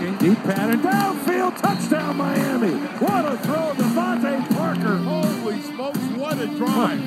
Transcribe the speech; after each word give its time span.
looking. 0.00 0.18
Deep 0.18 0.38
pattern. 0.44 0.80
Downfield. 0.80 1.60
Touchdown, 1.60 2.16
Miami. 2.16 2.72
What 2.72 3.24
a 3.24 3.38
throw. 3.38 3.72
DeVante 3.74 4.56
Parker. 4.56 4.96
Holy 4.98 5.62
smokes, 5.62 5.98
what 6.16 6.38
a 6.38 6.46
drive. 6.46 7.00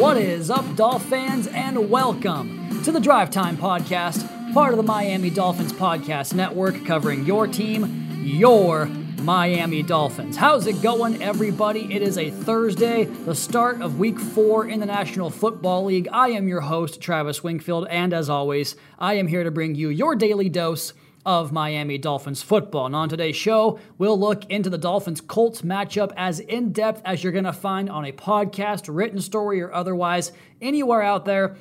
What 0.00 0.16
is 0.16 0.50
up, 0.50 0.74
Dolph 0.74 1.04
fans, 1.06 1.46
and 1.48 1.88
welcome 1.88 2.82
to 2.82 2.90
the 2.90 3.00
Drive 3.00 3.30
Time 3.30 3.56
Podcast, 3.56 4.52
part 4.52 4.72
of 4.72 4.76
the 4.76 4.82
Miami 4.82 5.30
Dolphins 5.30 5.72
Podcast 5.72 6.34
Network, 6.34 6.84
covering 6.84 7.24
your 7.24 7.46
team, 7.46 8.08
your 8.20 8.86
Miami 9.22 9.84
Dolphins. 9.84 10.36
How's 10.36 10.66
it 10.66 10.82
going, 10.82 11.22
everybody? 11.22 11.94
It 11.94 12.02
is 12.02 12.18
a 12.18 12.30
Thursday, 12.30 13.04
the 13.04 13.36
start 13.36 13.80
of 13.80 14.00
week 14.00 14.18
four 14.18 14.66
in 14.66 14.80
the 14.80 14.86
National 14.86 15.30
Football 15.30 15.84
League. 15.84 16.08
I 16.10 16.30
am 16.30 16.48
your 16.48 16.62
host, 16.62 17.00
Travis 17.00 17.40
Wingfield, 17.44 17.86
and 17.88 18.12
as 18.12 18.28
always, 18.28 18.74
I 18.98 19.14
am 19.14 19.28
here 19.28 19.44
to 19.44 19.52
bring 19.52 19.76
you 19.76 19.90
your 19.90 20.16
daily 20.16 20.48
dose 20.48 20.92
of 21.24 21.52
Miami 21.52 21.98
Dolphins 21.98 22.42
football. 22.42 22.86
And 22.86 22.96
on 22.96 23.08
today's 23.08 23.36
show, 23.36 23.78
we'll 23.96 24.18
look 24.18 24.44
into 24.46 24.68
the 24.68 24.78
Dolphins 24.78 25.20
Colts 25.20 25.62
matchup 25.62 26.12
as 26.16 26.40
in 26.40 26.72
depth 26.72 27.00
as 27.04 27.22
you're 27.22 27.32
going 27.32 27.44
to 27.44 27.52
find 27.52 27.88
on 27.88 28.04
a 28.04 28.12
podcast, 28.12 28.92
written 28.92 29.20
story, 29.20 29.62
or 29.62 29.72
otherwise 29.72 30.32
anywhere 30.60 31.00
out 31.00 31.26
there. 31.26 31.56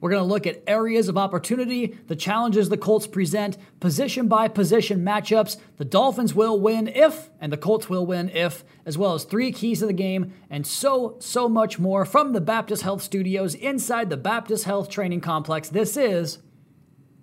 We're 0.00 0.10
going 0.10 0.22
to 0.22 0.28
look 0.28 0.46
at 0.46 0.62
areas 0.66 1.08
of 1.08 1.18
opportunity, 1.18 1.98
the 2.06 2.14
challenges 2.14 2.68
the 2.68 2.76
Colts 2.76 3.06
present, 3.06 3.58
position 3.80 4.28
by 4.28 4.46
position 4.46 5.00
matchups. 5.04 5.56
The 5.76 5.84
Dolphins 5.84 6.34
will 6.34 6.60
win 6.60 6.86
if, 6.88 7.30
and 7.40 7.52
the 7.52 7.56
Colts 7.56 7.88
will 7.88 8.06
win 8.06 8.28
if, 8.28 8.64
as 8.86 8.96
well 8.96 9.14
as 9.14 9.24
three 9.24 9.50
keys 9.50 9.80
to 9.80 9.86
the 9.86 9.92
game, 9.92 10.32
and 10.48 10.66
so, 10.66 11.16
so 11.18 11.48
much 11.48 11.78
more 11.78 12.04
from 12.04 12.32
the 12.32 12.40
Baptist 12.40 12.82
Health 12.82 13.02
Studios 13.02 13.54
inside 13.54 14.08
the 14.08 14.16
Baptist 14.16 14.64
Health 14.64 14.88
Training 14.88 15.20
Complex. 15.20 15.68
This 15.68 15.96
is 15.96 16.38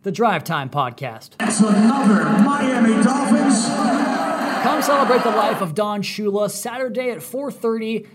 the 0.04 0.12
Drive 0.12 0.44
Time 0.44 0.70
Podcast. 0.70 1.32
It's 1.40 1.62
another 1.62 2.26
Miami 2.44 3.02
Dolphins. 3.04 3.66
Come 4.64 4.82
celebrate 4.82 5.24
the 5.24 5.30
life 5.30 5.62
of 5.62 5.76
Don 5.76 6.02
Shula 6.02 6.52
Saturday 6.52 7.10
at 7.10 7.20
4:30 7.20 8.06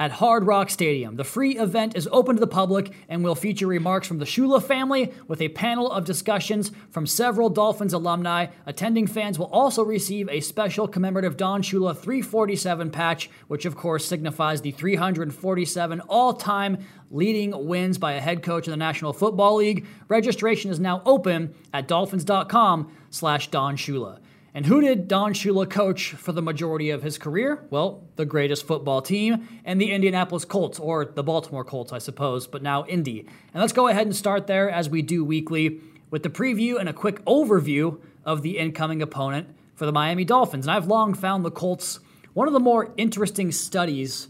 at 0.00 0.12
Hard 0.12 0.46
Rock 0.46 0.70
Stadium. 0.70 1.16
The 1.16 1.24
free 1.24 1.58
event 1.58 1.94
is 1.94 2.08
open 2.10 2.34
to 2.34 2.40
the 2.40 2.46
public 2.46 2.90
and 3.10 3.22
will 3.22 3.34
feature 3.34 3.66
remarks 3.66 4.08
from 4.08 4.16
the 4.16 4.24
Shula 4.24 4.62
family 4.62 5.12
with 5.28 5.42
a 5.42 5.50
panel 5.50 5.92
of 5.92 6.06
discussions 6.06 6.72
from 6.88 7.06
several 7.06 7.50
Dolphins 7.50 7.92
alumni. 7.92 8.46
Attending 8.64 9.06
fans 9.06 9.38
will 9.38 9.50
also 9.52 9.84
receive 9.84 10.26
a 10.30 10.40
special 10.40 10.88
commemorative 10.88 11.36
Don 11.36 11.62
Shula 11.62 11.94
347 11.94 12.90
patch, 12.90 13.28
which 13.46 13.66
of 13.66 13.76
course 13.76 14.06
signifies 14.06 14.62
the 14.62 14.70
347 14.70 16.00
all-time 16.00 16.78
leading 17.10 17.66
wins 17.66 17.98
by 17.98 18.12
a 18.12 18.20
head 18.20 18.42
coach 18.42 18.66
in 18.66 18.70
the 18.70 18.78
National 18.78 19.12
Football 19.12 19.56
League. 19.56 19.86
Registration 20.08 20.70
is 20.70 20.80
now 20.80 21.02
open 21.04 21.54
at 21.74 21.86
dolphins.com 21.86 22.90
slash 23.10 23.50
Don 23.50 23.76
Shula. 23.76 24.18
And 24.52 24.66
who 24.66 24.80
did 24.80 25.06
Don 25.06 25.32
Shula 25.32 25.70
coach 25.70 26.10
for 26.12 26.32
the 26.32 26.42
majority 26.42 26.90
of 26.90 27.02
his 27.02 27.18
career? 27.18 27.64
Well, 27.70 28.02
the 28.16 28.24
greatest 28.24 28.66
football 28.66 29.00
team 29.00 29.48
and 29.64 29.80
the 29.80 29.92
Indianapolis 29.92 30.44
Colts, 30.44 30.80
or 30.80 31.04
the 31.04 31.22
Baltimore 31.22 31.64
Colts, 31.64 31.92
I 31.92 31.98
suppose, 31.98 32.48
but 32.48 32.62
now 32.62 32.84
Indy. 32.86 33.20
And 33.54 33.60
let's 33.60 33.72
go 33.72 33.86
ahead 33.86 34.06
and 34.06 34.16
start 34.16 34.48
there 34.48 34.68
as 34.68 34.90
we 34.90 35.02
do 35.02 35.24
weekly 35.24 35.80
with 36.10 36.24
the 36.24 36.30
preview 36.30 36.80
and 36.80 36.88
a 36.88 36.92
quick 36.92 37.24
overview 37.24 38.00
of 38.24 38.42
the 38.42 38.58
incoming 38.58 39.02
opponent 39.02 39.48
for 39.76 39.86
the 39.86 39.92
Miami 39.92 40.24
Dolphins. 40.24 40.66
And 40.66 40.72
I've 40.72 40.88
long 40.88 41.14
found 41.14 41.44
the 41.44 41.50
Colts 41.50 42.00
one 42.34 42.48
of 42.48 42.52
the 42.52 42.60
more 42.60 42.92
interesting 42.96 43.52
studies 43.52 44.28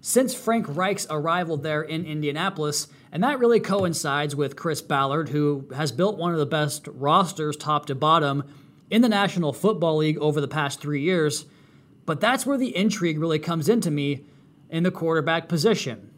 since 0.00 0.34
Frank 0.34 0.66
Reich's 0.68 1.06
arrival 1.10 1.58
there 1.58 1.82
in 1.82 2.06
Indianapolis. 2.06 2.88
And 3.12 3.22
that 3.22 3.38
really 3.38 3.60
coincides 3.60 4.34
with 4.34 4.56
Chris 4.56 4.80
Ballard, 4.80 5.28
who 5.28 5.66
has 5.74 5.92
built 5.92 6.16
one 6.16 6.32
of 6.32 6.38
the 6.38 6.46
best 6.46 6.88
rosters 6.88 7.56
top 7.56 7.86
to 7.86 7.94
bottom 7.94 8.44
in 8.90 9.02
the 9.02 9.08
National 9.08 9.52
Football 9.52 9.98
League 9.98 10.18
over 10.18 10.40
the 10.40 10.48
past 10.48 10.80
three 10.80 11.00
years. 11.00 11.46
But 12.04 12.20
that's 12.20 12.44
where 12.44 12.58
the 12.58 12.76
intrigue 12.76 13.18
really 13.18 13.38
comes 13.38 13.68
into 13.68 13.90
me 13.90 14.24
in 14.68 14.82
the 14.82 14.90
quarterback 14.90 15.48
position. 15.48 16.10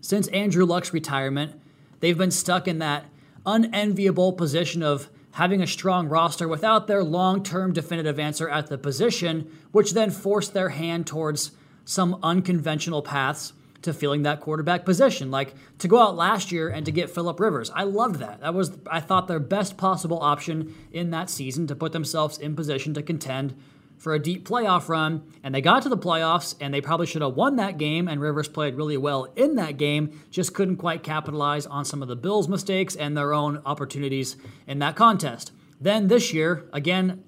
Since 0.00 0.28
Andrew 0.28 0.64
Luck's 0.64 0.92
retirement, 0.92 1.60
they've 2.00 2.16
been 2.16 2.30
stuck 2.30 2.68
in 2.68 2.78
that 2.78 3.06
unenviable 3.44 4.32
position 4.32 4.82
of 4.82 5.08
having 5.32 5.60
a 5.60 5.66
strong 5.66 6.08
roster 6.08 6.46
without 6.46 6.86
their 6.86 7.02
long 7.02 7.42
term 7.42 7.72
definitive 7.72 8.18
answer 8.18 8.48
at 8.48 8.68
the 8.68 8.78
position, 8.78 9.50
which 9.72 9.92
then 9.92 10.10
forced 10.10 10.54
their 10.54 10.68
hand 10.70 11.06
towards 11.06 11.50
some 11.84 12.18
unconventional 12.22 13.02
paths 13.02 13.52
to 13.84 13.94
filling 13.94 14.22
that 14.22 14.40
quarterback 14.40 14.84
position. 14.84 15.30
Like 15.30 15.54
to 15.78 15.88
go 15.88 15.98
out 15.98 16.16
last 16.16 16.52
year 16.52 16.68
and 16.68 16.84
to 16.86 16.92
get 16.92 17.10
Philip 17.10 17.38
Rivers. 17.40 17.70
I 17.74 17.84
loved 17.84 18.16
that. 18.16 18.40
That 18.40 18.54
was 18.54 18.72
I 18.90 19.00
thought 19.00 19.28
their 19.28 19.40
best 19.40 19.76
possible 19.76 20.18
option 20.20 20.74
in 20.92 21.10
that 21.10 21.30
season 21.30 21.66
to 21.68 21.76
put 21.76 21.92
themselves 21.92 22.38
in 22.38 22.56
position 22.56 22.94
to 22.94 23.02
contend 23.02 23.54
for 23.98 24.14
a 24.14 24.18
deep 24.18 24.46
playoff 24.46 24.88
run. 24.88 25.22
And 25.42 25.54
they 25.54 25.60
got 25.60 25.82
to 25.84 25.88
the 25.88 25.96
playoffs 25.96 26.54
and 26.60 26.74
they 26.74 26.80
probably 26.80 27.06
should 27.06 27.22
have 27.22 27.34
won 27.34 27.56
that 27.56 27.78
game 27.78 28.08
and 28.08 28.20
Rivers 28.20 28.48
played 28.48 28.74
really 28.74 28.96
well 28.96 29.32
in 29.36 29.54
that 29.54 29.76
game, 29.76 30.20
just 30.30 30.54
couldn't 30.54 30.76
quite 30.76 31.02
capitalize 31.02 31.66
on 31.66 31.84
some 31.84 32.02
of 32.02 32.08
the 32.08 32.16
Bills' 32.16 32.48
mistakes 32.48 32.96
and 32.96 33.16
their 33.16 33.32
own 33.32 33.62
opportunities 33.64 34.36
in 34.66 34.78
that 34.80 34.96
contest. 34.96 35.52
Then 35.80 36.08
this 36.08 36.32
year, 36.32 36.68
again, 36.72 37.24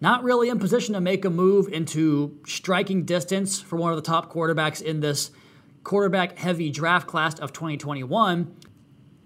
not 0.00 0.22
really 0.22 0.48
in 0.48 0.58
position 0.58 0.94
to 0.94 1.00
make 1.00 1.24
a 1.24 1.30
move 1.30 1.68
into 1.68 2.38
striking 2.46 3.04
distance 3.04 3.60
for 3.60 3.76
one 3.76 3.90
of 3.90 3.96
the 3.96 4.02
top 4.02 4.32
quarterbacks 4.32 4.80
in 4.80 5.00
this 5.00 5.30
quarterback 5.88 6.38
heavy 6.38 6.70
draft 6.70 7.06
class 7.06 7.38
of 7.38 7.50
2021. 7.52 8.54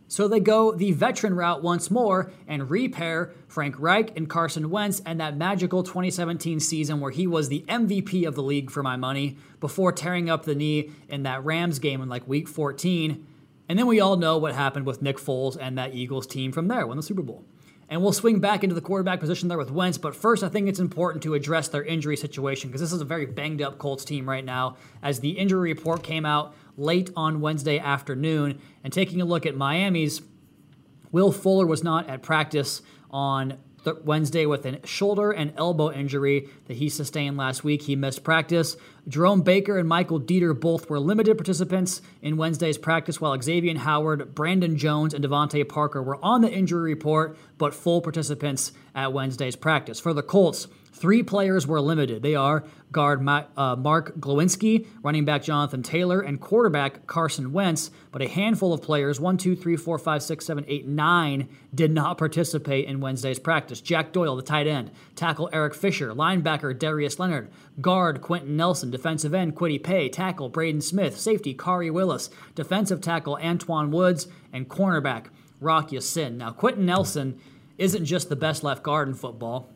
So 0.06 0.28
they 0.28 0.38
go 0.38 0.72
the 0.72 0.92
veteran 0.92 1.34
route 1.34 1.60
once 1.60 1.90
more 1.90 2.30
and 2.46 2.70
repair 2.70 3.32
Frank 3.48 3.74
Reich 3.80 4.16
and 4.16 4.30
Carson 4.30 4.70
Wentz 4.70 5.02
and 5.04 5.18
that 5.18 5.36
magical 5.36 5.82
2017 5.82 6.60
season 6.60 7.00
where 7.00 7.10
he 7.10 7.26
was 7.26 7.48
the 7.48 7.64
MVP 7.66 8.28
of 8.28 8.36
the 8.36 8.44
league 8.44 8.70
for 8.70 8.82
my 8.82 8.94
money 8.94 9.38
before 9.58 9.90
tearing 9.90 10.30
up 10.30 10.44
the 10.44 10.54
knee 10.54 10.92
in 11.08 11.24
that 11.24 11.44
Rams 11.44 11.80
game 11.80 12.00
in 12.00 12.08
like 12.08 12.28
week 12.28 12.46
14. 12.46 13.26
And 13.68 13.78
then 13.78 13.86
we 13.86 13.98
all 13.98 14.16
know 14.16 14.38
what 14.38 14.54
happened 14.54 14.86
with 14.86 15.02
Nick 15.02 15.16
Foles 15.16 15.56
and 15.60 15.76
that 15.78 15.94
Eagles 15.94 16.28
team 16.28 16.52
from 16.52 16.68
there, 16.68 16.86
won 16.86 16.96
the 16.96 17.02
Super 17.02 17.22
Bowl. 17.22 17.44
And 17.92 18.03
we'll 18.03 18.14
swing 18.14 18.41
back 18.41 18.64
into 18.64 18.75
the 18.75 18.80
quarterback 18.80 19.20
position 19.20 19.48
there 19.48 19.58
with 19.58 19.70
Wentz. 19.70 19.98
But 19.98 20.16
first, 20.16 20.42
I 20.42 20.48
think 20.48 20.66
it's 20.66 20.80
important 20.80 21.22
to 21.25 21.34
address 21.34 21.69
their 21.69 21.84
injury 21.84 22.16
situation 22.16 22.70
because 22.70 22.80
this 22.80 22.91
is 22.91 23.03
a 23.03 23.04
very 23.04 23.26
banged 23.26 23.60
up 23.60 23.76
Colts 23.76 24.03
team 24.03 24.26
right 24.26 24.42
now. 24.42 24.78
As 25.03 25.20
the 25.20 25.32
injury 25.32 25.75
report 25.75 26.02
came 26.02 26.25
out 26.25 26.54
late 26.78 27.10
on 27.14 27.42
Wednesday 27.42 27.78
afternoon, 27.78 28.62
and 28.82 28.94
taking 28.94 29.20
a 29.20 29.26
look 29.26 29.44
at 29.44 29.58
Miami's, 29.58 30.22
Will 31.10 31.32
Fuller 31.32 31.66
was 31.66 31.84
not 31.84 32.08
at 32.08 32.22
practice 32.22 32.81
on 33.10 33.58
Wednesday 34.04 34.47
with 34.47 34.66
a 34.66 34.87
shoulder 34.87 35.31
and 35.31 35.53
elbow 35.56 35.91
injury 35.93 36.48
that 36.66 36.76
he 36.76 36.88
sustained 36.88 37.37
last 37.37 37.65
week. 37.65 37.82
He 37.82 37.97
missed 37.97 38.25
practice. 38.25 38.76
Jerome 39.09 39.43
Baker 39.43 39.78
and 39.78 39.88
Michael 39.88 40.20
Deiter 40.20 40.59
both 40.59 40.88
were 40.88 41.00
limited 41.00 41.37
participants 41.37 42.03
in 42.20 42.37
Wednesday's 42.37 42.78
practice, 42.78 43.20
while 43.20 43.41
Xavier 43.41 43.78
Howard, 43.78 44.34
Brandon 44.34 44.76
Jones, 44.76 45.15
and 45.15 45.25
DeVante 45.25 45.69
Parker 45.69 46.03
were 46.03 46.22
on 46.22 46.41
the 46.41 46.53
injury 46.53 46.94
report, 46.94 47.37
but 47.59 47.75
full 47.75 48.00
participants 48.00 48.72
at 48.94 49.12
Wednesday's 49.12 49.56
practice. 49.56 49.99
For 49.99 50.12
the 50.12 50.22
Colts, 50.22 50.69
Three 50.92 51.22
players 51.22 51.66
were 51.66 51.80
limited. 51.80 52.22
They 52.22 52.34
are 52.34 52.64
guard 52.92 53.26
uh, 53.26 53.76
Mark 53.76 54.14
Glowinski, 54.19 54.86
running 55.03 55.25
back 55.25 55.42
Jonathan 55.42 55.82
Taylor, 55.82 56.20
and 56.20 56.38
quarterback 56.38 57.06
Carson 57.06 57.53
Wentz. 57.53 57.91
But 58.10 58.20
a 58.20 58.28
handful 58.28 58.75
of 58.75 58.82
players, 58.82 59.19
one, 59.19 59.38
two, 59.38 59.56
three, 59.56 59.76
four, 59.76 59.98
five, 59.98 60.22
six, 60.22 60.44
seven, 60.44 60.64
eight, 60.69 60.86
nine, 60.86 61.48
did 61.75 61.91
not 61.91 62.19
participate 62.19 62.86
in 62.86 63.00
Wednesday's 63.00 63.38
practice. 63.38 63.81
Jack 63.81 64.12
Doyle, 64.12 64.36
the 64.36 64.42
tight 64.42 64.66
end, 64.66 64.91
tackle 65.16 65.48
Eric 65.52 65.75
Fisher, 65.75 66.12
linebacker 66.12 66.78
Darius 66.78 67.19
Leonard, 67.19 67.50
guard 67.81 68.20
Quenton 68.20 68.56
Nelson, 68.56 68.91
defensive 68.91 69.32
end 69.32 69.56
Kwity 69.56 69.82
Paye, 69.82 70.10
tackle 70.10 70.50
Braden 70.50 70.82
Smith, 70.82 71.19
safety 71.19 71.54
Khari 71.54 71.91
Willis, 71.91 72.28
defensive 72.54 73.00
tackle 73.00 73.38
Antwaun 73.41 73.91
Woods, 73.91 74.28
and 74.52 74.69
cornerback 74.69 75.26
Rock 75.58 75.90
Ya-Sin. 75.90 76.37
Now, 76.37 76.50
Quenton 76.50 76.84
Nelson 76.84 77.40
isn't 77.78 78.05
just 78.05 78.28
the 78.28 78.37
best 78.37 78.62
left 78.62 78.82
guard 78.82 79.08
in 79.08 79.14
football. 79.14 79.70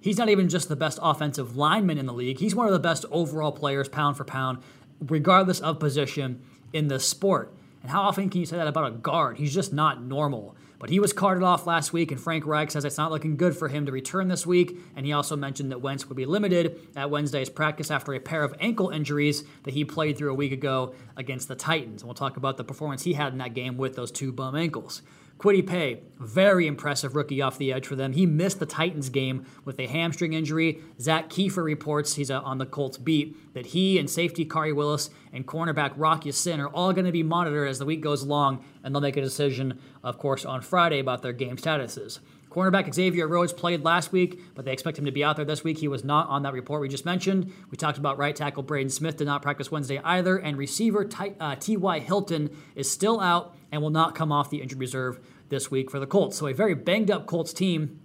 He's 0.00 0.18
not 0.18 0.28
even 0.28 0.48
just 0.48 0.68
the 0.68 0.76
best 0.76 0.98
offensive 1.02 1.56
lineman 1.56 1.98
in 1.98 2.06
the 2.06 2.12
league. 2.12 2.38
He's 2.38 2.54
one 2.54 2.66
of 2.66 2.72
the 2.72 2.78
best 2.78 3.04
overall 3.10 3.52
players, 3.52 3.88
pound 3.88 4.16
for 4.16 4.24
pound, 4.24 4.58
regardless 5.00 5.60
of 5.60 5.78
position 5.78 6.42
in 6.72 6.88
the 6.88 6.98
sport. 6.98 7.52
And 7.82 7.90
how 7.90 8.02
often 8.02 8.30
can 8.30 8.40
you 8.40 8.46
say 8.46 8.56
that 8.56 8.66
about 8.66 8.86
a 8.86 8.96
guard? 8.96 9.38
He's 9.38 9.54
just 9.54 9.72
not 9.72 10.02
normal. 10.02 10.56
But 10.78 10.88
he 10.88 10.98
was 10.98 11.12
carted 11.12 11.42
off 11.42 11.66
last 11.66 11.92
week, 11.92 12.10
and 12.10 12.18
Frank 12.18 12.46
Reich 12.46 12.70
says 12.70 12.86
it's 12.86 12.96
not 12.96 13.10
looking 13.10 13.36
good 13.36 13.54
for 13.54 13.68
him 13.68 13.84
to 13.84 13.92
return 13.92 14.28
this 14.28 14.46
week. 14.46 14.74
And 14.96 15.04
he 15.04 15.12
also 15.12 15.36
mentioned 15.36 15.70
that 15.72 15.82
Wentz 15.82 16.08
would 16.08 16.16
be 16.16 16.24
limited 16.24 16.80
at 16.96 17.10
Wednesday's 17.10 17.50
practice 17.50 17.90
after 17.90 18.14
a 18.14 18.18
pair 18.18 18.42
of 18.42 18.54
ankle 18.60 18.88
injuries 18.88 19.44
that 19.64 19.74
he 19.74 19.84
played 19.84 20.16
through 20.16 20.30
a 20.30 20.34
week 20.34 20.52
ago 20.52 20.94
against 21.18 21.48
the 21.48 21.54
Titans. 21.54 22.00
And 22.00 22.08
we'll 22.08 22.14
talk 22.14 22.38
about 22.38 22.56
the 22.56 22.64
performance 22.64 23.02
he 23.02 23.12
had 23.12 23.32
in 23.32 23.38
that 23.38 23.52
game 23.52 23.76
with 23.76 23.94
those 23.94 24.10
two 24.10 24.32
bum 24.32 24.56
ankles. 24.56 25.02
Kwity 25.40 25.66
Paye, 25.66 26.02
very 26.18 26.66
impressive 26.66 27.16
rookie 27.16 27.40
off 27.40 27.56
the 27.56 27.72
edge 27.72 27.86
for 27.86 27.96
them. 27.96 28.12
He 28.12 28.26
missed 28.26 28.58
the 28.58 28.66
Titans 28.66 29.08
game 29.08 29.46
with 29.64 29.80
a 29.80 29.86
hamstring 29.86 30.34
injury. 30.34 30.80
Zak 31.00 31.30
Keefer 31.30 31.64
reports, 31.64 32.16
he's 32.16 32.30
uh, 32.30 32.42
on 32.42 32.58
the 32.58 32.66
Colts 32.66 32.98
beat, 32.98 33.54
that 33.54 33.64
he 33.64 33.98
and 33.98 34.10
safety 34.10 34.44
Khari 34.44 34.76
Willis 34.76 35.08
and 35.32 35.46
cornerback 35.46 35.92
Rocky 35.96 36.28
Ya-Sin 36.28 36.60
are 36.60 36.68
all 36.68 36.92
going 36.92 37.06
to 37.06 37.12
be 37.12 37.22
monitored 37.22 37.68
as 37.68 37.78
the 37.78 37.86
week 37.86 38.02
goes 38.02 38.22
along, 38.22 38.62
and 38.84 38.94
they'll 38.94 39.00
make 39.00 39.16
a 39.16 39.22
decision, 39.22 39.80
of 40.04 40.18
course, 40.18 40.44
on 40.44 40.60
Friday 40.60 40.98
about 40.98 41.22
their 41.22 41.32
game 41.32 41.56
statuses. 41.56 42.18
Cornerback 42.50 42.92
Xavier 42.92 43.26
Rhodes 43.26 43.54
played 43.54 43.82
last 43.82 44.12
week, 44.12 44.42
but 44.54 44.66
they 44.66 44.72
expect 44.72 44.98
him 44.98 45.06
to 45.06 45.12
be 45.12 45.24
out 45.24 45.36
there 45.36 45.44
this 45.46 45.64
week. 45.64 45.78
He 45.78 45.88
was 45.88 46.04
not 46.04 46.28
on 46.28 46.42
that 46.42 46.52
report 46.52 46.82
we 46.82 46.88
just 46.88 47.06
mentioned. 47.06 47.50
We 47.70 47.78
talked 47.78 47.96
about 47.96 48.18
right 48.18 48.36
tackle 48.36 48.62
Braden 48.62 48.90
Smith 48.90 49.16
did 49.16 49.26
not 49.26 49.40
practice 49.40 49.70
Wednesday 49.70 50.00
either, 50.04 50.36
and 50.36 50.58
receiver 50.58 51.04
T.Y. 51.04 51.96
Uh, 51.96 52.00
Hilton 52.00 52.50
is 52.74 52.90
still 52.90 53.20
out 53.20 53.54
and 53.72 53.82
will 53.82 53.90
not 53.90 54.14
come 54.14 54.32
off 54.32 54.50
the 54.50 54.62
injured 54.62 54.80
reserve 54.80 55.20
this 55.48 55.70
week 55.70 55.90
for 55.90 55.98
the 55.98 56.06
Colts. 56.06 56.36
So 56.36 56.46
a 56.46 56.54
very 56.54 56.74
banged 56.74 57.10
up 57.10 57.26
Colts 57.26 57.52
team, 57.52 58.00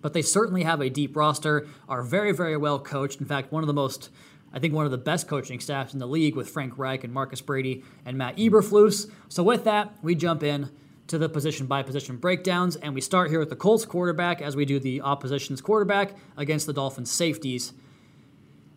but 0.00 0.12
they 0.12 0.22
certainly 0.22 0.62
have 0.62 0.80
a 0.80 0.90
deep 0.90 1.16
roster, 1.16 1.66
are 1.88 2.02
very, 2.02 2.32
very 2.32 2.56
well 2.56 2.78
coached. 2.78 3.20
In 3.20 3.26
fact, 3.26 3.52
one 3.52 3.62
of 3.62 3.66
the 3.66 3.74
most 3.74 4.10
I 4.54 4.58
think 4.58 4.74
one 4.74 4.84
of 4.84 4.90
the 4.90 4.98
best 4.98 5.28
coaching 5.28 5.60
staffs 5.60 5.94
in 5.94 5.98
the 5.98 6.06
league 6.06 6.36
with 6.36 6.48
Frank 6.48 6.76
Reich 6.76 7.04
and 7.04 7.12
Marcus 7.12 7.40
Brady 7.40 7.82
and 8.04 8.18
Matt 8.18 8.36
Eberflus. 8.36 9.10
So 9.28 9.42
with 9.42 9.64
that, 9.64 9.94
we 10.02 10.14
jump 10.14 10.42
in 10.42 10.70
to 11.06 11.18
the 11.18 11.28
position 11.28 11.66
by 11.66 11.82
position 11.82 12.16
breakdowns. 12.16 12.76
And 12.76 12.94
we 12.94 13.00
start 13.00 13.30
here 13.30 13.38
with 13.38 13.48
the 13.48 13.56
Colts 13.56 13.86
quarterback 13.86 14.42
as 14.42 14.54
we 14.54 14.64
do 14.64 14.78
the 14.78 15.00
opposition's 15.00 15.60
quarterback 15.60 16.14
against 16.36 16.66
the 16.66 16.72
Dolphins 16.72 17.10
safeties. 17.10 17.72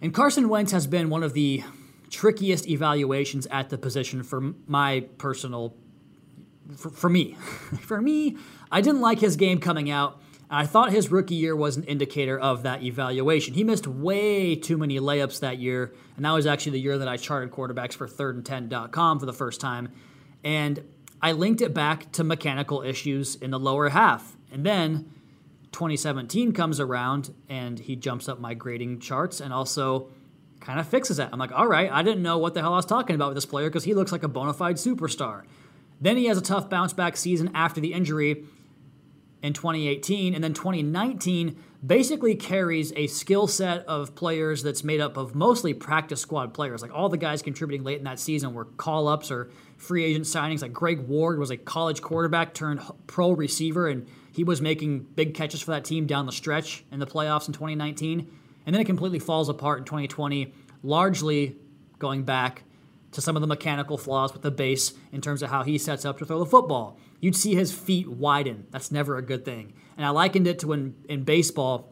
And 0.01 0.13
Carson 0.13 0.47
Wentz 0.47 0.71
has 0.71 0.87
been 0.87 1.09
one 1.09 1.23
of 1.23 1.33
the 1.33 1.63
trickiest 2.09 2.67
evaluations 2.69 3.45
at 3.47 3.69
the 3.69 3.77
position 3.77 4.23
for 4.23 4.53
my 4.67 5.01
personal 5.17 5.75
for, 6.77 6.89
for 6.89 7.09
me. 7.09 7.33
for 7.81 8.01
me, 8.01 8.38
I 8.71 8.81
didn't 8.81 9.01
like 9.01 9.19
his 9.19 9.35
game 9.35 9.59
coming 9.59 9.89
out. 9.89 10.21
I 10.50 10.65
thought 10.67 10.91
his 10.91 11.12
rookie 11.12 11.35
year 11.35 11.56
was 11.56 11.75
an 11.75 11.83
indicator 11.85 12.38
of 12.38 12.63
that 12.63 12.83
evaluation. 12.83 13.56
He 13.56 13.63
missed 13.63 13.88
way 13.88 14.56
too 14.56 14.77
many 14.77 15.00
layups 15.00 15.39
that 15.39 15.57
year, 15.57 15.94
and 16.15 16.23
that 16.23 16.31
was 16.31 16.45
actually 16.45 16.73
the 16.73 16.81
year 16.81 16.97
that 17.00 17.07
I 17.07 17.17
charted 17.17 17.51
quarterbacks 17.51 17.94
for 17.94 18.07
thirdand10.com 18.07 19.19
for 19.19 19.25
the 19.25 19.33
first 19.33 19.59
time. 19.59 19.89
And 20.44 20.83
I 21.21 21.31
linked 21.31 21.62
it 21.62 21.73
back 21.73 22.12
to 22.13 22.23
mechanical 22.23 22.83
issues 22.83 23.35
in 23.35 23.50
the 23.50 23.59
lower 23.59 23.89
half. 23.89 24.38
And 24.51 24.63
then 24.63 25.11
2017 25.71 26.53
comes 26.53 26.79
around 26.79 27.33
and 27.50 27.79
he 27.79 27.95
jumps 27.95 28.29
up 28.29 28.39
my 28.39 28.53
grading 28.53 29.00
charts 29.00 29.41
and 29.41 29.51
also 29.51 30.09
kind 30.59 30.79
of 30.79 30.88
fixes 30.88 31.19
it. 31.19 31.27
I'm 31.33 31.39
like, 31.39 31.51
all 31.51 31.68
right, 31.68 31.91
I 31.91 32.03
didn't 32.03 32.21
know 32.21 32.38
what 32.38 32.53
the 32.53 32.61
hell 32.61 32.73
I 32.73 32.77
was 32.77 32.85
talking 32.85 33.15
about 33.15 33.29
with 33.29 33.35
this 33.35 33.45
player 33.45 33.69
because 33.69 33.83
he 33.83 33.94
looks 33.94 34.11
like 34.11 34.23
a 34.23 34.27
bona 34.27 34.53
fide 34.53 34.75
superstar. 34.75 35.44
Then 36.06 36.18
he 36.18 36.25
has 36.25 36.38
a 36.38 36.42
tough 36.42 36.69
bounce 36.69 36.94
back 36.94 37.18
season 37.18 37.50
after 37.56 37.81
the 37.81 37.92
injury 37.92 38.44
in 39.42 39.54
2018. 39.54 40.36
And 40.36 40.44
then 40.44 40.54
2019 40.54 41.56
basically 41.84 42.36
carries 42.36 42.94
a 42.96 43.07
skill 43.07 43.48
set 43.48 43.84
of 43.88 44.13
players 44.13 44.62
that's 44.62 44.84
made 44.84 45.02
up 45.02 45.18
of 45.18 45.34
mostly 45.34 45.74
practice 45.74 46.22
squad 46.22 46.54
players. 46.54 46.84
Like 46.84 46.94
all 46.94 47.10
the 47.10 47.18
guys 47.18 47.42
contributing 47.42 47.84
late 47.84 47.98
in 47.98 48.04
that 48.04 48.19
season 48.19 48.54
were 48.54 48.66
call 48.66 49.07
ups 49.07 49.31
or 49.31 49.50
free 49.78 50.04
agent 50.04 50.25
signings. 50.25 50.62
Like 50.62 50.74
Greg 50.74 51.00
Ward 51.07 51.40
was 51.40 51.50
a 51.50 51.57
college 51.57 52.04
quarterback 52.04 52.54
turned 52.54 52.81
pro 53.07 53.31
receiver, 53.31 53.88
and 53.88 54.07
he 54.31 54.44
was 54.44 54.62
making 54.62 55.07
big 55.16 55.34
catches 55.34 55.62
for 55.62 55.72
that 55.72 55.86
team 55.86 56.06
down 56.06 56.28
the 56.28 56.31
stretch 56.31 56.86
in 56.92 57.00
the 57.00 57.07
playoffs 57.07 57.48
in 57.48 57.54
2019. 57.56 58.31
And 58.68 58.75
then 58.75 58.80
it 58.80 58.86
completely 58.86 59.18
falls 59.18 59.50
apart 59.50 59.80
in 59.80 59.86
2020, 59.86 60.54
largely 60.84 61.56
going 61.98 62.25
back 62.25 62.62
to 63.15 63.21
some 63.21 63.35
of 63.35 63.41
the 63.41 63.47
mechanical 63.47 63.97
flaws 63.97 64.31
with 64.33 64.41
the 64.44 64.51
base 64.51 64.94
in 65.12 65.21
terms 65.21 65.41
of 65.41 65.50
how 65.50 65.63
he 65.63 65.77
sets 65.77 66.06
up 66.06 66.19
to 66.19 66.25
throw 66.25 66.39
the 66.39 66.45
football. 66.45 66.97
You'd 67.19 67.35
see 67.35 67.56
his 67.56 67.73
feet 67.73 68.07
widen. 68.07 68.67
That's 68.71 68.91
never 68.91 69.17
a 69.17 69.21
good 69.21 69.44
thing. 69.44 69.73
And 69.97 70.06
I 70.06 70.09
likened 70.09 70.47
it 70.47 70.59
to 70.59 70.67
when 70.67 70.95
in 71.09 71.23
baseball, 71.23 71.91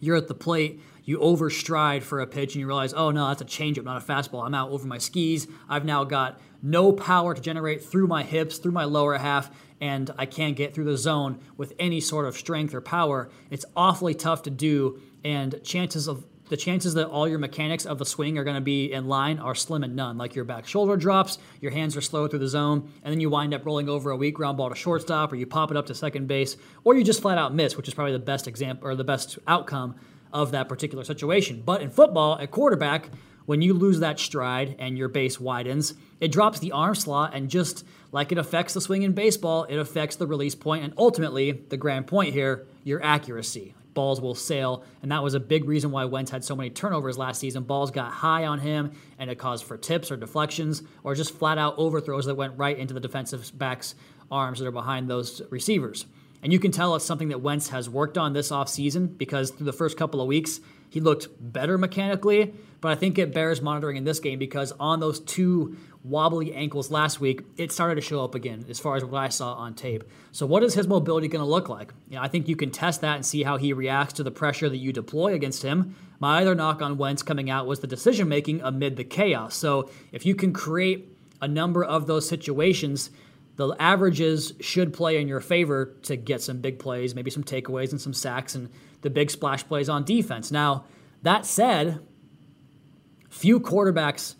you're 0.00 0.16
at 0.16 0.28
the 0.28 0.34
plate, 0.34 0.80
you 1.04 1.18
overstride 1.18 2.02
for 2.02 2.20
a 2.20 2.26
pitch, 2.26 2.54
and 2.54 2.60
you 2.60 2.66
realize, 2.66 2.94
oh 2.94 3.10
no, 3.10 3.28
that's 3.28 3.42
a 3.42 3.44
changeup, 3.44 3.84
not 3.84 4.02
a 4.02 4.04
fastball. 4.04 4.44
I'm 4.44 4.54
out 4.54 4.70
over 4.70 4.86
my 4.86 4.98
skis. 4.98 5.46
I've 5.68 5.84
now 5.84 6.04
got 6.04 6.40
no 6.62 6.92
power 6.92 7.34
to 7.34 7.40
generate 7.40 7.84
through 7.84 8.06
my 8.06 8.22
hips, 8.22 8.58
through 8.58 8.72
my 8.72 8.84
lower 8.84 9.18
half, 9.18 9.50
and 9.80 10.10
I 10.16 10.26
can't 10.26 10.56
get 10.56 10.74
through 10.74 10.84
the 10.84 10.96
zone 10.96 11.40
with 11.56 11.74
any 11.78 12.00
sort 12.00 12.26
of 12.26 12.36
strength 12.36 12.74
or 12.74 12.80
power. 12.80 13.30
It's 13.50 13.66
awfully 13.76 14.14
tough 14.14 14.42
to 14.44 14.50
do, 14.50 15.00
and 15.24 15.60
chances 15.62 16.06
of 16.08 16.24
the 16.48 16.56
chances 16.56 16.94
that 16.94 17.08
all 17.08 17.26
your 17.26 17.38
mechanics 17.38 17.86
of 17.86 17.98
the 17.98 18.04
swing 18.04 18.36
are 18.36 18.44
going 18.44 18.56
to 18.56 18.60
be 18.60 18.92
in 18.92 19.08
line 19.08 19.38
are 19.38 19.54
slim 19.54 19.82
and 19.82 19.96
none. 19.96 20.18
Like 20.18 20.34
your 20.34 20.44
back 20.44 20.66
shoulder 20.66 20.96
drops, 20.96 21.38
your 21.60 21.72
hands 21.72 21.96
are 21.96 22.02
slow 22.02 22.28
through 22.28 22.40
the 22.40 22.48
zone, 22.48 22.92
and 23.02 23.12
then 23.12 23.20
you 23.20 23.30
wind 23.30 23.54
up 23.54 23.64
rolling 23.64 23.88
over 23.88 24.10
a 24.10 24.16
weak 24.16 24.34
ground 24.34 24.58
ball 24.58 24.68
to 24.68 24.74
shortstop, 24.74 25.32
or 25.32 25.36
you 25.36 25.46
pop 25.46 25.70
it 25.70 25.76
up 25.76 25.86
to 25.86 25.94
second 25.94 26.26
base, 26.26 26.56
or 26.84 26.94
you 26.94 27.02
just 27.02 27.22
flat 27.22 27.38
out 27.38 27.54
miss, 27.54 27.76
which 27.76 27.88
is 27.88 27.94
probably 27.94 28.12
the 28.12 28.18
best 28.18 28.46
example 28.46 28.88
or 28.88 28.94
the 28.94 29.04
best 29.04 29.38
outcome 29.46 29.94
of 30.32 30.50
that 30.50 30.68
particular 30.68 31.04
situation. 31.04 31.62
But 31.64 31.80
in 31.80 31.90
football, 31.90 32.38
at 32.38 32.50
quarterback, 32.50 33.08
when 33.46 33.62
you 33.62 33.74
lose 33.74 34.00
that 34.00 34.18
stride 34.18 34.76
and 34.78 34.98
your 34.98 35.08
base 35.08 35.38
widens, 35.38 35.94
it 36.20 36.32
drops 36.32 36.58
the 36.58 36.72
arm 36.72 36.94
slot, 36.94 37.34
and 37.34 37.48
just 37.48 37.86
like 38.12 38.32
it 38.32 38.38
affects 38.38 38.74
the 38.74 38.80
swing 38.80 39.02
in 39.02 39.12
baseball, 39.12 39.64
it 39.64 39.76
affects 39.76 40.16
the 40.16 40.26
release 40.26 40.54
point, 40.54 40.84
and 40.84 40.92
ultimately, 40.98 41.52
the 41.52 41.76
grand 41.76 42.06
point 42.06 42.34
here, 42.34 42.66
your 42.84 43.02
accuracy 43.02 43.74
balls 43.94 44.20
will 44.20 44.34
sail. 44.34 44.84
And 45.02 45.10
that 45.12 45.22
was 45.22 45.34
a 45.34 45.40
big 45.40 45.64
reason 45.64 45.90
why 45.90 46.04
Wentz 46.04 46.30
had 46.30 46.44
so 46.44 46.54
many 46.54 46.70
turnovers 46.70 47.16
last 47.16 47.40
season. 47.40 47.62
Balls 47.62 47.90
got 47.90 48.10
high 48.10 48.44
on 48.44 48.58
him, 48.58 48.92
and 49.18 49.30
it 49.30 49.38
caused 49.38 49.64
for 49.64 49.76
tips 49.76 50.10
or 50.10 50.16
deflections 50.16 50.82
or 51.02 51.14
just 51.14 51.32
flat 51.34 51.58
out 51.58 51.74
overthrows 51.78 52.26
that 52.26 52.34
went 52.34 52.58
right 52.58 52.76
into 52.76 52.92
the 52.92 53.00
defensive 53.00 53.56
back's 53.56 53.94
arms 54.30 54.58
that 54.58 54.66
are 54.66 54.72
behind 54.72 55.08
those 55.08 55.40
receivers. 55.50 56.06
And 56.42 56.52
you 56.52 56.58
can 56.58 56.72
tell 56.72 56.94
it's 56.94 57.06
something 57.06 57.28
that 57.28 57.40
Wentz 57.40 57.70
has 57.70 57.88
worked 57.88 58.18
on 58.18 58.34
this 58.34 58.50
offseason 58.50 59.16
because 59.16 59.50
through 59.50 59.64
the 59.64 59.72
first 59.72 59.96
couple 59.96 60.20
of 60.20 60.26
weeks, 60.26 60.60
he 60.90 61.00
looked 61.00 61.28
better 61.40 61.78
mechanically, 61.78 62.52
but 62.82 62.92
I 62.92 62.96
think 62.96 63.18
it 63.18 63.32
bears 63.32 63.62
monitoring 63.62 63.96
in 63.96 64.04
this 64.04 64.20
game 64.20 64.38
because 64.38 64.70
on 64.78 65.00
those 65.00 65.20
two 65.20 65.76
wobbly 66.04 66.54
ankles 66.54 66.90
last 66.90 67.18
week, 67.18 67.42
it 67.56 67.72
started 67.72 67.94
to 67.96 68.00
show 68.02 68.22
up 68.22 68.34
again 68.34 68.66
as 68.68 68.78
far 68.78 68.94
as 68.94 69.04
what 69.04 69.18
I 69.18 69.30
saw 69.30 69.54
on 69.54 69.74
tape. 69.74 70.04
So, 70.32 70.46
what 70.46 70.62
is 70.62 70.74
his 70.74 70.86
mobility 70.86 71.28
going 71.28 71.42
to 71.42 71.50
look 71.50 71.68
like? 71.68 71.92
You 72.08 72.16
know, 72.16 72.22
I 72.22 72.28
think 72.28 72.46
you 72.46 72.54
can 72.54 72.70
test 72.70 73.00
that 73.00 73.16
and 73.16 73.26
see 73.26 73.42
how 73.42 73.56
he 73.56 73.72
reacts 73.72 74.12
to 74.14 74.22
the 74.22 74.30
pressure 74.30 74.68
that 74.68 74.76
you 74.76 74.92
deploy 74.92 75.34
against 75.34 75.62
him. 75.62 75.96
My 76.20 76.42
other 76.42 76.54
knock 76.54 76.82
on 76.82 76.98
Wentz 76.98 77.22
coming 77.22 77.50
out 77.50 77.66
was 77.66 77.80
the 77.80 77.86
decision 77.86 78.28
making 78.28 78.60
amid 78.60 78.96
the 78.96 79.04
chaos. 79.04 79.56
So, 79.56 79.90
if 80.12 80.26
you 80.26 80.34
can 80.34 80.52
create 80.52 81.08
a 81.40 81.48
number 81.48 81.82
of 81.82 82.06
those 82.06 82.28
situations, 82.28 83.10
the 83.56 83.74
averages 83.78 84.52
should 84.60 84.92
play 84.92 85.20
in 85.20 85.26
your 85.26 85.40
favor 85.40 85.96
to 86.02 86.16
get 86.16 86.42
some 86.42 86.58
big 86.58 86.78
plays, 86.78 87.14
maybe 87.14 87.30
some 87.30 87.44
takeaways 87.44 87.90
and 87.92 88.00
some 88.00 88.12
sacks 88.12 88.54
and 88.54 88.68
the 89.00 89.10
big 89.10 89.30
splash 89.30 89.66
plays 89.66 89.88
on 89.88 90.04
defense. 90.04 90.50
Now, 90.50 90.84
that 91.22 91.46
said, 91.46 92.00
few 93.30 93.60
quarterbacks 93.60 94.34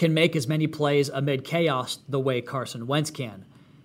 can 0.00 0.14
make 0.14 0.34
as 0.34 0.48
many 0.48 0.66
plays 0.66 1.10
amid 1.10 1.44
chaos 1.44 1.98
the 2.08 2.18
way 2.18 2.40
Carson 2.40 2.86
Wentz 2.86 3.10
can. 3.10 3.44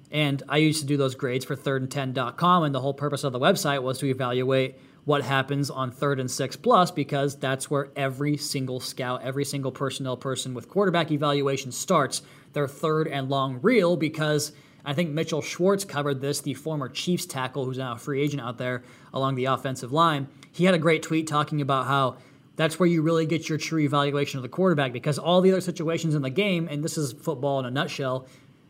And 0.10 0.42
I 0.48 0.58
used 0.58 0.80
to 0.80 0.88
do 0.88 0.96
those 0.96 1.14
grades 1.14 1.44
for 1.44 1.58
thirdand10.com, 1.58 2.64
and 2.64 2.74
the 2.74 2.80
whole 2.80 2.94
purpose 2.94 3.26
of 3.26 3.34
the 3.34 3.40
website 3.40 3.84
was 3.84 3.98
to 3.98 4.06
evaluate 4.06 4.80
what 5.04 5.24
happens 5.24 5.70
on 5.70 5.92
third 5.92 6.22
and 6.22 6.32
six 6.32 6.56
plus 6.56 6.90
because 6.90 7.36
that's 7.36 7.70
where 7.70 7.90
every 7.98 8.38
single 8.38 8.80
scout, 8.80 9.24
every 9.24 9.44
single 9.44 9.74
personnel 9.74 10.16
person 10.16 10.54
with 10.54 10.70
quarterback 10.70 11.12
evaluation 11.12 11.74
starts 11.74 12.22
their 12.54 12.70
third 12.70 13.10
and 13.10 13.30
long 13.30 13.60
reel 13.62 13.98
because 13.98 14.54
I 14.86 14.94
think 14.94 15.10
Mitchell 15.10 15.42
Schwartz 15.42 15.84
covered 15.84 16.22
this, 16.22 16.40
the 16.40 16.54
former 16.54 16.88
Chiefs 16.88 17.26
tackle 17.26 17.66
who's 17.66 17.78
now 17.78 17.96
a 17.96 17.98
free 17.98 18.22
agent 18.22 18.42
out 18.42 18.58
there 18.58 18.84
along 19.14 19.36
the 19.36 19.46
offensive 19.46 19.92
line. 19.92 20.30
He 20.50 20.64
had 20.64 20.76
a 20.76 20.80
great 20.80 21.04
tweet 21.04 21.28
talking 21.28 21.60
about 21.60 21.88
how 21.88 22.16
that's 22.56 22.80
where 22.80 22.88
you 22.88 23.02
really 23.02 23.26
get 23.26 23.50
your 23.50 23.58
true 23.58 23.80
evaluation 23.80 24.38
of 24.38 24.44
the 24.44 24.50
quarterback 24.50 24.94
because 24.94 25.20
all 25.20 25.42
the 25.42 25.52
other 25.52 25.62
situations 25.62 26.16
in 26.16 26.22
the 26.22 26.30
game, 26.30 26.68
and 26.70 26.84
this 26.84 26.98
is 26.98 27.14
football 27.14 27.60
in 27.60 27.66
a 27.66 27.72
nutshell, 27.72 28.28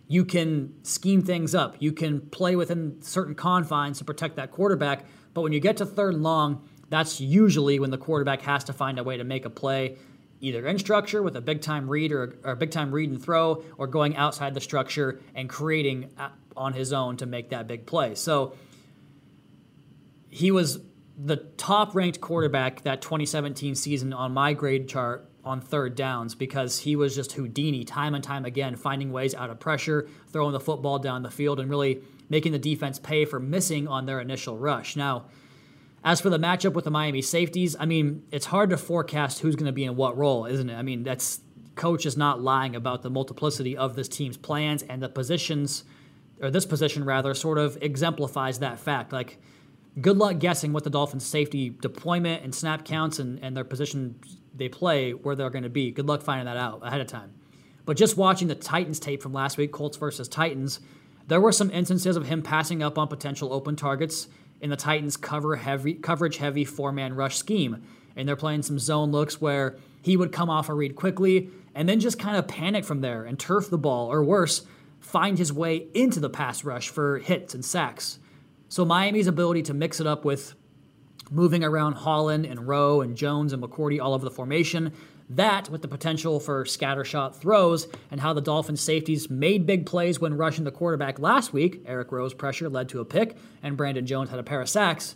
you 0.08 0.26
can 0.26 0.74
scheme 0.84 1.22
things 1.22 1.56
up. 1.56 1.76
You 1.80 1.92
can 1.92 2.22
play 2.22 2.56
within 2.56 3.02
certain 3.02 3.36
confines 3.36 4.00
to 4.00 4.04
protect 4.04 4.36
that 4.36 4.52
quarterback. 4.52 5.06
But 5.34 5.42
when 5.42 5.52
you 5.52 5.60
get 5.60 5.78
to 5.78 5.86
third 5.86 6.14
and 6.16 6.24
long, 6.24 6.68
that's 6.90 7.20
usually 7.20 7.80
when 7.80 7.92
the 7.92 7.98
quarterback 7.98 8.42
has 8.42 8.64
to 8.66 8.74
find 8.74 9.00
a 9.00 9.04
way 9.04 9.18
to 9.18 9.24
make 9.24 9.46
a 9.46 9.50
play, 9.50 9.98
either 10.42 10.66
in 10.68 10.78
structure 10.78 11.24
with 11.24 11.36
a 11.36 11.42
big 11.42 11.62
time 11.62 11.90
read 11.90 12.12
or, 12.12 12.38
or 12.44 12.52
a 12.52 12.56
big 12.56 12.72
time 12.72 12.92
read 12.92 13.10
and 13.10 13.22
throw, 13.22 13.64
or 13.78 13.88
going 13.88 14.16
outside 14.16 14.54
the 14.54 14.62
structure 14.62 15.20
and 15.34 15.50
creating 15.50 16.12
on 16.56 16.74
his 16.74 16.94
own 16.94 17.18
to 17.18 17.26
make 17.26 17.50
that 17.50 17.68
big 17.68 17.86
play. 17.86 18.16
So 18.16 18.56
he 20.30 20.52
was 20.52 20.80
the 21.18 21.38
top 21.58 21.96
ranked 21.96 22.20
quarterback 22.20 22.82
that 22.82 23.02
2017 23.02 23.76
season 23.76 24.14
on 24.14 24.34
my 24.34 24.54
grade 24.54 24.88
chart 24.88 25.30
on 25.44 25.62
third 25.62 25.96
downs 25.96 26.36
because 26.36 26.80
he 26.80 26.96
was 26.96 27.16
just 27.16 27.34
Houdini 27.34 27.86
time 27.86 28.16
and 28.16 28.24
time 28.24 28.46
again, 28.46 28.76
finding 28.76 29.12
ways 29.12 29.36
out 29.36 29.50
of 29.50 29.60
pressure, 29.60 30.10
throwing 30.30 30.54
the 30.54 30.60
football 30.60 31.00
down 31.00 31.24
the 31.24 31.30
field, 31.30 31.60
and 31.60 31.70
really 31.70 32.02
making 32.30 32.52
the 32.52 32.60
defense 32.60 33.00
pay 33.00 33.26
for 33.26 33.40
missing 33.40 33.88
on 33.88 34.06
their 34.06 34.20
initial 34.20 34.58
rush. 34.58 34.96
Now, 34.96 35.26
as 36.04 36.20
for 36.20 36.30
the 36.30 36.40
matchup 36.40 36.74
with 36.74 36.86
the 36.86 36.92
Miami 36.92 37.22
safeties, 37.22 37.76
I 37.80 37.86
mean, 37.86 38.24
it's 38.32 38.48
hard 38.48 38.72
to 38.72 38.78
forecast 38.78 39.40
who's 39.40 39.56
going 39.56 39.68
to 39.68 39.72
be 39.72 39.86
in 39.86 39.96
what 39.96 40.18
role, 40.18 40.46
isn't 40.46 40.70
it? 40.70 40.76
I 40.76 40.82
mean, 40.82 41.04
that's 41.04 41.42
coach 41.76 42.06
is 42.06 42.18
not 42.18 42.42
lying 42.42 42.76
about 42.76 43.04
the 43.04 43.10
multiplicity 43.10 43.78
of 43.78 43.96
this 43.96 44.08
team's 44.08 44.38
plans 44.38 44.82
and 44.84 45.02
the 45.02 45.10
positions 45.10 45.84
or 46.42 46.52
this 46.52 46.66
position 46.66 47.04
rather, 47.06 47.34
sort 47.34 47.58
of 47.58 47.78
exemplifies 47.82 48.60
that 48.60 48.80
fact. 48.80 49.14
Like, 49.14 49.38
good 50.00 50.18
luck 50.18 50.40
guessing 50.40 50.74
what 50.74 50.84
the 50.84 50.90
Dolphins' 50.90 51.26
safety 51.26 51.70
deployment 51.70 52.44
and 52.44 52.54
snap 52.54 52.86
counts 52.86 53.20
and, 53.20 53.40
and 53.42 53.56
their 53.56 53.64
position 53.64 54.20
they 54.54 54.70
play, 54.70 55.12
where 55.12 55.36
they're 55.36 55.50
going 55.50 55.64
to 55.64 55.70
be. 55.70 55.92
Good 55.92 56.08
luck 56.08 56.22
finding 56.22 56.46
that 56.46 56.58
out 56.58 56.80
ahead 56.86 57.02
of 57.02 57.08
time. 57.08 57.34
But 57.86 57.98
just 57.98 58.18
watching 58.18 58.48
the 58.48 58.56
Titans 58.56 59.00
tape 59.00 59.22
from 59.22 59.34
last 59.34 59.58
week, 59.58 59.72
Colts 59.72 59.98
versus 59.98 60.28
Titans, 60.28 60.80
there 61.28 61.42
were 61.42 61.52
some 61.52 61.72
instances 61.72 62.16
of 62.16 62.26
him 62.26 62.42
passing 62.42 62.82
up 62.82 62.98
on 62.98 63.08
potential 63.08 63.54
open 63.54 63.76
targets 63.76 64.28
in 64.62 64.70
the 64.70 64.76
Titans' 64.76 65.18
cover 65.18 65.56
heavy, 65.56 65.94
coverage 65.94 66.38
heavy 66.38 66.66
four 66.66 66.92
man 66.92 67.14
rush 67.14 67.38
scheme. 67.38 67.84
And 68.16 68.28
they're 68.28 68.36
playing 68.36 68.64
some 68.64 68.80
zone 68.80 69.12
looks 69.12 69.42
where 69.42 69.76
he 70.02 70.16
would 70.16 70.32
come 70.32 70.50
off 70.50 70.70
a 70.70 70.74
read 70.74 70.96
quickly 70.96 71.50
and 71.74 71.90
then 71.90 72.00
just 72.00 72.18
kind 72.18 72.38
of 72.38 72.48
panic 72.48 72.86
from 72.86 73.02
there 73.02 73.26
and 73.26 73.38
turf 73.38 73.70
the 73.70 73.78
ball, 73.78 74.12
or 74.12 74.24
worse, 74.24 74.66
find 75.00 75.38
his 75.38 75.52
way 75.52 75.88
into 75.94 76.20
the 76.20 76.30
pass 76.30 76.64
rush 76.64 76.90
for 76.90 77.20
hits 77.20 77.54
and 77.54 77.66
sacks. 77.66 78.20
So 78.70 78.84
Miami's 78.84 79.28
ability 79.28 79.64
to 79.64 79.74
mix 79.74 80.00
it 80.00 80.08
up 80.08 80.26
with 80.26 80.56
moving 81.32 81.64
around 81.64 81.94
Holland 81.94 82.46
and 82.46 82.68
Rowe 82.68 83.02
and 83.02 83.16
Jones 83.16 83.54
and 83.54 83.62
McCourty 83.64 84.02
all 84.02 84.14
over 84.14 84.26
the 84.26 84.32
formation, 84.32 84.94
that 85.30 85.70
with 85.70 85.82
the 85.82 85.88
potential 85.88 86.40
for 86.40 86.66
scattershot 86.66 87.36
throws 87.36 87.88
and 88.12 88.22
how 88.22 88.34
the 88.34 88.42
Dolphins 88.42 88.82
safeties 88.82 89.30
made 89.30 89.66
big 89.66 89.86
plays 89.86 90.20
when 90.20 90.38
rushing 90.38 90.66
the 90.66 90.72
quarterback 90.72 91.18
last 91.18 91.52
week. 91.52 91.82
Eric 91.86 92.12
Rowe's 92.12 92.34
pressure 92.34 92.70
led 92.70 92.90
to 92.90 93.00
a 93.00 93.06
pick, 93.06 93.36
and 93.64 93.76
Brandon 93.76 94.06
Jones 94.06 94.30
had 94.30 94.40
a 94.40 94.44
pair 94.44 94.62
of 94.62 94.70
sacks. 94.70 95.16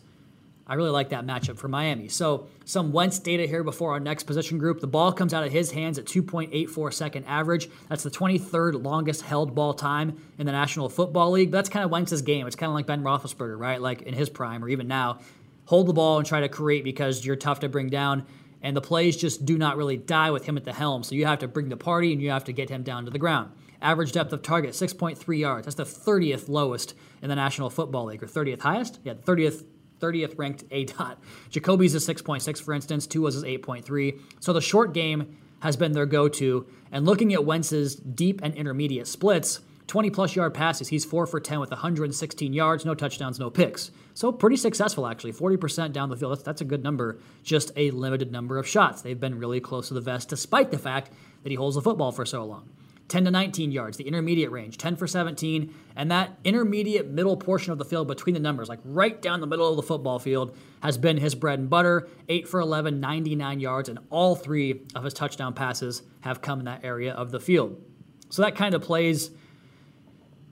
I 0.69 0.75
really 0.75 0.91
like 0.91 1.09
that 1.09 1.25
matchup 1.25 1.57
for 1.57 1.67
Miami. 1.67 2.07
So, 2.09 2.47
some 2.63 2.91
Wentz 2.91 3.17
data 3.17 3.47
here 3.47 3.63
before 3.63 3.91
our 3.93 3.99
next 3.99 4.23
position 4.23 4.59
group. 4.59 4.79
The 4.79 4.87
ball 4.87 5.11
comes 5.11 5.33
out 5.33 5.43
of 5.43 5.51
his 5.51 5.71
hands 5.71 5.97
at 5.97 6.05
2.84 6.05 6.93
second 6.93 7.25
average. 7.25 7.67
That's 7.89 8.03
the 8.03 8.11
23rd 8.11 8.83
longest 8.83 9.23
held 9.23 9.55
ball 9.55 9.73
time 9.73 10.21
in 10.37 10.45
the 10.45 10.51
National 10.51 10.87
Football 10.87 11.31
League. 11.31 11.49
That's 11.49 11.69
kind 11.69 11.83
of 11.83 11.89
Wentz's 11.89 12.21
game. 12.21 12.45
It's 12.45 12.55
kind 12.55 12.69
of 12.69 12.75
like 12.75 12.85
Ben 12.85 13.01
Roethlisberger, 13.01 13.57
right? 13.57 13.81
Like 13.81 14.03
in 14.03 14.13
his 14.13 14.29
prime 14.29 14.63
or 14.63 14.69
even 14.69 14.87
now. 14.87 15.19
Hold 15.65 15.87
the 15.87 15.93
ball 15.93 16.19
and 16.19 16.27
try 16.27 16.41
to 16.41 16.49
create 16.49 16.83
because 16.83 17.25
you're 17.25 17.35
tough 17.35 17.61
to 17.61 17.69
bring 17.69 17.89
down. 17.89 18.27
And 18.61 18.77
the 18.77 18.81
plays 18.81 19.17
just 19.17 19.45
do 19.45 19.57
not 19.57 19.75
really 19.75 19.97
die 19.97 20.29
with 20.29 20.45
him 20.45 20.55
at 20.55 20.65
the 20.65 20.73
helm. 20.73 21.01
So 21.01 21.15
you 21.15 21.25
have 21.25 21.39
to 21.39 21.47
bring 21.47 21.69
the 21.69 21.77
party 21.77 22.13
and 22.13 22.21
you 22.21 22.29
have 22.29 22.43
to 22.43 22.53
get 22.53 22.69
him 22.69 22.83
down 22.83 23.05
to 23.05 23.11
the 23.11 23.17
ground. 23.17 23.51
Average 23.81 24.11
depth 24.11 24.33
of 24.33 24.43
target, 24.43 24.71
6.3 24.71 25.39
yards. 25.39 25.65
That's 25.65 25.75
the 25.75 25.83
30th 25.83 26.47
lowest 26.47 26.93
in 27.23 27.29
the 27.29 27.35
National 27.35 27.71
Football 27.71 28.05
League, 28.05 28.21
or 28.21 28.27
30th 28.27 28.61
highest? 28.61 28.99
Yeah, 29.03 29.13
30th 29.13 29.63
30th 29.99 30.37
ranked 30.37 30.63
A 30.71 30.85
dot. 30.85 31.19
Jacoby's 31.49 31.95
is 31.95 32.07
6.6, 32.07 32.61
for 32.61 32.73
instance. 32.73 33.07
Tua's 33.07 33.35
is 33.35 33.43
8.3. 33.43 34.19
So 34.39 34.53
the 34.53 34.61
short 34.61 34.93
game 34.93 35.37
has 35.59 35.75
been 35.75 35.91
their 35.91 36.05
go 36.05 36.27
to. 36.29 36.65
And 36.91 37.05
looking 37.05 37.33
at 37.33 37.45
Wentz's 37.45 37.95
deep 37.95 38.41
and 38.43 38.53
intermediate 38.55 39.07
splits, 39.07 39.59
20 39.87 40.11
plus 40.11 40.35
yard 40.35 40.53
passes, 40.53 40.87
he's 40.87 41.03
4 41.03 41.25
for 41.25 41.39
10 41.39 41.59
with 41.59 41.71
116 41.71 42.53
yards, 42.53 42.85
no 42.85 42.93
touchdowns, 42.93 43.39
no 43.39 43.49
picks. 43.49 43.89
So 44.13 44.31
pretty 44.31 44.57
successful, 44.57 45.07
actually. 45.07 45.33
40% 45.33 45.91
down 45.91 46.09
the 46.09 46.15
field. 46.15 46.33
That's, 46.33 46.43
that's 46.43 46.61
a 46.61 46.65
good 46.65 46.83
number. 46.83 47.19
Just 47.43 47.71
a 47.75 47.89
limited 47.91 48.31
number 48.31 48.57
of 48.57 48.67
shots. 48.67 49.01
They've 49.01 49.19
been 49.19 49.39
really 49.39 49.59
close 49.59 49.87
to 49.87 49.95
the 49.95 50.01
vest, 50.01 50.29
despite 50.29 50.69
the 50.69 50.77
fact 50.77 51.11
that 51.43 51.49
he 51.49 51.55
holds 51.55 51.75
the 51.75 51.81
football 51.81 52.11
for 52.11 52.25
so 52.25 52.45
long. 52.45 52.69
10 53.09 53.25
to 53.25 53.31
19 53.31 53.71
yards, 53.71 53.97
the 53.97 54.07
intermediate 54.07 54.51
range, 54.51 54.77
10 54.77 54.95
for 54.95 55.07
17, 55.07 55.73
and 55.95 56.11
that 56.11 56.37
intermediate 56.43 57.07
middle 57.07 57.35
portion 57.35 57.71
of 57.71 57.77
the 57.77 57.85
field 57.85 58.07
between 58.07 58.33
the 58.33 58.39
numbers, 58.39 58.69
like 58.69 58.79
right 58.85 59.21
down 59.21 59.41
the 59.41 59.47
middle 59.47 59.67
of 59.67 59.75
the 59.75 59.83
football 59.83 60.19
field, 60.19 60.55
has 60.81 60.97
been 60.97 61.17
his 61.17 61.35
bread 61.35 61.59
and 61.59 61.69
butter. 61.69 62.07
8 62.29 62.47
for 62.47 62.59
11, 62.59 62.99
99 62.99 63.59
yards, 63.59 63.89
and 63.89 63.99
all 64.09 64.35
three 64.35 64.81
of 64.95 65.03
his 65.03 65.13
touchdown 65.13 65.53
passes 65.53 66.03
have 66.21 66.41
come 66.41 66.59
in 66.59 66.65
that 66.65 66.85
area 66.85 67.13
of 67.13 67.31
the 67.31 67.39
field. 67.39 67.81
So 68.29 68.43
that 68.43 68.55
kind 68.55 68.75
of 68.75 68.81
plays 68.83 69.31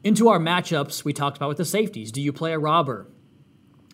into 0.04 0.30
our 0.30 0.40
matchups 0.40 1.06
we 1.06 1.14
talked 1.14 1.38
about 1.38 1.50
with 1.50 1.58
the 1.58 1.66
safeties. 1.66 2.12
Do 2.12 2.22
you 2.22 2.34
play 2.34 2.54
a 2.54 2.60
robber? 2.60 3.08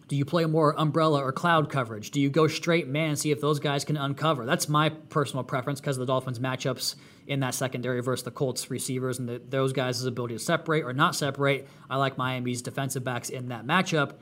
Do 0.07 0.15
you 0.15 0.25
play 0.25 0.45
more 0.45 0.73
umbrella 0.77 1.23
or 1.23 1.31
cloud 1.31 1.69
coverage? 1.69 2.11
Do 2.11 2.21
you 2.21 2.29
go 2.29 2.47
straight 2.47 2.87
man 2.87 3.15
see 3.15 3.31
if 3.31 3.41
those 3.41 3.59
guys 3.59 3.83
can 3.83 3.97
uncover? 3.97 4.45
That's 4.45 4.69
my 4.69 4.89
personal 4.89 5.43
preference 5.43 5.81
because 5.81 5.97
of 5.97 6.01
the 6.01 6.05
Dolphins' 6.05 6.39
matchups 6.39 6.95
in 7.27 7.39
that 7.41 7.55
secondary 7.55 8.01
versus 8.01 8.23
the 8.23 8.31
Colts 8.31 8.69
receivers 8.69 9.19
and 9.19 9.29
the, 9.29 9.41
those 9.49 9.73
guys' 9.73 10.03
ability 10.03 10.35
to 10.35 10.39
separate 10.39 10.83
or 10.83 10.93
not 10.93 11.15
separate. 11.15 11.67
I 11.89 11.97
like 11.97 12.17
Miami's 12.17 12.61
defensive 12.61 13.03
backs 13.03 13.29
in 13.29 13.49
that 13.49 13.65
matchup. 13.65 14.13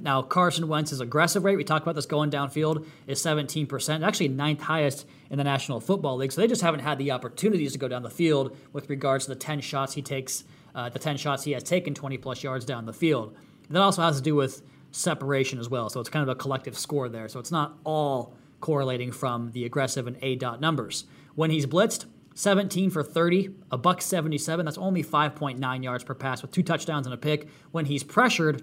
Now, 0.00 0.22
Carson 0.22 0.68
Wentz's 0.68 1.00
aggressive 1.00 1.44
rate, 1.44 1.56
we 1.56 1.64
talked 1.64 1.84
about 1.84 1.96
this 1.96 2.06
going 2.06 2.30
downfield, 2.30 2.86
is 3.08 3.20
17%, 3.20 4.06
actually 4.06 4.28
ninth 4.28 4.62
highest 4.62 5.06
in 5.28 5.38
the 5.38 5.44
National 5.44 5.80
Football 5.80 6.16
League. 6.18 6.30
So 6.30 6.40
they 6.40 6.46
just 6.46 6.62
haven't 6.62 6.80
had 6.80 6.98
the 6.98 7.10
opportunities 7.10 7.72
to 7.72 7.78
go 7.78 7.88
down 7.88 8.02
the 8.02 8.10
field 8.10 8.56
with 8.72 8.88
regards 8.88 9.24
to 9.24 9.30
the 9.30 9.36
10 9.36 9.60
shots 9.60 9.94
he 9.94 10.02
takes, 10.02 10.44
uh, 10.74 10.88
the 10.88 11.00
10 11.00 11.16
shots 11.16 11.42
he 11.42 11.52
has 11.52 11.64
taken 11.64 11.94
20 11.94 12.16
plus 12.18 12.44
yards 12.44 12.64
down 12.64 12.86
the 12.86 12.92
field. 12.92 13.36
That 13.70 13.82
also 13.82 14.02
has 14.02 14.16
to 14.16 14.22
do 14.22 14.36
with 14.36 14.62
separation 14.92 15.58
as 15.58 15.68
well. 15.68 15.88
So 15.90 16.00
it's 16.00 16.08
kind 16.08 16.22
of 16.22 16.28
a 16.28 16.38
collective 16.38 16.78
score 16.78 17.08
there. 17.08 17.28
So 17.28 17.40
it's 17.40 17.50
not 17.50 17.76
all 17.84 18.34
correlating 18.60 19.12
from 19.12 19.50
the 19.50 19.64
aggressive 19.64 20.06
and 20.06 20.16
A 20.22 20.36
dot 20.36 20.60
numbers. 20.60 21.04
When 21.34 21.50
he's 21.50 21.66
blitzed, 21.66 22.06
17 22.38 22.90
for 22.90 23.02
30, 23.02 23.50
a 23.72 23.76
buck 23.76 24.00
77. 24.00 24.64
That's 24.64 24.78
only 24.78 25.02
5.9 25.02 25.82
yards 25.82 26.04
per 26.04 26.14
pass 26.14 26.40
with 26.40 26.52
two 26.52 26.62
touchdowns 26.62 27.04
and 27.04 27.12
a 27.12 27.16
pick. 27.16 27.48
When 27.72 27.84
he's 27.84 28.04
pressured, 28.04 28.62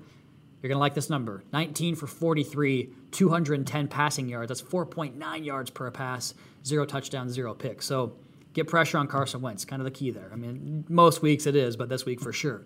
you're 0.62 0.70
going 0.70 0.77
to 0.77 0.79
like 0.79 0.94
this 0.94 1.10
number 1.10 1.44
19 1.51 1.96
for 1.96 2.08
43, 2.08 2.89
210 3.12 3.88
passing 3.89 4.29
yards. 4.29 4.48
That's 4.48 4.62
4.9 4.62 5.46
yards 5.46 5.72
per 5.72 5.91
pass, 5.91 6.34
zero 6.65 6.86
touchdowns, 6.86 7.34
zero 7.34 7.53
picks. 7.53 7.86
So 7.86 8.15
get 8.53 8.67
pressure 8.67 8.98
on 8.98 9.08
Carson 9.08 9.41
Wentz, 9.41 9.65
kind 9.65 9.82
of 9.82 9.84
the 9.84 9.91
key 9.91 10.10
there. 10.10 10.29
I 10.32 10.38
mean, 10.38 10.86
most 10.88 11.22
weeks 11.22 11.46
it 11.46 11.58
is, 11.58 11.75
but 11.75 11.89
this 11.89 12.05
week 12.05 12.22
for 12.22 12.32
sure. 12.32 12.63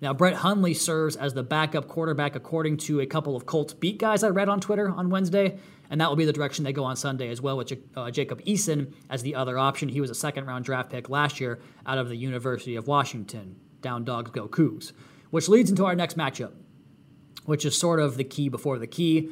Now, 0.00 0.12
Brett 0.14 0.34
Hundley 0.34 0.74
serves 0.74 1.14
as 1.14 1.32
the 1.32 1.44
backup 1.44 1.86
quarterback, 1.86 2.34
according 2.34 2.78
to 2.78 2.98
a 2.98 3.06
couple 3.06 3.36
of 3.36 3.46
Colts 3.46 3.72
beat 3.72 3.98
guys 3.98 4.24
I 4.24 4.30
read 4.30 4.48
on 4.48 4.60
Twitter 4.60 4.88
on 4.88 5.10
Wednesday 5.10 5.60
and 5.90 6.00
that 6.00 6.08
will 6.08 6.16
be 6.16 6.24
the 6.24 6.32
direction 6.32 6.64
they 6.64 6.72
go 6.72 6.84
on 6.84 6.96
Sunday 6.96 7.28
as 7.28 7.42
well, 7.42 7.56
with 7.56 7.72
uh, 7.96 8.10
Jacob 8.10 8.40
Eason 8.44 8.94
as 9.10 9.22
the 9.22 9.34
other 9.34 9.58
option. 9.58 9.88
He 9.88 10.00
was 10.00 10.08
a 10.10 10.14
second 10.14 10.46
round 10.46 10.64
draft 10.64 10.90
pick 10.90 11.10
last 11.10 11.40
year 11.40 11.58
out 11.84 11.98
of 11.98 12.08
the 12.08 12.16
University 12.16 12.76
of 12.76 12.86
Washington. 12.86 13.56
Down 13.82 14.04
dogs 14.04 14.30
go 14.30 14.46
Cougs. 14.48 14.92
Which 15.30 15.48
leads 15.48 15.70
into 15.70 15.84
our 15.84 15.94
next 15.94 16.16
matchup, 16.16 16.52
which 17.44 17.64
is 17.64 17.78
sort 17.78 18.00
of 18.00 18.16
the 18.16 18.24
key 18.24 18.48
before 18.48 18.78
the 18.78 18.86
key. 18.86 19.30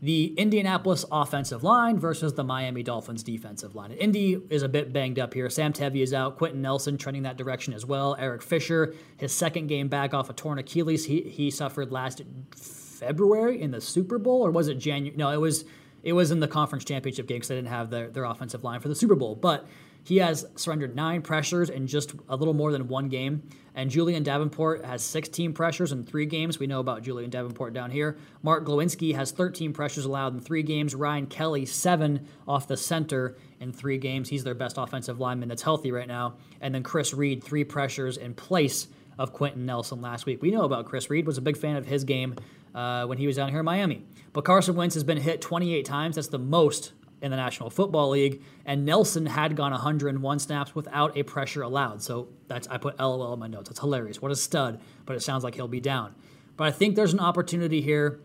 The 0.00 0.34
Indianapolis 0.34 1.04
offensive 1.12 1.62
line 1.62 1.96
versus 1.96 2.34
the 2.34 2.42
Miami 2.42 2.82
Dolphins 2.82 3.22
defensive 3.22 3.76
line. 3.76 3.92
Indy 3.92 4.36
is 4.50 4.64
a 4.64 4.68
bit 4.68 4.92
banged 4.92 5.20
up 5.20 5.32
here. 5.32 5.48
Sam 5.48 5.72
Tevi 5.72 6.02
is 6.02 6.12
out. 6.12 6.38
Quenton 6.38 6.60
Nelson 6.60 6.98
trending 6.98 7.22
that 7.22 7.36
direction 7.36 7.72
as 7.72 7.86
well. 7.86 8.16
Eric 8.18 8.42
Fisher, 8.42 8.94
his 9.16 9.32
second 9.32 9.68
game 9.68 9.86
back 9.86 10.12
off 10.12 10.28
a 10.28 10.32
torn 10.32 10.58
Achilles, 10.58 11.04
he, 11.04 11.20
he 11.20 11.52
suffered 11.52 11.92
last 11.92 12.20
February 12.56 13.62
in 13.62 13.70
the 13.70 13.80
Super 13.80 14.18
Bowl, 14.18 14.44
or 14.44 14.50
was 14.50 14.66
it 14.66 14.74
January? 14.78 15.16
No, 15.16 15.30
it 15.30 15.40
was 15.40 15.64
it 16.02 16.12
was 16.12 16.30
in 16.30 16.40
the 16.40 16.48
conference 16.48 16.84
championship 16.84 17.26
game 17.26 17.36
because 17.36 17.48
they 17.48 17.56
didn't 17.56 17.68
have 17.68 17.90
their, 17.90 18.08
their 18.08 18.24
offensive 18.24 18.64
line 18.64 18.80
for 18.80 18.88
the 18.88 18.94
Super 18.94 19.14
Bowl. 19.14 19.34
But 19.34 19.66
he 20.04 20.16
has 20.18 20.46
surrendered 20.56 20.96
nine 20.96 21.22
pressures 21.22 21.70
in 21.70 21.86
just 21.86 22.12
a 22.28 22.36
little 22.36 22.54
more 22.54 22.72
than 22.72 22.88
one 22.88 23.08
game. 23.08 23.42
And 23.74 23.88
Julian 23.88 24.22
Davenport 24.22 24.84
has 24.84 25.02
16 25.02 25.54
pressures 25.54 25.92
in 25.92 26.04
three 26.04 26.26
games. 26.26 26.58
We 26.58 26.66
know 26.66 26.80
about 26.80 27.02
Julian 27.02 27.30
Davenport 27.30 27.72
down 27.72 27.90
here. 27.90 28.18
Mark 28.42 28.66
Glowinski 28.66 29.14
has 29.14 29.30
13 29.30 29.72
pressures 29.72 30.04
allowed 30.04 30.34
in 30.34 30.40
three 30.40 30.62
games. 30.62 30.94
Ryan 30.94 31.26
Kelly, 31.26 31.64
seven 31.64 32.26
off 32.46 32.66
the 32.66 32.76
center 32.76 33.36
in 33.60 33.72
three 33.72 33.96
games. 33.96 34.28
He's 34.28 34.44
their 34.44 34.54
best 34.54 34.76
offensive 34.76 35.20
lineman 35.20 35.48
that's 35.48 35.62
healthy 35.62 35.92
right 35.92 36.08
now. 36.08 36.34
And 36.60 36.74
then 36.74 36.82
Chris 36.82 37.14
Reed, 37.14 37.42
three 37.42 37.64
pressures 37.64 38.16
in 38.16 38.34
place 38.34 38.88
of 39.18 39.32
Quenton 39.32 39.64
Nelson 39.64 40.02
last 40.02 40.26
week. 40.26 40.42
We 40.42 40.50
know 40.50 40.62
about 40.62 40.86
Chris 40.86 41.08
Reed, 41.08 41.26
was 41.26 41.38
a 41.38 41.42
big 41.42 41.56
fan 41.56 41.76
of 41.76 41.86
his 41.86 42.04
game 42.04 42.34
uh, 42.74 43.06
when 43.06 43.18
he 43.18 43.26
was 43.26 43.36
down 43.36 43.48
here 43.50 43.60
in 43.60 43.64
Miami. 43.64 44.04
But 44.32 44.44
Carson 44.44 44.74
Wentz 44.74 44.94
has 44.94 45.04
been 45.04 45.18
hit 45.18 45.40
28 45.40 45.84
times. 45.84 46.16
That's 46.16 46.28
the 46.28 46.38
most 46.38 46.92
in 47.20 47.30
the 47.30 47.36
National 47.36 47.70
Football 47.70 48.10
League. 48.10 48.42
And 48.66 48.84
Nelson 48.84 49.26
had 49.26 49.56
gone 49.56 49.72
101 49.72 50.38
snaps 50.38 50.74
without 50.74 51.16
a 51.16 51.22
pressure 51.22 51.62
allowed. 51.62 52.02
So 52.02 52.28
that's 52.48 52.66
I 52.68 52.78
put 52.78 52.98
LOL 52.98 53.32
in 53.34 53.38
my 53.38 53.46
notes. 53.46 53.68
That's 53.68 53.80
hilarious. 53.80 54.20
What 54.20 54.32
a 54.32 54.36
stud. 54.36 54.80
But 55.06 55.16
it 55.16 55.20
sounds 55.20 55.44
like 55.44 55.54
he'll 55.54 55.68
be 55.68 55.80
down. 55.80 56.14
But 56.56 56.66
I 56.66 56.70
think 56.70 56.96
there's 56.96 57.12
an 57.12 57.20
opportunity 57.20 57.80
here 57.80 58.20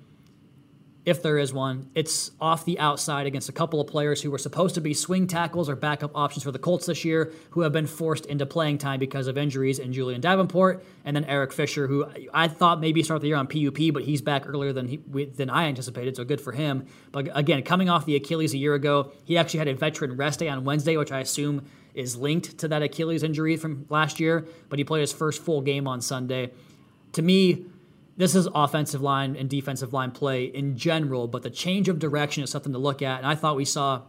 if 1.08 1.24
there 1.24 1.38
is 1.38 1.54
one. 1.54 1.90
It's 1.96 2.32
off 2.42 2.66
the 2.66 2.78
outside 2.80 3.28
against 3.28 3.48
a 3.48 3.54
couple 3.54 3.80
of 3.80 3.88
players 3.88 4.22
who 4.22 4.30
were 4.30 4.38
supposed 4.38 4.76
to 4.76 4.82
be 4.82 4.94
swing 4.94 5.26
tackles 5.26 5.70
or 5.70 5.76
backup 5.78 6.12
options 6.14 6.44
for 6.44 6.52
the 6.52 6.60
Colts 6.60 6.86
this 6.86 7.06
year, 7.06 7.32
who 7.52 7.62
have 7.62 7.72
been 7.72 7.88
forced 7.88 8.26
into 8.26 8.46
playing 8.46 8.80
time 8.80 9.00
because 9.00 9.28
of 9.28 9.38
injuries, 9.38 9.80
and 9.80 9.94
Julian 9.94 10.20
Davenport, 10.20 10.84
and 11.06 11.16
then 11.16 11.24
Eric 11.24 11.54
Fisher, 11.54 11.88
who 11.88 12.06
I 12.34 12.50
thought 12.50 12.82
maybe 12.82 13.02
start 13.04 13.22
the 13.22 13.28
year 13.28 13.38
on 13.38 13.48
PUP, 13.48 13.94
but 13.94 14.04
he's 14.04 14.22
back 14.22 14.46
earlier 14.46 14.74
than 14.74 14.90
he, 14.90 14.98
than 14.98 15.50
I 15.50 15.68
anticipated, 15.68 16.18
so 16.18 16.26
good 16.26 16.42
for 16.42 16.52
him. 16.52 16.86
But 17.14 17.30
again, 17.34 17.64
coming 17.64 17.90
off 17.90 18.06
the 18.06 18.18
Achilles 18.18 18.54
a 18.54 18.58
year 18.58 18.74
ago, 18.74 19.14
he 19.24 19.38
actually 19.38 19.60
had 19.60 19.70
a 19.70 19.76
veteran 19.76 20.18
rest 20.18 20.40
day 20.40 20.50
on 20.50 20.66
Wednesday, 20.66 20.98
which 20.98 21.14
I 21.14 21.22
assume 21.22 21.66
is 21.94 22.18
linked 22.18 22.58
to 22.58 22.68
that 22.68 22.82
Achilles 22.82 23.24
injury 23.24 23.56
from 23.56 23.86
last 23.88 24.20
year, 24.20 24.46
but 24.68 24.78
he 24.78 24.84
played 24.84 25.02
his 25.02 25.14
first 25.14 25.42
full 25.42 25.62
game 25.62 25.88
on 25.88 26.02
Sunday. 26.02 26.52
To 27.14 27.22
me, 27.22 27.66
this 28.18 28.34
is 28.34 28.48
offensive 28.54 29.02
line 29.02 29.36
and 29.36 29.50
defensive 29.50 29.94
line 29.94 30.12
play 30.12 30.46
in 30.46 30.76
general, 30.76 31.28
but 31.28 31.44
the 31.44 31.50
change 31.50 31.88
of 31.88 32.00
direction 32.00 32.44
is 32.44 32.50
something 32.50 32.74
to 32.74 32.80
look 32.80 33.02
at. 33.02 33.20
And 33.20 33.28
I 33.28 33.36
thought 33.36 33.56
we 33.56 33.66
saw 33.66 34.02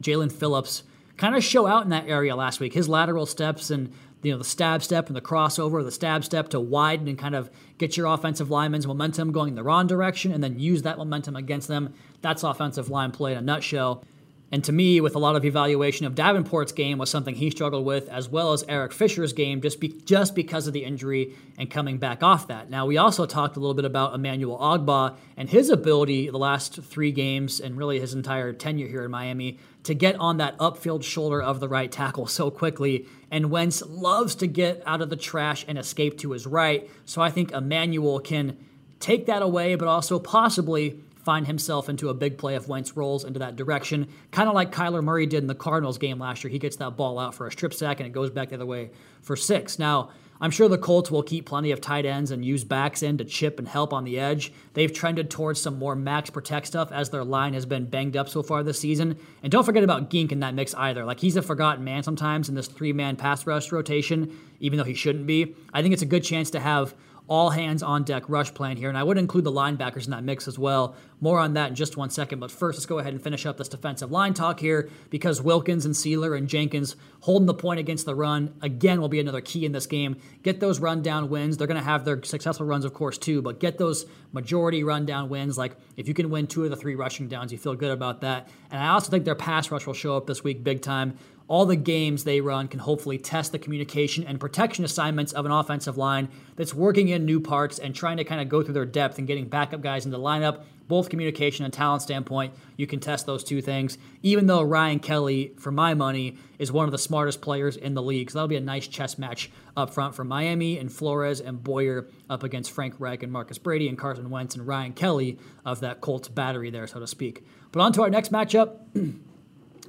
Jaelan 0.00 0.30
Phillips 0.30 0.84
kind 1.16 1.34
of 1.34 1.42
show 1.42 1.66
out 1.66 1.84
in 1.84 1.90
that 1.90 2.08
area 2.08 2.36
last 2.36 2.60
week. 2.60 2.72
His 2.72 2.88
lateral 2.88 3.26
steps 3.26 3.70
and 3.70 3.92
you 4.22 4.32
know 4.32 4.38
the 4.38 4.44
stab 4.44 4.82
step 4.82 5.08
and 5.08 5.16
the 5.16 5.20
crossover, 5.20 5.84
the 5.84 5.90
stab 5.90 6.24
step 6.24 6.48
to 6.50 6.60
widen 6.60 7.08
and 7.08 7.18
kind 7.18 7.34
of 7.34 7.50
get 7.78 7.96
your 7.96 8.06
offensive 8.06 8.50
linemen's 8.50 8.86
momentum 8.86 9.32
going 9.32 9.50
in 9.50 9.54
the 9.54 9.62
wrong 9.62 9.86
direction, 9.86 10.32
and 10.32 10.42
then 10.42 10.58
use 10.58 10.82
that 10.82 10.96
momentum 10.96 11.36
against 11.36 11.68
them. 11.68 11.92
That's 12.22 12.42
offensive 12.42 12.88
line 12.88 13.10
play 13.10 13.32
in 13.32 13.38
a 13.38 13.42
nutshell. 13.42 14.04
And 14.54 14.62
to 14.62 14.72
me, 14.72 15.00
with 15.00 15.16
a 15.16 15.18
lot 15.18 15.34
of 15.34 15.44
evaluation 15.44 16.06
of 16.06 16.14
Davenport's 16.14 16.70
game 16.70 16.96
was 16.96 17.10
something 17.10 17.34
he 17.34 17.50
struggled 17.50 17.84
with, 17.84 18.08
as 18.08 18.28
well 18.28 18.52
as 18.52 18.62
Eric 18.68 18.92
Fisher's 18.92 19.32
game, 19.32 19.60
just 19.60 19.80
be, 19.80 19.88
just 20.04 20.36
because 20.36 20.68
of 20.68 20.72
the 20.72 20.84
injury 20.84 21.34
and 21.58 21.68
coming 21.68 21.98
back 21.98 22.22
off 22.22 22.46
that. 22.46 22.70
Now, 22.70 22.86
we 22.86 22.96
also 22.96 23.26
talked 23.26 23.56
a 23.56 23.58
little 23.58 23.74
bit 23.74 23.84
about 23.84 24.14
Emmanuel 24.14 24.56
Ogbah 24.56 25.16
and 25.36 25.50
his 25.50 25.70
ability 25.70 26.30
the 26.30 26.38
last 26.38 26.80
three 26.80 27.10
games 27.10 27.58
and 27.58 27.76
really 27.76 27.98
his 27.98 28.14
entire 28.14 28.52
tenure 28.52 28.86
here 28.86 29.04
in 29.04 29.10
Miami 29.10 29.58
to 29.82 29.92
get 29.92 30.14
on 30.20 30.36
that 30.36 30.56
upfield 30.58 31.02
shoulder 31.02 31.42
of 31.42 31.58
the 31.58 31.68
right 31.68 31.90
tackle 31.90 32.28
so 32.28 32.48
quickly. 32.48 33.06
And 33.32 33.50
Wentz 33.50 33.82
loves 33.82 34.36
to 34.36 34.46
get 34.46 34.84
out 34.86 35.02
of 35.02 35.10
the 35.10 35.16
trash 35.16 35.64
and 35.66 35.76
escape 35.76 36.16
to 36.18 36.30
his 36.30 36.46
right. 36.46 36.88
So 37.06 37.20
I 37.20 37.30
think 37.32 37.50
Emmanuel 37.50 38.20
can 38.20 38.56
take 39.00 39.26
that 39.26 39.42
away, 39.42 39.74
but 39.74 39.88
also 39.88 40.20
possibly 40.20 41.02
find 41.24 41.46
himself 41.46 41.88
into 41.88 42.08
a 42.08 42.14
big 42.14 42.38
play 42.38 42.54
if 42.54 42.68
Wentz 42.68 42.96
rolls 42.96 43.24
into 43.24 43.38
that 43.38 43.56
direction. 43.56 44.08
Kind 44.30 44.48
of 44.48 44.54
like 44.54 44.72
Kyler 44.72 45.02
Murray 45.02 45.26
did 45.26 45.42
in 45.42 45.46
the 45.46 45.54
Cardinals 45.54 45.98
game 45.98 46.18
last 46.18 46.44
year. 46.44 46.50
He 46.50 46.58
gets 46.58 46.76
that 46.76 46.96
ball 46.96 47.18
out 47.18 47.34
for 47.34 47.46
a 47.46 47.52
strip 47.52 47.74
sack 47.74 48.00
and 48.00 48.06
it 48.06 48.12
goes 48.12 48.30
back 48.30 48.50
the 48.50 48.56
other 48.56 48.66
way 48.66 48.90
for 49.22 49.36
six. 49.36 49.78
Now, 49.78 50.10
I'm 50.40 50.50
sure 50.50 50.68
the 50.68 50.78
Colts 50.78 51.10
will 51.10 51.22
keep 51.22 51.46
plenty 51.46 51.70
of 51.70 51.80
tight 51.80 52.04
ends 52.04 52.30
and 52.30 52.44
use 52.44 52.64
backs 52.64 53.02
in 53.02 53.18
to 53.18 53.24
chip 53.24 53.58
and 53.58 53.68
help 53.68 53.92
on 53.92 54.04
the 54.04 54.18
edge. 54.18 54.52
They've 54.74 54.92
trended 54.92 55.30
towards 55.30 55.60
some 55.60 55.78
more 55.78 55.94
max 55.94 56.28
protect 56.28 56.66
stuff 56.66 56.90
as 56.92 57.10
their 57.10 57.24
line 57.24 57.54
has 57.54 57.64
been 57.64 57.86
banged 57.86 58.16
up 58.16 58.28
so 58.28 58.42
far 58.42 58.62
this 58.62 58.80
season. 58.80 59.16
And 59.42 59.50
don't 59.50 59.64
forget 59.64 59.84
about 59.84 60.10
Gink 60.10 60.32
in 60.32 60.40
that 60.40 60.54
mix 60.54 60.74
either. 60.74 61.04
Like 61.04 61.20
he's 61.20 61.36
a 61.36 61.42
forgotten 61.42 61.84
man 61.84 62.02
sometimes 62.02 62.48
in 62.48 62.54
this 62.54 62.66
three 62.66 62.92
man 62.92 63.16
pass 63.16 63.46
rush 63.46 63.70
rotation, 63.70 64.36
even 64.60 64.76
though 64.76 64.84
he 64.84 64.94
shouldn't 64.94 65.26
be. 65.26 65.54
I 65.72 65.82
think 65.82 65.94
it's 65.94 66.02
a 66.02 66.06
good 66.06 66.24
chance 66.24 66.50
to 66.50 66.60
have 66.60 66.94
all 67.26 67.50
hands 67.50 67.82
on 67.82 68.04
deck 68.04 68.24
rush 68.28 68.52
plan 68.52 68.76
here. 68.76 68.88
And 68.88 68.98
I 68.98 69.02
would 69.02 69.16
include 69.16 69.44
the 69.44 69.52
linebackers 69.52 70.04
in 70.04 70.10
that 70.10 70.24
mix 70.24 70.46
as 70.46 70.58
well. 70.58 70.94
More 71.24 71.40
on 71.40 71.54
that 71.54 71.70
in 71.70 71.74
just 71.74 71.96
one 71.96 72.10
second. 72.10 72.38
But 72.38 72.50
first, 72.50 72.76
let's 72.76 72.84
go 72.84 72.98
ahead 72.98 73.14
and 73.14 73.22
finish 73.22 73.46
up 73.46 73.56
this 73.56 73.70
defensive 73.70 74.10
line 74.10 74.34
talk 74.34 74.60
here 74.60 74.90
because 75.08 75.40
Wilkins 75.40 75.86
and 75.86 75.94
Sieler 75.94 76.36
and 76.36 76.46
Jenkins 76.46 76.96
holding 77.20 77.46
the 77.46 77.54
point 77.54 77.80
against 77.80 78.04
the 78.04 78.14
run 78.14 78.52
again 78.60 79.00
will 79.00 79.08
be 79.08 79.20
another 79.20 79.40
key 79.40 79.64
in 79.64 79.72
this 79.72 79.86
game. 79.86 80.18
Get 80.42 80.60
those 80.60 80.80
rundown 80.80 81.30
wins. 81.30 81.56
They're 81.56 81.66
going 81.66 81.80
to 81.80 81.82
have 81.82 82.04
their 82.04 82.22
successful 82.24 82.66
runs, 82.66 82.84
of 82.84 82.92
course, 82.92 83.16
too, 83.16 83.40
but 83.40 83.58
get 83.58 83.78
those 83.78 84.04
majority 84.32 84.84
rundown 84.84 85.30
wins. 85.30 85.56
Like 85.56 85.78
if 85.96 86.08
you 86.08 86.12
can 86.12 86.28
win 86.28 86.46
two 86.46 86.64
of 86.64 86.68
the 86.68 86.76
three 86.76 86.94
rushing 86.94 87.26
downs, 87.26 87.52
you 87.52 87.56
feel 87.56 87.74
good 87.74 87.92
about 87.92 88.20
that. 88.20 88.50
And 88.70 88.82
I 88.82 88.88
also 88.88 89.10
think 89.10 89.24
their 89.24 89.34
pass 89.34 89.70
rush 89.70 89.86
will 89.86 89.94
show 89.94 90.18
up 90.18 90.26
this 90.26 90.44
week 90.44 90.62
big 90.62 90.82
time 90.82 91.16
all 91.46 91.66
the 91.66 91.76
games 91.76 92.24
they 92.24 92.40
run 92.40 92.68
can 92.68 92.80
hopefully 92.80 93.18
test 93.18 93.52
the 93.52 93.58
communication 93.58 94.24
and 94.24 94.40
protection 94.40 94.84
assignments 94.84 95.32
of 95.32 95.44
an 95.44 95.52
offensive 95.52 95.98
line 95.98 96.28
that's 96.56 96.72
working 96.72 97.08
in 97.08 97.24
new 97.24 97.38
parts 97.38 97.78
and 97.78 97.94
trying 97.94 98.16
to 98.16 98.24
kind 98.24 98.40
of 98.40 98.48
go 98.48 98.62
through 98.62 98.74
their 98.74 98.86
depth 98.86 99.18
and 99.18 99.26
getting 99.26 99.46
backup 99.46 99.82
guys 99.82 100.06
into 100.06 100.16
the 100.16 100.22
lineup. 100.22 100.62
Both 100.86 101.08
communication 101.08 101.64
and 101.64 101.72
talent 101.72 102.02
standpoint, 102.02 102.52
you 102.76 102.86
can 102.86 103.00
test 103.00 103.24
those 103.24 103.42
two 103.42 103.62
things. 103.62 103.96
Even 104.22 104.46
though 104.46 104.62
Ryan 104.62 104.98
Kelly, 104.98 105.54
for 105.58 105.72
my 105.72 105.94
money, 105.94 106.36
is 106.58 106.70
one 106.70 106.84
of 106.84 106.92
the 106.92 106.98
smartest 106.98 107.40
players 107.40 107.76
in 107.76 107.94
the 107.94 108.02
league, 108.02 108.30
so 108.30 108.38
that'll 108.38 108.48
be 108.48 108.56
a 108.56 108.60
nice 108.60 108.86
chess 108.86 109.16
match 109.16 109.50
up 109.76 109.94
front 109.94 110.14
for 110.14 110.24
Miami 110.24 110.78
and 110.78 110.92
Flores 110.92 111.40
and 111.40 111.62
Boyer 111.62 112.08
up 112.28 112.42
against 112.42 112.70
Frank 112.70 112.94
Reich 112.98 113.22
and 113.22 113.32
Marcus 113.32 113.58
Brady 113.58 113.88
and 113.88 113.96
Carson 113.96 114.28
Wentz 114.28 114.54
and 114.54 114.66
Ryan 114.66 114.92
Kelly 114.92 115.38
of 115.64 115.80
that 115.80 116.00
Colts 116.00 116.28
battery 116.28 116.70
there, 116.70 116.86
so 116.86 117.00
to 117.00 117.06
speak. 117.06 117.44
But 117.72 117.80
on 117.80 117.92
to 117.94 118.02
our 118.02 118.10
next 118.10 118.30
matchup. 118.30 118.76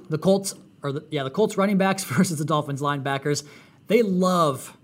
the 0.08 0.18
Colts 0.18 0.54
or 0.82 0.92
the, 0.92 1.06
yeah, 1.10 1.24
the 1.24 1.30
Colts 1.30 1.56
running 1.56 1.78
backs 1.78 2.04
versus 2.04 2.38
the 2.38 2.44
Dolphins 2.44 2.80
linebackers. 2.80 3.44
They 3.88 4.02
love 4.02 4.76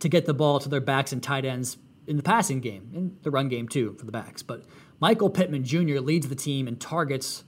to 0.00 0.08
get 0.08 0.26
the 0.26 0.34
ball 0.34 0.60
to 0.60 0.68
their 0.68 0.80
backs 0.80 1.12
and 1.12 1.22
tight 1.22 1.44
ends 1.44 1.76
in 2.06 2.16
the 2.16 2.22
passing 2.22 2.60
game, 2.60 2.90
in 2.94 3.16
the 3.22 3.30
run 3.30 3.48
game 3.48 3.68
too 3.68 3.94
for 3.98 4.06
the 4.06 4.12
backs. 4.12 4.42
But 4.42 4.64
Michael 5.00 5.30
Pittman 5.30 5.64
Jr. 5.64 6.00
leads 6.00 6.28
the 6.28 6.34
team 6.34 6.66
in 6.66 6.76
targets 6.76 7.44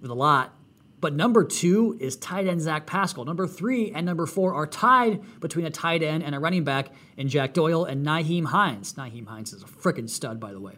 with 0.00 0.10
a 0.10 0.14
lot. 0.14 0.54
But 1.00 1.14
number 1.14 1.44
two 1.44 1.96
is 1.98 2.16
tight 2.16 2.46
end 2.46 2.60
Zach 2.60 2.86
Pascal. 2.86 3.24
Number 3.24 3.46
three 3.46 3.90
and 3.92 4.04
number 4.04 4.26
four 4.26 4.54
are 4.54 4.66
tied 4.66 5.22
between 5.40 5.64
a 5.64 5.70
tight 5.70 6.02
end 6.02 6.22
and 6.22 6.34
a 6.34 6.38
running 6.38 6.64
back 6.64 6.88
in 7.16 7.28
Jack 7.28 7.54
Doyle 7.54 7.84
and 7.84 8.04
Nyheim 8.04 8.46
Hines. 8.46 8.92
Nyheim 8.94 9.26
Hines 9.26 9.52
is 9.52 9.62
a 9.62 9.66
freaking 9.66 10.10
stud, 10.10 10.38
by 10.38 10.52
the 10.52 10.60
way. 10.60 10.74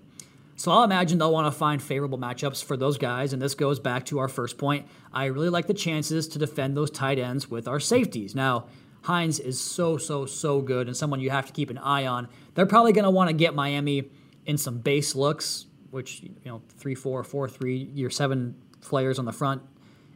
So 0.54 0.70
I'll 0.70 0.84
imagine 0.84 1.18
they'll 1.18 1.32
want 1.32 1.52
to 1.52 1.58
find 1.58 1.82
favorable 1.82 2.18
matchups 2.18 2.62
for 2.62 2.76
those 2.76 2.98
guys. 2.98 3.32
And 3.32 3.42
this 3.42 3.56
goes 3.56 3.80
back 3.80 4.06
to 4.06 4.20
our 4.20 4.28
first 4.28 4.58
point. 4.58 4.86
I 5.12 5.24
really 5.24 5.48
like 5.48 5.66
the 5.66 5.74
chances 5.74 6.28
to 6.28 6.38
defend 6.38 6.76
those 6.76 6.90
tight 6.90 7.18
ends 7.18 7.50
with 7.50 7.66
our 7.66 7.80
safeties. 7.80 8.36
Now, 8.36 8.66
Hines 9.02 9.40
is 9.40 9.60
so, 9.60 9.96
so, 9.96 10.24
so 10.26 10.60
good 10.60 10.86
and 10.86 10.96
someone 10.96 11.18
you 11.18 11.30
have 11.30 11.46
to 11.46 11.52
keep 11.52 11.70
an 11.70 11.78
eye 11.78 12.06
on. 12.06 12.28
They're 12.54 12.66
probably 12.66 12.92
going 12.92 13.04
to 13.04 13.10
want 13.10 13.28
to 13.28 13.34
get 13.34 13.56
Miami 13.56 14.10
in 14.46 14.56
some 14.56 14.78
base 14.78 15.16
looks, 15.16 15.66
which, 15.92 16.22
you 16.22 16.34
know, 16.44 16.62
3 16.78 16.94
4, 16.94 17.22
4 17.22 17.48
3, 17.48 17.76
your 17.94 18.10
seven 18.10 18.56
players 18.80 19.18
on 19.18 19.24
the 19.24 19.32
front 19.32 19.62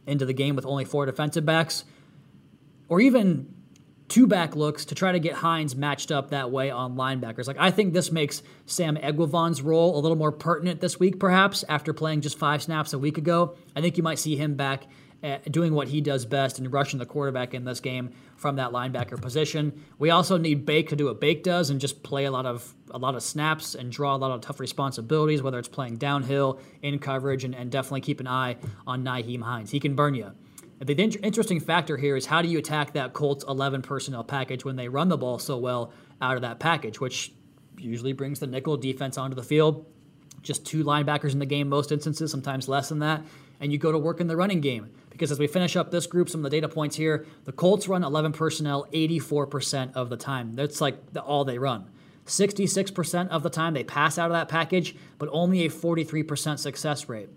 into 0.07 0.25
the 0.25 0.33
game 0.33 0.55
with 0.55 0.65
only 0.65 0.85
four 0.85 1.05
defensive 1.05 1.45
backs. 1.45 1.85
Or 2.89 2.99
even 2.99 3.53
two 4.07 4.25
back 4.25 4.55
looks 4.55 4.85
to 4.85 4.95
try 4.95 5.11
to 5.11 5.19
get 5.19 5.33
Hines 5.35 5.75
matched 5.75 6.11
up 6.11 6.31
that 6.31 6.49
way 6.49 6.71
on 6.71 6.95
linebackers. 6.95 7.47
Like 7.47 7.57
I 7.59 7.71
think 7.71 7.93
this 7.93 8.11
makes 8.11 8.41
Sam 8.65 8.95
Eguavoen's 8.97 9.61
role 9.61 9.97
a 9.97 9.99
little 9.99 10.17
more 10.17 10.31
pertinent 10.31 10.81
this 10.81 10.99
week, 10.99 11.19
perhaps 11.19 11.63
after 11.69 11.93
playing 11.93 12.21
just 12.21 12.39
five 12.39 12.63
snaps 12.63 12.93
a 12.93 12.99
week 12.99 13.17
ago. 13.17 13.55
I 13.75 13.81
think 13.81 13.97
you 13.97 14.03
might 14.03 14.19
see 14.19 14.35
him 14.35 14.55
back 14.55 14.87
doing 15.49 15.73
what 15.73 15.87
he 15.87 16.01
does 16.01 16.25
best 16.25 16.59
and 16.59 16.71
rushing 16.71 16.99
the 16.99 17.05
quarterback 17.05 17.53
in 17.53 17.65
this 17.65 17.79
game 17.79 18.11
from 18.35 18.57
that 18.57 18.71
linebacker 18.71 19.19
position. 19.19 19.83
We 19.97 20.09
also 20.09 20.37
need 20.37 20.65
Bake 20.65 20.89
to 20.89 20.95
do 20.95 21.05
what 21.05 21.19
Bake 21.19 21.43
does 21.43 21.69
and 21.69 21.81
just 21.81 22.03
play 22.03 22.25
a 22.25 22.31
lot 22.31 22.45
of 22.45 22.73
a 22.91 22.97
lot 22.97 23.15
of 23.15 23.23
snaps 23.23 23.75
and 23.75 23.91
draw 23.91 24.15
a 24.15 24.17
lot 24.17 24.31
of 24.31 24.41
tough 24.41 24.59
responsibilities, 24.59 25.41
whether 25.41 25.59
it's 25.59 25.67
playing 25.67 25.97
downhill 25.97 26.59
in 26.81 26.99
coverage, 26.99 27.43
and, 27.43 27.53
and 27.53 27.71
definitely 27.71 28.01
keep 28.01 28.19
an 28.19 28.27
eye 28.27 28.57
on 28.85 29.03
Nyheim 29.03 29.41
Hines. 29.41 29.71
He 29.71 29.79
can 29.79 29.95
burn 29.95 30.13
you. 30.13 30.31
The 30.79 30.93
interesting 30.93 31.59
factor 31.59 31.97
here 31.97 32.15
is 32.15 32.27
how 32.27 32.43
do 32.43 32.47
you 32.47 32.59
attack 32.59 32.93
that 32.93 33.13
Colts 33.13 33.43
11 33.47 33.81
personnel 33.81 34.23
package 34.23 34.63
when 34.63 34.75
they 34.75 34.87
run 34.87 35.09
the 35.09 35.17
ball 35.17 35.39
so 35.39 35.57
well 35.57 35.91
out 36.21 36.35
of 36.35 36.43
that 36.43 36.59
package, 36.59 36.99
which 36.99 37.33
usually 37.79 38.13
brings 38.13 38.39
the 38.39 38.47
nickel 38.47 38.77
defense 38.77 39.17
onto 39.17 39.35
the 39.35 39.43
field. 39.43 39.85
Just 40.43 40.65
two 40.65 40.83
linebackers 40.83 41.33
in 41.33 41.39
the 41.39 41.47
game, 41.47 41.67
most 41.67 41.91
instances, 41.91 42.29
sometimes 42.29 42.67
less 42.67 42.89
than 42.89 42.99
that. 42.99 43.23
And 43.59 43.71
you 43.71 43.79
go 43.79 43.91
to 43.91 43.97
work 43.97 44.21
in 44.21 44.27
the 44.27 44.37
running 44.37 44.61
game. 44.61 44.91
Because 45.17 45.31
as 45.31 45.39
we 45.39 45.47
finish 45.47 45.75
up 45.75 45.89
this 45.89 46.05
group, 46.05 46.29
some 46.29 46.41
of 46.41 46.43
the 46.43 46.55
data 46.55 46.69
points 46.69 46.95
here, 46.95 47.25
the 47.45 47.51
Colts 47.51 47.87
run 47.87 48.03
11 48.03 48.33
personnel 48.33 48.85
84% 48.93 49.93
of 49.95 50.11
the 50.11 50.15
time. 50.15 50.53
That's 50.53 50.79
like 50.79 51.11
the, 51.11 51.21
all 51.21 51.43
they 51.43 51.57
run. 51.57 51.89
66% 52.27 53.29
of 53.29 53.41
the 53.41 53.49
time 53.49 53.73
they 53.73 53.83
pass 53.83 54.19
out 54.19 54.29
of 54.29 54.33
that 54.33 54.47
package, 54.47 54.95
but 55.17 55.27
only 55.31 55.65
a 55.65 55.69
43% 55.69 56.59
success 56.59 57.09
rate. 57.09 57.29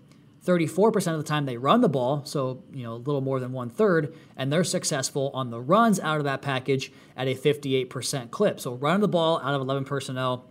34% 0.45 1.13
of 1.13 1.17
the 1.17 1.23
time 1.23 1.47
they 1.47 1.57
run 1.57 1.81
the 1.81 1.89
ball, 1.89 2.23
so 2.23 2.61
you 2.71 2.83
know 2.83 2.93
a 2.93 2.95
little 2.95 3.21
more 3.21 3.39
than 3.39 3.51
one 3.51 3.69
third, 3.69 4.13
and 4.37 4.53
they're 4.53 4.63
successful 4.63 5.31
on 5.33 5.49
the 5.49 5.59
runs 5.59 5.99
out 5.99 6.17
of 6.17 6.25
that 6.25 6.43
package 6.43 6.91
at 7.17 7.27
a 7.27 7.33
58% 7.33 8.29
clip. 8.29 8.59
So 8.59 8.75
running 8.75 9.01
the 9.01 9.07
ball 9.07 9.39
out 9.39 9.55
of 9.55 9.61
11 9.61 9.85
personnel, 9.85 10.45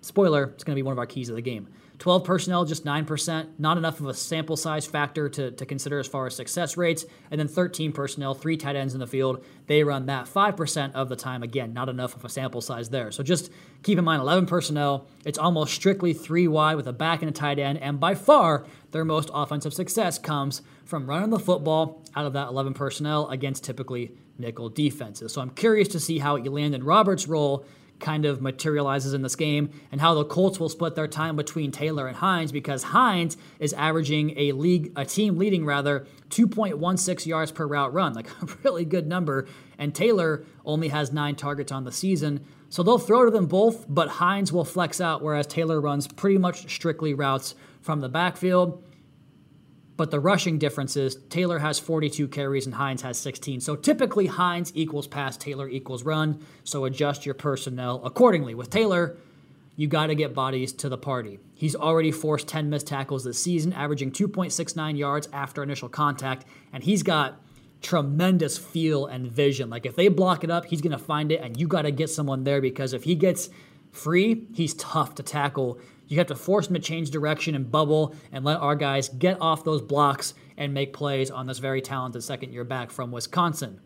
spoiler, 0.00 0.44
it's 0.54 0.62
going 0.62 0.76
to 0.76 0.78
be 0.78 0.84
one 0.84 0.92
of 0.92 0.98
our 0.98 1.06
keys 1.06 1.28
of 1.28 1.34
the 1.34 1.42
game. 1.42 1.68
12 1.98 2.24
personnel, 2.24 2.64
just 2.64 2.84
9%, 2.84 3.48
not 3.58 3.78
enough 3.78 4.00
of 4.00 4.06
a 4.06 4.14
sample 4.14 4.56
size 4.56 4.86
factor 4.86 5.28
to, 5.30 5.50
to 5.52 5.64
consider 5.64 5.98
as 5.98 6.06
far 6.06 6.26
as 6.26 6.36
success 6.36 6.76
rates. 6.76 7.06
And 7.30 7.40
then 7.40 7.48
13 7.48 7.92
personnel, 7.92 8.34
three 8.34 8.56
tight 8.56 8.76
ends 8.76 8.92
in 8.94 9.00
the 9.00 9.06
field, 9.06 9.44
they 9.66 9.82
run 9.82 10.06
that 10.06 10.26
5% 10.26 10.92
of 10.92 11.08
the 11.08 11.16
time. 11.16 11.42
Again, 11.42 11.72
not 11.72 11.88
enough 11.88 12.14
of 12.14 12.24
a 12.24 12.28
sample 12.28 12.60
size 12.60 12.90
there. 12.90 13.10
So 13.10 13.22
just 13.22 13.50
keep 13.82 13.98
in 13.98 14.04
mind 14.04 14.20
11 14.20 14.46
personnel, 14.46 15.06
it's 15.24 15.38
almost 15.38 15.74
strictly 15.74 16.12
three 16.12 16.46
wide 16.46 16.76
with 16.76 16.86
a 16.86 16.92
back 16.92 17.22
and 17.22 17.30
a 17.30 17.32
tight 17.32 17.58
end. 17.58 17.78
And 17.78 17.98
by 17.98 18.14
far, 18.14 18.66
their 18.90 19.04
most 19.04 19.30
offensive 19.32 19.72
success 19.72 20.18
comes 20.18 20.62
from 20.84 21.08
running 21.08 21.30
the 21.30 21.38
football 21.38 22.02
out 22.14 22.26
of 22.26 22.34
that 22.34 22.48
11 22.48 22.74
personnel 22.74 23.28
against 23.28 23.64
typically 23.64 24.12
nickel 24.38 24.68
defenses. 24.68 25.32
So 25.32 25.40
I'm 25.40 25.50
curious 25.50 25.88
to 25.88 26.00
see 26.00 26.18
how 26.18 26.38
Elandon 26.38 26.82
Roberts' 26.84 27.26
role 27.26 27.64
kind 28.00 28.24
of 28.24 28.42
materializes 28.42 29.14
in 29.14 29.22
this 29.22 29.36
game 29.36 29.70
and 29.90 30.00
how 30.00 30.14
the 30.14 30.24
Colts 30.24 30.60
will 30.60 30.68
split 30.68 30.94
their 30.94 31.08
time 31.08 31.36
between 31.36 31.70
Taylor 31.70 32.06
and 32.06 32.16
Hines 32.16 32.52
because 32.52 32.82
Hines 32.82 33.36
is 33.58 33.72
averaging 33.72 34.34
a 34.38 34.52
league 34.52 34.92
a 34.96 35.04
team 35.04 35.38
leading 35.38 35.64
rather 35.64 36.06
2.16 36.30 37.26
yards 37.26 37.52
per 37.52 37.66
route 37.66 37.92
run, 37.92 38.14
like 38.14 38.28
a 38.42 38.46
really 38.64 38.84
good 38.84 39.06
number, 39.06 39.46
and 39.78 39.94
Taylor 39.94 40.44
only 40.64 40.88
has 40.88 41.12
9 41.12 41.34
targets 41.36 41.72
on 41.72 41.84
the 41.84 41.92
season. 41.92 42.44
So 42.68 42.82
they'll 42.82 42.98
throw 42.98 43.24
to 43.24 43.30
them 43.30 43.46
both, 43.46 43.86
but 43.88 44.08
Hines 44.08 44.52
will 44.52 44.64
flex 44.64 45.00
out 45.00 45.22
whereas 45.22 45.46
Taylor 45.46 45.80
runs 45.80 46.06
pretty 46.06 46.38
much 46.38 46.72
strictly 46.74 47.14
routes 47.14 47.54
from 47.80 48.00
the 48.00 48.08
backfield. 48.08 48.82
But 49.96 50.10
the 50.10 50.20
rushing 50.20 50.58
difference 50.58 50.96
is 50.96 51.16
Taylor 51.30 51.58
has 51.58 51.78
42 51.78 52.28
carries 52.28 52.66
and 52.66 52.74
Hines 52.74 53.02
has 53.02 53.18
16. 53.18 53.60
So 53.60 53.76
typically 53.76 54.26
Hines 54.26 54.72
equals 54.74 55.06
pass, 55.06 55.36
Taylor 55.36 55.68
equals 55.68 56.02
run. 56.02 56.44
So 56.64 56.84
adjust 56.84 57.24
your 57.24 57.34
personnel 57.34 58.04
accordingly. 58.04 58.54
With 58.54 58.68
Taylor, 58.68 59.16
you 59.76 59.88
got 59.88 60.06
to 60.06 60.14
get 60.14 60.34
bodies 60.34 60.72
to 60.74 60.88
the 60.88 60.98
party. 60.98 61.38
He's 61.54 61.76
already 61.76 62.10
forced 62.10 62.48
10 62.48 62.68
missed 62.68 62.86
tackles 62.86 63.24
this 63.24 63.42
season, 63.42 63.72
averaging 63.72 64.12
2.69 64.12 64.98
yards 64.98 65.28
after 65.32 65.62
initial 65.62 65.88
contact, 65.88 66.46
and 66.72 66.82
he's 66.82 67.02
got 67.02 67.40
tremendous 67.82 68.58
feel 68.58 69.06
and 69.06 69.30
vision. 69.30 69.70
Like 69.70 69.86
if 69.86 69.94
they 69.94 70.08
block 70.08 70.44
it 70.44 70.50
up, 70.50 70.64
he's 70.66 70.80
going 70.80 70.92
to 70.92 70.98
find 70.98 71.30
it, 71.30 71.40
and 71.42 71.58
you 71.58 71.68
got 71.68 71.82
to 71.82 71.90
get 71.90 72.08
someone 72.08 72.44
there 72.44 72.60
because 72.60 72.92
if 72.92 73.04
he 73.04 73.14
gets 73.14 73.50
free, 73.92 74.46
he's 74.54 74.74
tough 74.74 75.14
to 75.16 75.22
tackle. 75.22 75.78
You 76.08 76.18
have 76.18 76.28
to 76.28 76.36
force 76.36 76.68
him 76.68 76.74
to 76.74 76.80
change 76.80 77.10
direction 77.10 77.54
and 77.54 77.70
bubble 77.70 78.14
and 78.32 78.44
let 78.44 78.60
our 78.60 78.76
guys 78.76 79.08
get 79.08 79.40
off 79.40 79.64
those 79.64 79.82
blocks 79.82 80.34
and 80.56 80.72
make 80.72 80.92
plays 80.92 81.30
on 81.30 81.46
this 81.46 81.58
very 81.58 81.80
talented 81.80 82.22
second 82.22 82.52
year 82.52 82.64
back 82.64 82.90
from 82.90 83.10
Wisconsin. 83.10 83.80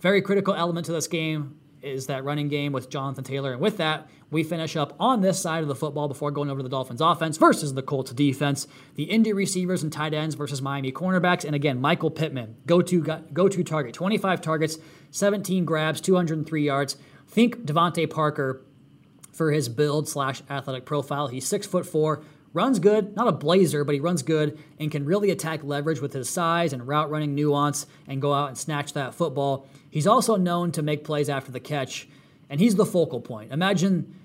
Very 0.00 0.22
critical 0.22 0.54
element 0.54 0.86
to 0.86 0.92
this 0.92 1.08
game 1.08 1.56
is 1.82 2.06
that 2.06 2.24
running 2.24 2.48
game 2.48 2.72
with 2.72 2.90
Jonathan 2.90 3.24
Taylor. 3.24 3.52
And 3.52 3.60
with 3.60 3.78
that, 3.78 4.08
we 4.30 4.42
finish 4.42 4.76
up 4.76 4.94
on 5.00 5.20
this 5.22 5.40
side 5.40 5.62
of 5.62 5.68
the 5.68 5.74
football 5.74 6.08
before 6.08 6.30
going 6.30 6.50
over 6.50 6.58
to 6.58 6.62
the 6.62 6.68
Dolphins 6.68 7.00
offense 7.00 7.36
versus 7.36 7.74
the 7.74 7.82
Colts 7.82 8.12
defense. 8.12 8.66
The 8.94 9.04
Indy 9.04 9.32
receivers 9.32 9.82
and 9.82 9.92
tight 9.92 10.14
ends 10.14 10.34
versus 10.34 10.62
Miami 10.62 10.92
cornerbacks. 10.92 11.44
And 11.44 11.54
again, 11.54 11.80
Michael 11.80 12.10
Pittman, 12.10 12.56
go 12.66 12.82
to 12.82 13.00
go 13.32 13.48
to 13.48 13.64
target, 13.64 13.94
25 13.94 14.40
targets, 14.40 14.78
17 15.10 15.64
grabs, 15.64 16.00
203 16.00 16.64
yards. 16.64 16.96
Think 17.26 17.62
DeVante 17.64 18.08
Parker 18.10 18.62
for 19.32 19.52
his 19.52 19.68
build 19.68 20.08
slash 20.08 20.42
athletic 20.50 20.84
profile. 20.84 21.28
He's 21.28 21.46
six 21.46 21.66
foot 21.66 21.86
four, 21.86 22.22
runs 22.52 22.78
good, 22.78 23.14
not 23.16 23.28
a 23.28 23.32
blazer, 23.32 23.84
but 23.84 23.94
he 23.94 24.00
runs 24.00 24.22
good 24.22 24.58
and 24.78 24.90
can 24.90 25.04
really 25.04 25.30
attack 25.30 25.62
leverage 25.62 26.00
with 26.00 26.12
his 26.12 26.28
size 26.28 26.72
and 26.72 26.86
route 26.86 27.10
running 27.10 27.34
nuance 27.34 27.86
and 28.06 28.20
go 28.20 28.32
out 28.32 28.48
and 28.48 28.58
snatch 28.58 28.92
that 28.94 29.14
football. 29.14 29.66
He's 29.90 30.06
also 30.06 30.36
known 30.36 30.72
to 30.72 30.82
make 30.82 31.04
plays 31.04 31.28
after 31.28 31.52
the 31.52 31.60
catch, 31.60 32.08
and 32.48 32.60
he's 32.60 32.74
the 32.74 32.86
focal 32.86 33.20
point. 33.20 33.52
Imagine. 33.52 34.16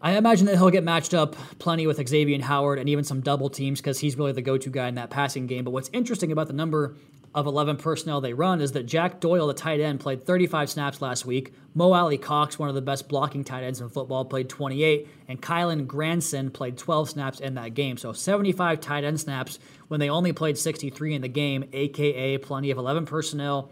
I 0.00 0.16
imagine 0.16 0.46
that 0.46 0.56
he'll 0.56 0.70
get 0.70 0.84
matched 0.84 1.12
up 1.12 1.34
plenty 1.58 1.88
with 1.88 2.06
Xavier 2.08 2.40
Howard 2.40 2.78
and 2.78 2.88
even 2.88 3.02
some 3.02 3.20
double 3.20 3.50
teams 3.50 3.80
because 3.80 3.98
he's 3.98 4.16
really 4.16 4.30
the 4.30 4.42
go 4.42 4.56
to 4.56 4.70
guy 4.70 4.86
in 4.86 4.94
that 4.94 5.10
passing 5.10 5.48
game. 5.48 5.64
But 5.64 5.72
what's 5.72 5.90
interesting 5.92 6.30
about 6.30 6.46
the 6.46 6.52
number 6.52 6.94
of 7.34 7.46
11 7.46 7.76
personnel 7.76 8.20
they 8.20 8.32
run 8.32 8.60
is 8.60 8.72
that 8.72 8.84
Jack 8.84 9.20
Doyle, 9.20 9.46
the 9.46 9.54
tight 9.54 9.80
end, 9.80 10.00
played 10.00 10.24
35 10.24 10.70
snaps 10.70 11.02
last 11.02 11.26
week. 11.26 11.52
Mo 11.74 11.92
Alie-Cox, 11.92 12.58
one 12.58 12.68
of 12.68 12.74
the 12.74 12.80
best 12.80 13.08
blocking 13.08 13.44
tight 13.44 13.64
ends 13.64 13.80
in 13.80 13.88
football, 13.88 14.24
played 14.24 14.48
28. 14.48 15.06
And 15.28 15.40
Kylen 15.40 15.86
Granson 15.86 16.50
played 16.50 16.78
12 16.78 17.10
snaps 17.10 17.40
in 17.40 17.54
that 17.54 17.74
game. 17.74 17.96
So 17.96 18.12
75 18.12 18.80
tight 18.80 19.04
end 19.04 19.20
snaps 19.20 19.58
when 19.88 20.00
they 20.00 20.08
only 20.08 20.32
played 20.32 20.56
63 20.56 21.14
in 21.14 21.22
the 21.22 21.28
game, 21.28 21.64
aka 21.72 22.38
plenty 22.38 22.70
of 22.70 22.78
11 22.78 23.04
personnel 23.06 23.70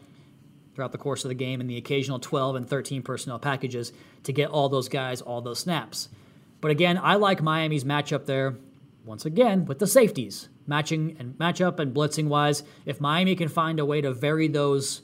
throughout 0.75 0.92
the 0.92 0.99
course 0.99 1.25
of 1.25 1.31
the 1.31 1.35
game 1.35 1.61
and 1.61 1.71
the 1.71 1.79
occasional 1.79 2.19
12 2.19 2.57
and 2.57 2.69
13 2.69 3.03
personnel 3.03 3.38
packages 3.38 3.92
to 4.25 4.33
get 4.33 4.51
all 4.51 4.69
those 4.69 4.90
guys 4.90 5.23
all 5.23 5.40
those 5.40 5.59
snaps. 5.59 6.11
But 6.61 6.71
again, 6.71 7.01
I 7.03 7.14
like 7.14 7.42
Miami's 7.42 7.85
matchup 7.85 8.27
there 8.27 8.57
once 9.05 9.25
again 9.25 9.64
with 9.64 9.79
the 9.79 9.87
safeties 9.87 10.49
matching 10.66 11.16
and 11.18 11.35
matchup 11.35 11.79
and 11.79 11.94
blitzing 11.94 12.29
wise. 12.29 12.62
If 12.85 13.00
Miami 13.00 13.35
can 13.37 13.48
find 13.48 13.79
a 13.79 13.85
way 13.85 14.00
to 14.00 14.12
vary 14.12 14.48
those 14.48 15.02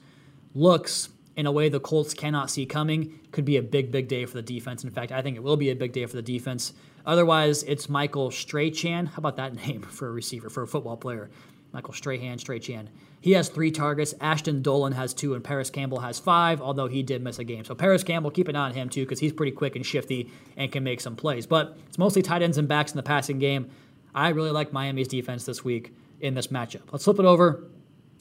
looks 0.55 1.09
in 1.37 1.47
a 1.47 1.53
way 1.53 1.69
the 1.69 1.81
Colts 1.81 2.15
cannot 2.15 2.51
see 2.51 2.67
coming, 2.67 3.19
could 3.31 3.45
be 3.45 3.57
a 3.57 3.63
big, 3.63 3.91
big 3.91 4.09
day 4.09 4.27
for 4.27 4.35
the 4.35 4.43
defense. 4.43 4.85
In 4.85 4.91
fact, 4.91 5.13
I 5.13 5.23
think 5.23 5.37
it 5.37 5.43
will 5.43 5.57
be 5.57 5.71
a 5.71 5.77
big 5.77 5.93
day 5.93 6.05
for 6.07 6.17
the 6.17 6.23
defense. 6.23 6.73
Otherwise, 7.07 7.63
it's 7.65 7.89
Michael 7.89 8.31
Strachan. 8.31 9.07
How 9.07 9.19
about 9.19 9.37
that 9.37 9.55
name 9.67 9.83
for 9.83 10.09
a 10.09 10.13
receiver, 10.13 10.51
for 10.51 10.63
a 10.63 10.69
football 10.69 10.97
player? 10.97 11.31
Michael 11.73 11.95
Strahan, 11.95 12.39
Strachan. 12.39 12.91
He 13.21 13.33
has 13.33 13.49
three 13.49 13.71
targets. 13.71 14.15
Ashton 14.21 14.63
Dulin 14.63 14.93
has 14.93 15.15
two, 15.15 15.35
and 15.35 15.43
Parris 15.43 15.71
Campbell 15.71 16.01
has 16.01 16.19
five, 16.19 16.61
although 16.61 16.89
he 16.89 17.03
did 17.03 17.23
miss 17.23 17.39
a 17.39 17.45
game. 17.45 17.65
So 17.65 17.75
Parris 17.75 18.05
Campbell, 18.05 18.31
keep 18.31 18.49
an 18.49 18.57
eye 18.57 18.67
on 18.67 18.75
him 18.75 18.89
too, 18.89 19.05
because 19.05 19.21
he's 19.21 19.33
pretty 19.33 19.53
quick 19.53 19.75
and 19.75 19.87
shifty 19.87 20.31
and 20.57 20.71
can 20.71 20.85
make 20.85 21.01
some 21.01 21.17
plays. 21.17 21.47
But 21.47 21.79
it's 21.89 21.99
mostly 21.99 22.21
tight 22.21 22.43
ends 22.43 22.59
and 22.59 22.69
backs 22.69 22.93
in 22.93 22.97
the 22.97 23.03
passing 23.03 23.39
game. 23.39 23.71
I 24.15 24.29
really 24.31 24.51
like 24.51 24.73
Miami's 24.73 25.09
defense 25.09 25.45
this 25.45 25.65
week 25.65 25.95
in 26.21 26.35
this 26.35 26.49
matchup. 26.49 26.83
Let's 26.93 27.05
flip 27.05 27.19
it 27.19 27.25
over 27.25 27.65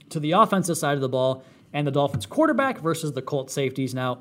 to 0.10 0.20
the 0.20 0.32
offensive 0.32 0.78
side 0.78 0.96
of 0.96 1.02
the 1.02 1.10
ball 1.10 1.44
and 1.74 1.88
the 1.88 1.92
Dolphins 1.92 2.26
quarterback 2.26 2.80
versus 2.80 3.14
the 3.14 3.22
Colts 3.22 3.54
safeties. 3.54 3.94
Now, 3.94 4.20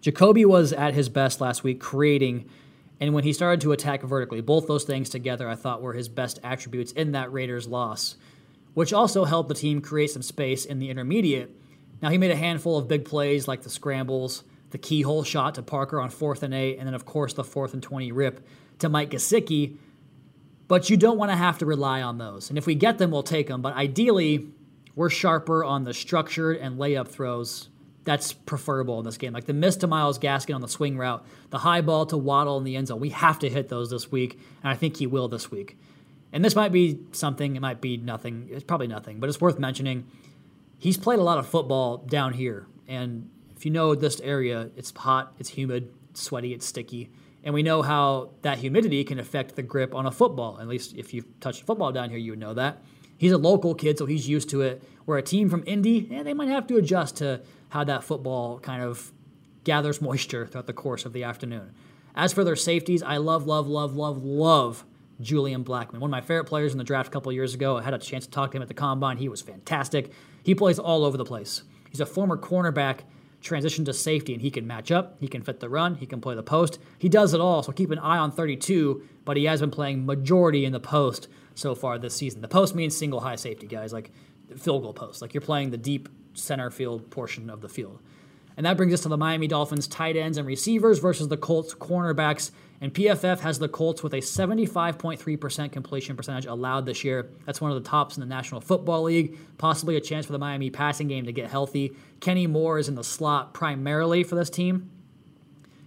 Jacoby 0.00 0.44
was 0.44 0.72
at 0.72 0.94
his 0.94 1.08
best 1.08 1.40
last 1.40 1.64
week 1.64 1.80
creating, 1.80 2.48
and 3.00 3.12
when 3.12 3.24
he 3.24 3.32
started 3.32 3.60
to 3.62 3.72
attack 3.72 4.02
vertically, 4.02 4.40
both 4.40 4.66
those 4.68 4.84
things 4.84 5.08
together 5.08 5.48
I 5.48 5.56
thought 5.56 5.82
were 5.82 5.94
his 5.94 6.08
best 6.08 6.38
attributes 6.44 6.92
in 6.92 7.12
that 7.12 7.32
Raiders 7.32 7.66
loss, 7.66 8.16
which 8.74 8.92
also 8.92 9.24
helped 9.24 9.48
the 9.48 9.54
team 9.54 9.80
create 9.80 10.10
some 10.10 10.22
space 10.22 10.64
in 10.64 10.78
the 10.78 10.90
intermediate. 10.90 11.50
Now, 12.02 12.10
he 12.10 12.18
made 12.18 12.30
a 12.30 12.36
handful 12.36 12.78
of 12.78 12.88
big 12.88 13.04
plays 13.04 13.48
like 13.48 13.62
the 13.62 13.70
scrambles, 13.70 14.44
the 14.70 14.78
keyhole 14.78 15.24
shot 15.24 15.54
to 15.54 15.62
Parker 15.62 16.00
on 16.00 16.10
fourth 16.10 16.42
and 16.42 16.54
eight, 16.54 16.78
and 16.78 16.86
then, 16.86 16.94
of 16.94 17.06
course, 17.06 17.32
the 17.32 17.44
fourth 17.44 17.72
and 17.72 17.82
20 17.82 18.12
rip 18.12 18.46
to 18.78 18.88
Mike 18.88 19.10
Gesicki 19.10 19.76
but 20.68 20.90
you 20.90 20.96
don't 20.96 21.18
want 21.18 21.30
to 21.30 21.36
have 21.36 21.58
to 21.58 21.66
rely 21.66 22.02
on 22.02 22.18
those. 22.18 22.48
And 22.48 22.58
if 22.58 22.66
we 22.66 22.74
get 22.74 22.98
them, 22.98 23.10
we'll 23.10 23.22
take 23.22 23.48
them. 23.48 23.62
But 23.62 23.74
ideally, 23.74 24.48
we're 24.94 25.10
sharper 25.10 25.62
on 25.64 25.84
the 25.84 25.94
structured 25.94 26.56
and 26.56 26.78
layup 26.78 27.08
throws. 27.08 27.68
That's 28.04 28.32
preferable 28.32 28.98
in 28.98 29.04
this 29.04 29.16
game. 29.16 29.32
Like 29.32 29.46
the 29.46 29.52
miss 29.52 29.76
to 29.76 29.86
Myles 29.86 30.18
Gaskin 30.18 30.54
on 30.54 30.60
the 30.60 30.68
swing 30.68 30.96
route, 30.96 31.24
the 31.50 31.58
high 31.58 31.80
ball 31.80 32.06
to 32.06 32.16
Waddle 32.16 32.56
in 32.58 32.64
the 32.64 32.76
end 32.76 32.88
zone. 32.88 33.00
We 33.00 33.10
have 33.10 33.38
to 33.40 33.48
hit 33.48 33.68
those 33.68 33.90
this 33.90 34.10
week, 34.10 34.38
and 34.62 34.70
I 34.70 34.74
think 34.74 34.96
he 34.96 35.06
will 35.06 35.28
this 35.28 35.50
week. 35.50 35.76
And 36.32 36.44
this 36.44 36.54
might 36.54 36.72
be 36.72 37.00
something, 37.12 37.56
it 37.56 37.60
might 37.60 37.80
be 37.80 37.96
nothing. 37.96 38.48
It's 38.50 38.64
probably 38.64 38.86
nothing, 38.86 39.20
but 39.20 39.28
it's 39.28 39.40
worth 39.40 39.58
mentioning. 39.58 40.06
He's 40.78 40.96
played 40.96 41.18
a 41.18 41.22
lot 41.22 41.38
of 41.38 41.48
football 41.48 41.98
down 41.98 42.32
here. 42.34 42.66
And 42.86 43.30
if 43.56 43.64
you 43.64 43.70
know 43.70 43.94
this 43.94 44.20
area, 44.20 44.70
it's 44.76 44.92
hot, 44.96 45.34
it's 45.38 45.48
humid, 45.50 45.92
it's 46.10 46.22
sweaty, 46.22 46.52
it's 46.52 46.66
sticky. 46.66 47.10
And 47.46 47.54
we 47.54 47.62
know 47.62 47.80
how 47.80 48.30
that 48.42 48.58
humidity 48.58 49.04
can 49.04 49.20
affect 49.20 49.54
the 49.54 49.62
grip 49.62 49.94
on 49.94 50.04
a 50.04 50.10
football. 50.10 50.58
At 50.60 50.66
least 50.66 50.96
if 50.96 51.14
you've 51.14 51.38
touched 51.38 51.62
a 51.62 51.64
football 51.64 51.92
down 51.92 52.10
here, 52.10 52.18
you 52.18 52.32
would 52.32 52.40
know 52.40 52.54
that. 52.54 52.82
He's 53.18 53.30
a 53.30 53.38
local 53.38 53.72
kid, 53.72 53.98
so 53.98 54.04
he's 54.04 54.28
used 54.28 54.50
to 54.50 54.62
it. 54.62 54.82
Where 55.04 55.16
a 55.16 55.22
team 55.22 55.48
from 55.48 55.62
Indy, 55.64 56.08
yeah, 56.10 56.24
they 56.24 56.34
might 56.34 56.48
have 56.48 56.66
to 56.66 56.76
adjust 56.76 57.18
to 57.18 57.42
how 57.68 57.84
that 57.84 58.02
football 58.02 58.58
kind 58.58 58.82
of 58.82 59.12
gathers 59.62 60.02
moisture 60.02 60.44
throughout 60.44 60.66
the 60.66 60.72
course 60.72 61.04
of 61.04 61.12
the 61.12 61.22
afternoon. 61.22 61.72
As 62.16 62.32
for 62.32 62.42
their 62.42 62.56
safeties, 62.56 63.00
I 63.00 63.18
love, 63.18 63.46
love, 63.46 63.68
love, 63.68 63.94
love, 63.94 64.24
love 64.24 64.84
Julian 65.20 65.62
Blackmon. 65.62 66.00
One 66.00 66.10
of 66.10 66.10
my 66.10 66.22
favorite 66.22 66.46
players 66.46 66.72
in 66.72 66.78
the 66.78 66.84
draft 66.84 67.06
a 67.06 67.10
couple 67.12 67.30
years 67.30 67.54
ago. 67.54 67.76
I 67.76 67.82
had 67.82 67.94
a 67.94 67.98
chance 67.98 68.24
to 68.24 68.30
talk 68.32 68.50
to 68.50 68.56
him 68.56 68.62
at 68.62 68.68
the 68.68 68.74
combine. 68.74 69.18
He 69.18 69.28
was 69.28 69.40
fantastic. 69.40 70.10
He 70.42 70.56
plays 70.56 70.80
all 70.80 71.04
over 71.04 71.16
the 71.16 71.24
place. 71.24 71.62
He's 71.90 72.00
a 72.00 72.06
former 72.06 72.36
cornerback 72.36 73.02
transition 73.46 73.84
to 73.84 73.92
safety 73.92 74.32
and 74.32 74.42
he 74.42 74.50
can 74.50 74.66
match 74.66 74.90
up, 74.90 75.16
he 75.20 75.28
can 75.28 75.42
fit 75.42 75.60
the 75.60 75.68
run, 75.68 75.94
he 75.96 76.06
can 76.06 76.20
play 76.20 76.34
the 76.34 76.42
post. 76.42 76.78
He 76.98 77.08
does 77.08 77.34
it 77.34 77.40
all, 77.40 77.62
so 77.62 77.72
keep 77.72 77.90
an 77.90 77.98
eye 77.98 78.18
on 78.18 78.32
32, 78.32 79.02
but 79.24 79.36
he 79.36 79.44
has 79.44 79.60
been 79.60 79.70
playing 79.70 80.04
majority 80.04 80.64
in 80.64 80.72
the 80.72 80.80
post 80.80 81.28
so 81.54 81.74
far 81.74 81.98
this 81.98 82.14
season. 82.14 82.40
The 82.40 82.48
post 82.48 82.74
means 82.74 82.96
single 82.96 83.20
high 83.20 83.36
safety, 83.36 83.66
guys, 83.66 83.92
like 83.92 84.10
field 84.56 84.82
goal 84.82 84.92
post. 84.92 85.22
Like 85.22 85.34
you're 85.34 85.40
playing 85.40 85.70
the 85.70 85.78
deep 85.78 86.08
center 86.34 86.70
field 86.70 87.10
portion 87.10 87.48
of 87.50 87.60
the 87.60 87.68
field. 87.68 88.00
And 88.56 88.64
that 88.64 88.76
brings 88.76 88.94
us 88.94 89.02
to 89.02 89.08
the 89.08 89.16
Miami 89.16 89.48
Dolphins 89.48 89.86
tight 89.86 90.16
ends 90.16 90.38
and 90.38 90.46
receivers 90.46 90.98
versus 90.98 91.28
the 91.28 91.36
Colts 91.36 91.74
cornerbacks. 91.74 92.50
And 92.80 92.92
PFF 92.92 93.40
has 93.40 93.58
the 93.58 93.68
Colts 93.68 94.02
with 94.02 94.12
a 94.12 94.18
75.3% 94.18 95.72
completion 95.72 96.16
percentage 96.16 96.46
allowed 96.46 96.84
this 96.84 97.04
year. 97.04 97.30
That's 97.46 97.60
one 97.60 97.70
of 97.70 97.82
the 97.82 97.88
tops 97.88 98.16
in 98.16 98.20
the 98.20 98.26
National 98.26 98.60
Football 98.60 99.04
League. 99.04 99.38
Possibly 99.56 99.96
a 99.96 100.00
chance 100.00 100.26
for 100.26 100.32
the 100.32 100.38
Miami 100.38 100.70
passing 100.70 101.08
game 101.08 101.24
to 101.24 101.32
get 101.32 101.50
healthy. 101.50 101.92
Kenny 102.20 102.46
Moore 102.46 102.78
is 102.78 102.88
in 102.88 102.94
the 102.94 103.04
slot 103.04 103.54
primarily 103.54 104.24
for 104.24 104.34
this 104.34 104.50
team. 104.50 104.90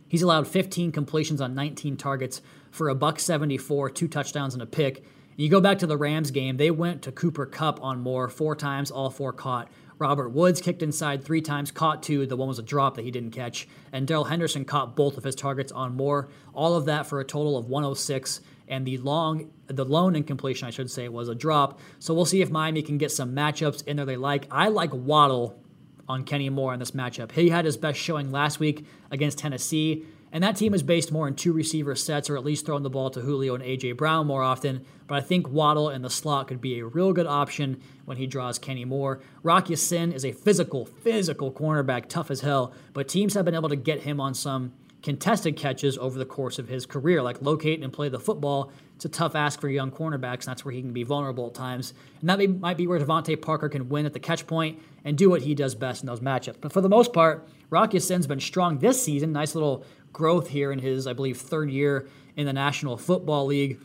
He's 0.07 0.23
allowed 0.23 0.47
15 0.47 0.91
completions 0.91 1.39
on 1.39 1.53
19 1.53 1.95
targets 1.95 2.41
for 2.71 2.89
a 2.89 2.95
buck 2.95 3.19
74, 3.19 3.91
two 3.91 4.07
touchdowns 4.07 4.55
and 4.55 4.63
a 4.63 4.65
pick. 4.65 5.05
You 5.35 5.47
go 5.47 5.61
back 5.61 5.79
to 5.79 5.87
the 5.87 5.97
Rams 5.97 6.31
game, 6.31 6.57
they 6.57 6.71
went 6.71 7.03
to 7.03 7.11
Cooper 7.11 7.45
Kupp 7.45 7.81
on 7.81 8.01
Moore 8.01 8.27
four 8.27 8.55
times, 8.55 8.91
all 8.91 9.09
four 9.09 9.31
caught. 9.31 9.69
Robert 9.99 10.29
Woods 10.29 10.61
kicked 10.61 10.81
inside 10.81 11.23
three 11.23 11.41
times, 11.41 11.71
caught 11.71 12.01
two. 12.01 12.25
The 12.25 12.37
one 12.37 12.47
was 12.47 12.57
a 12.57 12.63
drop 12.63 12.95
that 12.95 13.03
he 13.03 13.11
didn't 13.11 13.31
catch. 13.31 13.67
And 13.91 14.07
Darrell 14.07 14.23
Henderson 14.23 14.63
caught 14.63 14.95
both 14.95 15.17
of 15.17 15.25
his 15.25 15.35
targets 15.35 15.73
on 15.73 15.95
Moore. 15.95 16.29
All 16.53 16.75
of 16.75 16.85
that 16.85 17.05
for 17.05 17.19
a 17.19 17.25
total 17.25 17.57
of 17.57 17.67
106. 17.67 18.39
And 18.69 18.87
the 18.87 18.97
long, 18.99 19.51
the 19.67 19.83
lone 19.83 20.15
incompletion, 20.15 20.67
I 20.67 20.71
should 20.71 20.89
say, 20.89 21.09
was 21.09 21.27
a 21.27 21.35
drop. 21.35 21.79
So 21.99 22.13
we'll 22.13 22.25
see 22.25 22.41
if 22.41 22.49
Miami 22.49 22.81
can 22.81 22.97
get 22.97 23.11
some 23.11 23.35
matchups 23.35 23.85
in 23.85 23.97
there 23.97 24.05
they 24.05 24.15
like. 24.15 24.47
I 24.49 24.69
like 24.69 24.93
Waddle 24.93 25.61
on 26.07 26.23
Kenny 26.23 26.49
Moore 26.49 26.73
in 26.73 26.79
this 26.79 26.91
matchup. 26.91 27.33
He 27.33 27.49
had 27.49 27.65
his 27.65 27.75
best 27.77 27.99
showing 27.99 28.31
last 28.31 28.59
week 28.59 28.85
against 29.11 29.37
Tennessee. 29.37 30.05
And 30.31 30.43
that 30.43 30.55
team 30.55 30.73
is 30.73 30.83
based 30.83 31.11
more 31.11 31.27
in 31.27 31.35
two 31.35 31.53
receiver 31.53 31.95
sets 31.95 32.29
or 32.29 32.37
at 32.37 32.45
least 32.45 32.65
throwing 32.65 32.83
the 32.83 32.89
ball 32.89 33.09
to 33.09 33.21
Julio 33.21 33.55
and 33.55 33.63
A.J. 33.63 33.93
Brown 33.93 34.27
more 34.27 34.43
often. 34.43 34.85
But 35.07 35.15
I 35.15 35.21
think 35.21 35.49
Waddle 35.49 35.89
in 35.89 36.03
the 36.03 36.09
slot 36.09 36.47
could 36.47 36.61
be 36.61 36.79
a 36.79 36.85
real 36.85 37.13
good 37.13 37.25
option 37.25 37.81
when 38.05 38.17
he 38.17 38.27
draws 38.27 38.59
Kenny 38.59 38.85
Moore. 38.85 39.21
Rock 39.41 39.69
Ya-Sin 39.69 40.11
is 40.11 40.23
a 40.23 40.31
physical, 40.31 40.85
physical 40.85 41.51
cornerback, 41.51 42.09
tough 42.09 42.29
as 42.29 42.41
hell. 42.41 42.73
But 42.93 43.07
teams 43.07 43.33
have 43.33 43.45
been 43.45 43.55
able 43.55 43.69
to 43.69 43.75
get 43.75 44.01
him 44.01 44.21
on 44.21 44.35
some 44.35 44.73
contested 45.01 45.55
catches 45.55 45.97
over 45.97 46.19
the 46.19 46.25
course 46.25 46.59
of 46.59 46.67
his 46.67 46.85
career, 46.85 47.21
like 47.23 47.41
locate 47.41 47.81
and 47.81 47.93
play 47.93 48.09
the 48.09 48.19
football. 48.19 48.71
It's 48.95 49.05
a 49.05 49.09
tough 49.09 49.33
ask 49.33 49.61
for 49.61 49.69
young 49.69 49.91
cornerbacks, 49.91 50.39
and 50.39 50.47
that's 50.47 50.65
where 50.65 50.73
he 50.73 50.81
can 50.81 50.91
be 50.91 51.03
vulnerable 51.03 51.47
at 51.47 51.53
times. 51.53 51.93
And 52.19 52.29
that 52.29 52.37
may, 52.37 52.47
might 52.47 52.75
be 52.75 52.85
where 52.85 52.99
DeVante 52.99 53.41
Parker 53.41 53.69
can 53.69 53.87
win 53.87 54.05
at 54.05 54.11
the 54.11 54.19
catch 54.19 54.45
point 54.45 54.81
and 55.05 55.17
do 55.17 55.29
what 55.29 55.41
he 55.43 55.55
does 55.55 55.73
best 55.73 56.03
in 56.03 56.07
those 56.07 56.19
matchups. 56.19 56.57
But 56.59 56.73
for 56.73 56.81
the 56.81 56.89
most 56.89 57.13
part, 57.13 57.47
Rocky 57.69 57.97
Ya-Sin's 57.97 58.27
been 58.27 58.41
strong 58.41 58.79
this 58.79 59.01
season. 59.01 59.31
Nice 59.31 59.55
little 59.55 59.85
growth 60.11 60.49
here 60.49 60.71
in 60.71 60.79
his, 60.79 61.07
I 61.07 61.13
believe, 61.13 61.37
third 61.37 61.71
year 61.71 62.09
in 62.35 62.45
the 62.45 62.51
National 62.51 62.97
Football 62.97 63.45
League. 63.45 63.79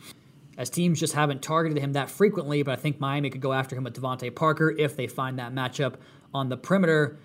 as 0.57 0.69
teams 0.69 0.99
just 0.99 1.13
haven't 1.13 1.41
targeted 1.41 1.77
him 1.81 1.93
that 1.93 2.09
frequently. 2.09 2.63
But 2.63 2.73
I 2.79 2.81
think 2.81 2.99
Miami 2.99 3.29
could 3.29 3.41
go 3.41 3.53
after 3.53 3.75
him 3.75 3.83
with 3.83 3.99
DeVante 3.99 4.33
Parker 4.33 4.71
if 4.77 4.95
they 4.95 5.07
find 5.07 5.39
that 5.39 5.53
matchup 5.53 5.95
on 6.33 6.49
the 6.49 6.57
perimeter. 6.57 7.17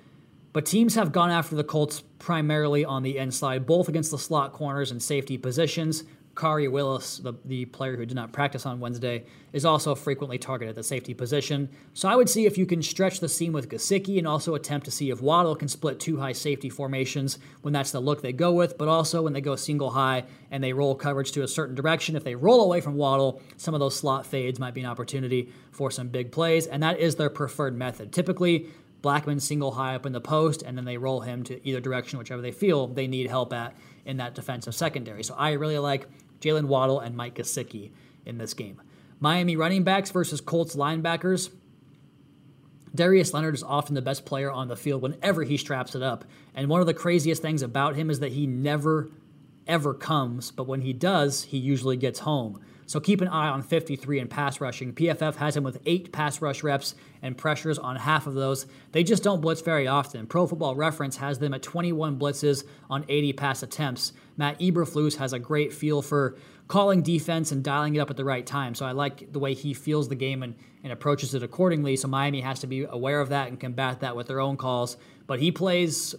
But 0.53 0.67
teams 0.67 0.97
have 0.97 1.13
gone 1.13 1.31
after 1.31 1.55
the 1.55 1.65
Colts 1.65 2.03
primarily 2.19 2.85
on 2.85 3.03
the 3.03 3.19
inside, 3.19 3.67
both 3.67 3.89
against 3.89 4.11
the 4.11 4.19
slot 4.19 4.53
corners 4.53 4.91
and 4.91 5.03
safety 5.03 5.39
positions. 5.39 6.05
Khari 6.35 6.71
Willis, 6.71 7.19
the, 7.19 7.35
the 7.45 7.67
player 7.67 7.97
who 7.97 8.07
did 8.07 8.15
not 8.15 8.33
practice 8.33 8.65
on 8.65 8.81
Wednesday, 8.81 9.25
is 9.53 9.65
also 9.65 9.95
frequently 9.95 10.39
targeted 10.39 10.71
at 10.71 10.77
the 10.77 10.83
safety 10.83 11.13
position. 11.13 11.69
So 11.93 12.09
I 12.09 12.17
would 12.17 12.31
see 12.31 12.47
if 12.47 12.57
you 12.57 12.67
can 12.67 12.83
stretch 12.83 13.21
the 13.21 13.29
seam 13.29 13.53
with 13.53 13.69
Gesicki 13.69 14.17
and 14.17 14.27
also 14.27 14.55
attempt 14.55 14.87
to 14.87 14.91
see 14.91 15.11
if 15.11 15.21
Waddle 15.21 15.55
can 15.55 15.69
split 15.69 16.01
two 16.01 16.19
high 16.19 16.33
safety 16.33 16.71
formations 16.71 17.39
when 17.63 17.75
that's 17.75 17.91
the 17.91 18.01
look 18.01 18.23
they 18.23 18.33
go 18.33 18.53
with, 18.53 18.79
but 18.79 18.89
also 18.89 19.23
when 19.23 19.33
they 19.33 19.41
go 19.41 19.57
single 19.57 19.91
high 19.91 20.25
and 20.51 20.65
they 20.65 20.73
roll 20.73 20.95
coverage 20.95 21.33
to 21.33 21.43
a 21.43 21.49
certain 21.49 21.75
direction. 21.75 22.17
If 22.17 22.25
they 22.25 22.37
roll 22.37 22.63
away 22.63 22.81
from 22.81 22.95
Waddle, 22.95 23.43
some 23.57 23.75
of 23.75 23.81
those 23.81 23.97
slot 23.97 24.25
fades 24.25 24.59
might 24.59 24.75
be 24.75 24.81
an 24.81 24.87
opportunity 24.87 25.53
for 25.73 25.91
some 25.91 26.09
big 26.09 26.33
plays, 26.33 26.67
and 26.67 26.83
that 26.83 26.99
is 27.01 27.17
their 27.17 27.31
preferred 27.31 27.77
method. 27.77 28.13
Typically, 28.13 28.69
Blackmon 29.03 29.41
single 29.41 29.73
high 29.73 29.95
up 29.95 30.07
in 30.07 30.13
the 30.13 30.21
post, 30.21 30.63
and 30.63 30.77
then 30.77 30.85
they 30.85 30.97
roll 30.97 31.21
him 31.21 31.43
to 31.45 31.67
either 31.67 31.81
direction, 31.81 32.19
whichever 32.19 32.43
they 32.43 32.53
feel 32.53 32.87
they 32.87 33.07
need 33.07 33.29
help 33.29 33.53
at 33.53 33.75
in 34.05 34.19
that 34.19 34.35
defensive 34.35 34.75
secondary. 34.75 35.23
So 35.23 35.35
I 35.35 35.53
really 35.53 35.79
like 35.79 36.09
Jaylen 36.41 36.67
Waddle 36.67 37.01
and 37.01 37.17
Mike 37.17 37.37
Gesicki 37.37 37.91
in 38.27 38.39
this 38.39 38.55
game. 38.55 38.81
Miami 39.19 39.57
running 39.57 39.85
backs 39.85 40.11
versus 40.11 40.41
Colts 40.41 40.77
linebackers. 40.77 41.51
Darius 42.95 43.33
Leonard 43.33 43.55
is 43.55 43.63
often 43.63 43.95
the 43.95 44.03
best 44.03 44.25
player 44.25 44.51
on 44.51 44.69
the 44.69 44.77
field 44.77 45.03
whenever 45.03 45.45
he 45.45 45.57
straps 45.57 45.95
it 45.95 46.03
up. 46.03 46.25
And 46.55 46.69
one 46.69 46.81
of 46.81 46.87
the 46.87 46.95
craziest 46.95 47.41
things 47.41 47.63
about 47.63 47.97
him 47.97 48.11
is 48.11 48.21
that 48.21 48.33
he 48.33 48.47
never, 48.47 49.11
ever 49.67 49.95
comes, 49.95 50.51
but 50.51 50.67
when 50.67 50.81
he 50.81 50.93
does, 50.93 51.45
he 51.45 51.59
usually 51.59 51.97
gets 51.97 52.21
home. 52.21 52.61
So 52.91 52.99
keep 52.99 53.21
an 53.21 53.29
eye 53.29 53.47
on 53.47 53.63
53 53.63 54.19
in 54.19 54.27
pass 54.27 54.61
rushing. 54.61 54.93
PFF 54.93 55.37
has 55.37 55.57
him 55.57 55.63
with 55.63 55.79
eight 55.87 56.11
pass 56.11 56.43
rush 56.43 56.65
reps 56.65 56.97
and 57.23 57.39
pressures 57.39 57.79
on 57.79 57.95
half 57.95 58.27
of 58.27 58.35
those. 58.35 58.67
They 58.91 59.05
just 59.05 59.23
don't 59.23 59.41
blitz 59.41 59.61
very 59.61 59.87
often. 59.87 60.27
Pro 60.27 60.45
Football 60.45 60.75
Reference 60.75 61.17
has 61.19 61.39
them 61.39 61.55
at 61.55 61.63
21 61.63 62.19
blitzes 62.19 62.65
on 62.91 63.05
80 63.09 63.35
pass 63.35 63.63
attempts. 63.63 64.13
Matt 64.37 64.59
Eberflus 64.59 65.19
has 65.19 65.33
a 65.33 65.39
great 65.39 65.73
feel 65.73 66.03
for 66.03 66.37
calling 66.67 67.01
defense 67.01 67.53
and 67.53 67.63
dialing 67.63 67.95
it 67.95 68.01
up 68.01 68.11
at 68.11 68.17
the 68.17 68.25
right 68.25 68.45
time. 68.45 68.75
So 68.75 68.85
I 68.85 68.91
like 68.91 69.33
the 69.33 69.39
way 69.39 69.55
he 69.55 69.73
feels 69.73 70.09
the 70.09 70.17
game 70.17 70.43
and, 70.43 70.57
and 70.83 70.93
approaches 70.93 71.33
it 71.33 71.45
accordingly. 71.45 71.95
So 71.95 72.09
Miami 72.09 72.41
has 72.41 72.59
to 72.59 72.67
be 72.67 72.83
aware 72.83 73.21
of 73.21 73.29
that 73.29 73.47
and 73.47 73.61
combat 73.61 74.01
that 74.01 74.17
with 74.17 74.27
their 74.27 74.41
own 74.41 74.57
calls. 74.57 74.97
But 75.29 75.39
he 75.39 75.53
plays 75.53 76.17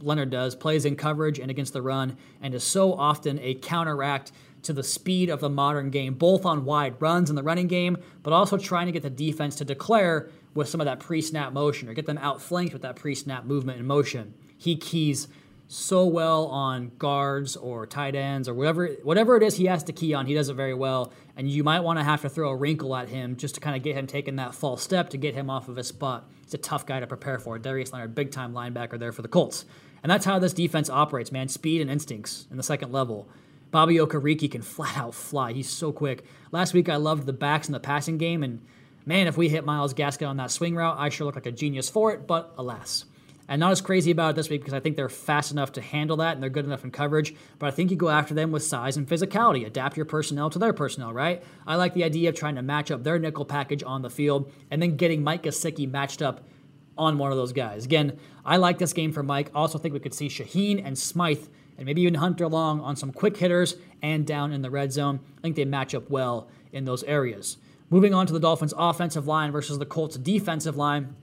Leonard 0.00 0.30
does, 0.30 0.54
plays 0.54 0.84
in 0.84 0.96
coverage 0.96 1.38
and 1.38 1.50
against 1.50 1.72
the 1.72 1.82
run, 1.82 2.16
and 2.40 2.54
is 2.54 2.64
so 2.64 2.94
often 2.94 3.38
a 3.40 3.54
counteract 3.54 4.32
to 4.66 4.72
the 4.72 4.82
speed 4.82 5.30
of 5.30 5.40
the 5.40 5.48
modern 5.48 5.90
game, 5.90 6.14
both 6.14 6.44
on 6.44 6.64
wide 6.64 7.00
runs 7.00 7.30
in 7.30 7.36
the 7.36 7.42
running 7.42 7.66
game, 7.66 7.96
but 8.22 8.32
also 8.32 8.58
trying 8.58 8.86
to 8.86 8.92
get 8.92 9.02
the 9.02 9.10
defense 9.10 9.56
to 9.56 9.64
declare 9.64 10.28
with 10.54 10.68
some 10.68 10.80
of 10.80 10.84
that 10.84 11.00
pre 11.00 11.20
snap 11.20 11.52
motion 11.52 11.88
or 11.88 11.94
get 11.94 12.06
them 12.06 12.18
outflanked 12.18 12.72
with 12.72 12.82
that 12.82 12.96
pre 12.96 13.14
snap 13.14 13.44
movement 13.44 13.78
and 13.78 13.86
motion. 13.86 14.34
He 14.56 14.76
keys 14.76 15.28
so 15.68 16.06
well 16.06 16.46
on 16.46 16.92
guards 16.98 17.56
or 17.56 17.86
tight 17.86 18.14
ends 18.14 18.48
or 18.48 18.54
whatever 18.54 18.86
whatever 19.02 19.36
it 19.36 19.42
is 19.42 19.56
he 19.56 19.66
has 19.66 19.82
to 19.82 19.92
key 19.92 20.14
on, 20.14 20.26
he 20.26 20.34
does 20.34 20.48
it 20.48 20.54
very 20.54 20.74
well. 20.74 21.12
And 21.36 21.50
you 21.50 21.64
might 21.64 21.80
want 21.80 21.98
to 21.98 22.04
have 22.04 22.22
to 22.22 22.28
throw 22.28 22.50
a 22.50 22.56
wrinkle 22.56 22.94
at 22.96 23.08
him 23.08 23.36
just 23.36 23.56
to 23.56 23.60
kind 23.60 23.76
of 23.76 23.82
get 23.82 23.96
him 23.96 24.06
taking 24.06 24.36
that 24.36 24.54
false 24.54 24.82
step 24.82 25.10
to 25.10 25.16
get 25.16 25.34
him 25.34 25.50
off 25.50 25.68
of 25.68 25.76
his 25.76 25.88
spot. 25.88 26.28
He's 26.44 26.54
a 26.54 26.58
tough 26.58 26.86
guy 26.86 27.00
to 27.00 27.06
prepare 27.06 27.38
for. 27.38 27.58
Darius 27.58 27.92
Leonard, 27.92 28.14
big 28.14 28.30
time 28.30 28.52
linebacker 28.52 28.98
there 28.98 29.12
for 29.12 29.22
the 29.22 29.28
Colts. 29.28 29.64
And 30.02 30.10
that's 30.10 30.24
how 30.24 30.38
this 30.38 30.52
defense 30.52 30.88
operates, 30.88 31.32
man. 31.32 31.48
Speed 31.48 31.80
and 31.80 31.90
instincts 31.90 32.46
in 32.50 32.56
the 32.56 32.62
second 32.62 32.92
level. 32.92 33.28
Bobby 33.76 33.96
Okereke 33.96 34.50
can 34.50 34.62
flat 34.62 34.96
out 34.96 35.14
fly. 35.14 35.52
He's 35.52 35.68
so 35.68 35.92
quick. 35.92 36.24
Last 36.50 36.72
week 36.72 36.88
I 36.88 36.96
loved 36.96 37.26
the 37.26 37.34
backs 37.34 37.68
in 37.68 37.74
the 37.74 37.78
passing 37.78 38.16
game, 38.16 38.42
and 38.42 38.62
man, 39.04 39.26
if 39.26 39.36
we 39.36 39.50
hit 39.50 39.66
Myles 39.66 39.92
Gaskin 39.92 40.26
on 40.26 40.38
that 40.38 40.50
swing 40.50 40.74
route, 40.74 40.96
I 40.98 41.10
sure 41.10 41.26
look 41.26 41.34
like 41.34 41.44
a 41.44 41.52
genius 41.52 41.90
for 41.90 42.10
it, 42.10 42.26
but 42.26 42.54
alas. 42.56 43.04
And 43.48 43.60
not 43.60 43.72
as 43.72 43.82
crazy 43.82 44.10
about 44.10 44.30
it 44.30 44.36
this 44.36 44.48
week 44.48 44.62
because 44.62 44.72
I 44.72 44.80
think 44.80 44.96
they're 44.96 45.10
fast 45.10 45.52
enough 45.52 45.72
to 45.72 45.82
handle 45.82 46.16
that 46.16 46.32
and 46.32 46.42
they're 46.42 46.48
good 46.48 46.64
enough 46.64 46.84
in 46.84 46.90
coverage. 46.90 47.34
But 47.58 47.66
I 47.66 47.70
think 47.70 47.90
you 47.90 47.98
go 47.98 48.08
after 48.08 48.32
them 48.32 48.50
with 48.50 48.62
size 48.62 48.96
and 48.96 49.06
physicality. 49.06 49.66
Adapt 49.66 49.98
your 49.98 50.06
personnel 50.06 50.48
to 50.48 50.58
their 50.58 50.72
personnel, 50.72 51.12
right? 51.12 51.44
I 51.66 51.76
like 51.76 51.92
the 51.92 52.04
idea 52.04 52.30
of 52.30 52.34
trying 52.34 52.54
to 52.54 52.62
match 52.62 52.90
up 52.90 53.04
their 53.04 53.18
nickel 53.18 53.44
package 53.44 53.82
on 53.82 54.00
the 54.00 54.08
field 54.08 54.50
and 54.70 54.80
then 54.80 54.96
getting 54.96 55.22
Mike 55.22 55.42
Gesicki 55.42 55.86
matched 55.86 56.22
up 56.22 56.48
on 56.96 57.18
one 57.18 57.30
of 57.30 57.36
those 57.36 57.52
guys. 57.52 57.84
Again, 57.84 58.18
I 58.42 58.56
like 58.56 58.78
this 58.78 58.94
game 58.94 59.12
for 59.12 59.22
Mike. 59.22 59.50
I 59.54 59.58
also 59.58 59.76
think 59.76 59.92
we 59.92 60.00
could 60.00 60.14
see 60.14 60.28
Shaheen 60.28 60.82
and 60.82 60.98
Smythe 60.98 61.46
and 61.76 61.86
maybe 61.86 62.02
even 62.02 62.14
Hunter 62.14 62.48
Long 62.48 62.80
on 62.80 62.96
some 62.96 63.12
quick 63.12 63.36
hitters 63.36 63.76
and 64.02 64.26
down 64.26 64.52
in 64.52 64.62
the 64.62 64.70
red 64.70 64.92
zone. 64.92 65.20
I 65.38 65.40
think 65.40 65.56
they 65.56 65.64
match 65.64 65.94
up 65.94 66.10
well 66.10 66.48
in 66.72 66.84
those 66.84 67.02
areas. 67.04 67.56
Moving 67.88 68.14
on 68.14 68.26
to 68.26 68.32
the 68.32 68.40
Dolphins' 68.40 68.74
offensive 68.76 69.26
line 69.26 69.52
versus 69.52 69.78
the 69.78 69.86
Colts' 69.86 70.16
defensive 70.16 70.76
line. 70.76 71.14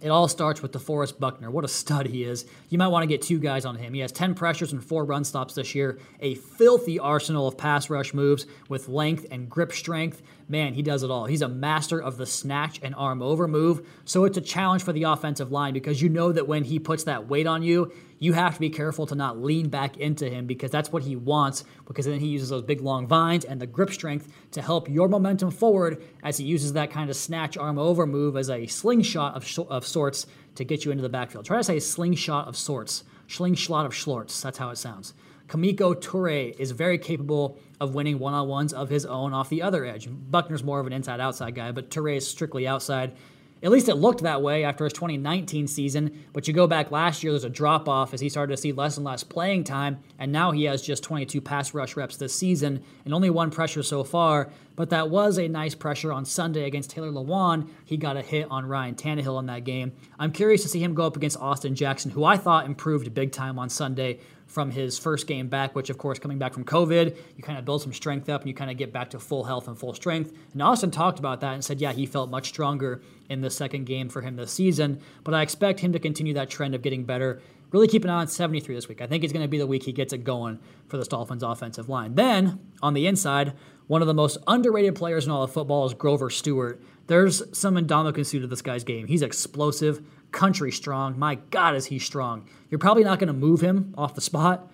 It 0.00 0.08
all 0.08 0.28
starts 0.28 0.62
with 0.62 0.72
DeForest 0.72 1.20
Buckner. 1.20 1.50
What 1.50 1.62
a 1.62 1.68
stud 1.68 2.06
he 2.06 2.24
is. 2.24 2.46
You 2.70 2.78
might 2.78 2.88
want 2.88 3.02
to 3.02 3.06
get 3.06 3.20
two 3.20 3.38
guys 3.38 3.66
on 3.66 3.76
him. 3.76 3.92
He 3.92 4.00
has 4.00 4.10
10 4.12 4.34
pressures 4.34 4.72
and 4.72 4.82
four 4.82 5.04
run 5.04 5.24
stops 5.24 5.54
this 5.54 5.74
year, 5.74 5.98
a 6.20 6.36
filthy 6.36 6.98
arsenal 6.98 7.46
of 7.46 7.58
pass 7.58 7.90
rush 7.90 8.14
moves 8.14 8.46
with 8.70 8.88
length 8.88 9.26
and 9.30 9.50
grip 9.50 9.72
strength. 9.72 10.22
Man, 10.48 10.72
he 10.72 10.80
does 10.80 11.02
it 11.02 11.10
all. 11.10 11.26
He's 11.26 11.42
a 11.42 11.48
master 11.48 12.00
of 12.00 12.16
the 12.16 12.24
snatch 12.24 12.80
and 12.82 12.94
arm 12.94 13.20
over 13.20 13.46
move. 13.46 13.86
So 14.06 14.24
it's 14.24 14.38
a 14.38 14.40
challenge 14.40 14.82
for 14.82 14.94
the 14.94 15.02
offensive 15.02 15.52
line 15.52 15.74
because 15.74 16.00
you 16.00 16.08
know 16.08 16.32
that 16.32 16.48
when 16.48 16.64
he 16.64 16.78
puts 16.78 17.04
that 17.04 17.28
weight 17.28 17.46
on 17.46 17.62
you, 17.62 17.92
you 18.20 18.34
have 18.34 18.54
to 18.54 18.60
be 18.60 18.70
careful 18.70 19.06
to 19.06 19.14
not 19.16 19.42
lean 19.42 19.68
back 19.68 19.96
into 19.96 20.28
him 20.28 20.46
because 20.46 20.70
that's 20.70 20.92
what 20.92 21.02
he 21.02 21.16
wants 21.16 21.64
because 21.86 22.04
then 22.04 22.20
he 22.20 22.28
uses 22.28 22.50
those 22.50 22.62
big 22.62 22.82
long 22.82 23.08
vines 23.08 23.44
and 23.44 23.60
the 23.60 23.66
grip 23.66 23.90
strength 23.90 24.28
to 24.52 24.62
help 24.62 24.88
your 24.88 25.08
momentum 25.08 25.50
forward 25.50 26.00
as 26.22 26.36
he 26.36 26.44
uses 26.44 26.74
that 26.74 26.90
kind 26.90 27.10
of 27.10 27.16
snatch 27.16 27.56
arm 27.56 27.78
over 27.78 28.06
move 28.06 28.36
as 28.36 28.50
a 28.50 28.66
slingshot 28.66 29.34
of, 29.34 29.44
sh- 29.44 29.58
of 29.68 29.86
sorts 29.86 30.26
to 30.54 30.64
get 30.64 30.84
you 30.84 30.90
into 30.90 31.02
the 31.02 31.08
backfield. 31.08 31.46
Try 31.46 31.56
to 31.56 31.64
say 31.64 31.80
slingshot 31.80 32.46
of 32.46 32.56
sorts, 32.56 33.04
slingshot 33.26 33.86
of 33.86 33.92
Schlorts. 33.92 34.40
That's 34.42 34.58
how 34.58 34.68
it 34.68 34.76
sounds. 34.76 35.14
Kemoko 35.48 35.94
Turay 35.94 36.54
is 36.60 36.70
very 36.70 36.98
capable 36.98 37.58
of 37.80 37.94
winning 37.94 38.18
one 38.18 38.34
on 38.34 38.46
ones 38.46 38.72
of 38.72 38.88
his 38.90 39.06
own 39.06 39.32
off 39.32 39.48
the 39.48 39.62
other 39.62 39.84
edge. 39.84 40.08
Buckner's 40.10 40.62
more 40.62 40.78
of 40.78 40.86
an 40.86 40.92
inside 40.92 41.20
outside 41.20 41.54
guy, 41.54 41.72
but 41.72 41.90
Turay 41.90 42.18
is 42.18 42.28
strictly 42.28 42.68
outside. 42.68 43.16
At 43.62 43.70
least 43.70 43.88
it 43.90 43.96
looked 43.96 44.22
that 44.22 44.40
way 44.40 44.64
after 44.64 44.84
his 44.84 44.92
2019 44.94 45.66
season, 45.66 46.24
but 46.32 46.48
you 46.48 46.54
go 46.54 46.66
back 46.66 46.90
last 46.90 47.22
year, 47.22 47.32
there's 47.32 47.44
a 47.44 47.50
drop 47.50 47.88
off 47.88 48.14
as 48.14 48.20
he 48.20 48.30
started 48.30 48.56
to 48.56 48.60
see 48.60 48.72
less 48.72 48.96
and 48.96 49.04
less 49.04 49.22
playing 49.22 49.64
time, 49.64 49.98
and 50.18 50.32
now 50.32 50.50
he 50.50 50.64
has 50.64 50.80
just 50.80 51.02
22 51.02 51.42
pass 51.42 51.74
rush 51.74 51.94
reps 51.94 52.16
this 52.16 52.34
season 52.34 52.82
and 53.04 53.12
only 53.12 53.28
one 53.28 53.50
pressure 53.50 53.82
so 53.82 54.02
far. 54.02 54.50
But 54.80 54.88
that 54.88 55.10
was 55.10 55.38
a 55.38 55.46
nice 55.46 55.74
pressure 55.74 56.10
on 56.10 56.24
Sunday 56.24 56.64
against 56.64 56.88
Taylor 56.88 57.10
Lewan. 57.10 57.68
He 57.84 57.98
got 57.98 58.16
a 58.16 58.22
hit 58.22 58.46
on 58.50 58.64
Ryan 58.64 58.94
Tannehill 58.94 59.38
in 59.38 59.44
that 59.44 59.64
game. 59.64 59.92
I'm 60.18 60.32
curious 60.32 60.62
to 60.62 60.68
see 60.68 60.82
him 60.82 60.94
go 60.94 61.04
up 61.04 61.16
against 61.16 61.36
Austin 61.36 61.74
Jackson, 61.74 62.10
who 62.10 62.24
I 62.24 62.38
thought 62.38 62.64
improved 62.64 63.12
big 63.12 63.30
time 63.30 63.58
on 63.58 63.68
Sunday 63.68 64.20
from 64.46 64.70
his 64.70 64.98
first 64.98 65.26
game 65.26 65.48
back, 65.48 65.74
which, 65.74 65.90
of 65.90 65.98
course, 65.98 66.18
coming 66.18 66.38
back 66.38 66.54
from 66.54 66.64
COVID, 66.64 67.14
you 67.36 67.42
kind 67.42 67.58
of 67.58 67.66
build 67.66 67.82
some 67.82 67.92
strength 67.92 68.30
up 68.30 68.40
and 68.40 68.48
you 68.48 68.54
kind 68.54 68.70
of 68.70 68.78
get 68.78 68.90
back 68.90 69.10
to 69.10 69.18
full 69.18 69.44
health 69.44 69.68
and 69.68 69.78
full 69.78 69.92
strength. 69.92 70.32
And 70.54 70.62
Austin 70.62 70.90
talked 70.90 71.18
about 71.18 71.42
that 71.42 71.52
and 71.52 71.62
said, 71.62 71.78
yeah, 71.78 71.92
he 71.92 72.06
felt 72.06 72.30
much 72.30 72.48
stronger 72.48 73.02
in 73.28 73.42
the 73.42 73.50
second 73.50 73.84
game 73.84 74.08
for 74.08 74.22
him 74.22 74.36
this 74.36 74.50
season. 74.50 75.02
But 75.24 75.34
I 75.34 75.42
expect 75.42 75.80
him 75.80 75.92
to 75.92 75.98
continue 75.98 76.32
that 76.32 76.48
trend 76.48 76.74
of 76.74 76.80
getting 76.80 77.04
better. 77.04 77.42
Really 77.70 77.86
keep 77.86 78.02
an 78.02 78.10
eye 78.10 78.20
on 78.20 78.28
73 78.28 78.74
this 78.74 78.88
week. 78.88 79.02
I 79.02 79.06
think 79.06 79.24
it's 79.24 79.32
going 79.32 79.44
to 79.44 79.48
be 79.48 79.58
the 79.58 79.66
week 79.66 79.82
he 79.82 79.92
gets 79.92 80.14
it 80.14 80.24
going 80.24 80.58
for 80.88 80.96
the 80.96 81.04
Dolphins 81.04 81.42
offensive 81.42 81.90
line. 81.90 82.14
Then, 82.14 82.58
on 82.82 82.94
the 82.94 83.06
inside, 83.06 83.52
one 83.90 84.02
of 84.02 84.06
the 84.06 84.14
most 84.14 84.38
underrated 84.46 84.94
players 84.94 85.26
in 85.26 85.32
all 85.32 85.42
of 85.42 85.52
football 85.52 85.84
is 85.84 85.94
Grover 85.94 86.30
Stewart. 86.30 86.80
There's 87.08 87.42
some 87.50 87.74
Ndamukong 87.74 88.30
to 88.30 88.46
this 88.46 88.62
guy's 88.62 88.84
game. 88.84 89.08
He's 89.08 89.20
explosive, 89.20 90.00
country 90.30 90.70
strong. 90.70 91.18
My 91.18 91.34
God, 91.50 91.74
is 91.74 91.86
he 91.86 91.98
strong. 91.98 92.48
You're 92.70 92.78
probably 92.78 93.02
not 93.02 93.18
going 93.18 93.26
to 93.26 93.32
move 93.32 93.60
him 93.60 93.92
off 93.98 94.14
the 94.14 94.20
spot. 94.20 94.70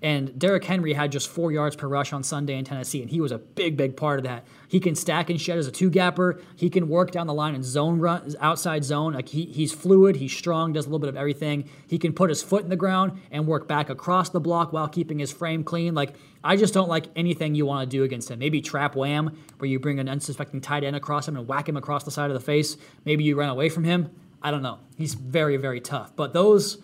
And 0.00 0.38
Derrick 0.38 0.64
Henry 0.64 0.92
had 0.92 1.10
just 1.10 1.28
four 1.28 1.50
yards 1.50 1.74
per 1.74 1.88
rush 1.88 2.12
on 2.12 2.22
Sunday 2.22 2.56
in 2.56 2.64
Tennessee, 2.64 3.02
and 3.02 3.10
he 3.10 3.20
was 3.20 3.32
a 3.32 3.38
big, 3.38 3.76
big 3.76 3.96
part 3.96 4.20
of 4.20 4.24
that. 4.24 4.46
He 4.68 4.78
can 4.78 4.94
stack 4.94 5.28
and 5.28 5.40
shed 5.40 5.58
as 5.58 5.66
a 5.66 5.72
two 5.72 5.90
gapper. 5.90 6.40
He 6.54 6.70
can 6.70 6.88
work 6.88 7.10
down 7.10 7.26
the 7.26 7.34
line 7.34 7.54
in 7.54 7.64
zone 7.64 7.98
run, 7.98 8.34
outside 8.40 8.84
zone. 8.84 9.14
Like 9.14 9.28
he, 9.28 9.46
he's 9.46 9.72
fluid, 9.72 10.16
he's 10.16 10.36
strong, 10.36 10.72
does 10.72 10.86
a 10.86 10.88
little 10.88 11.00
bit 11.00 11.08
of 11.08 11.16
everything. 11.16 11.68
He 11.88 11.98
can 11.98 12.12
put 12.12 12.30
his 12.30 12.42
foot 12.42 12.62
in 12.62 12.68
the 12.68 12.76
ground 12.76 13.20
and 13.32 13.46
work 13.46 13.66
back 13.66 13.90
across 13.90 14.28
the 14.28 14.40
block 14.40 14.72
while 14.72 14.88
keeping 14.88 15.18
his 15.18 15.32
frame 15.32 15.64
clean. 15.64 15.94
Like 15.94 16.14
I 16.44 16.56
just 16.56 16.74
don't 16.74 16.88
like 16.88 17.06
anything 17.16 17.54
you 17.56 17.66
want 17.66 17.90
to 17.90 17.96
do 17.96 18.04
against 18.04 18.30
him. 18.30 18.38
Maybe 18.38 18.60
trap 18.60 18.94
wham, 18.94 19.36
where 19.58 19.68
you 19.68 19.80
bring 19.80 19.98
an 19.98 20.08
unsuspecting 20.08 20.60
tight 20.60 20.84
end 20.84 20.94
across 20.94 21.26
him 21.26 21.36
and 21.36 21.48
whack 21.48 21.68
him 21.68 21.76
across 21.76 22.04
the 22.04 22.10
side 22.10 22.30
of 22.30 22.34
the 22.34 22.40
face. 22.40 22.76
Maybe 23.04 23.24
you 23.24 23.36
run 23.36 23.48
away 23.48 23.68
from 23.68 23.84
him. 23.84 24.10
I 24.40 24.52
don't 24.52 24.62
know. 24.62 24.78
He's 24.96 25.14
very, 25.14 25.56
very 25.56 25.80
tough. 25.80 26.14
But 26.14 26.32
those 26.32 26.78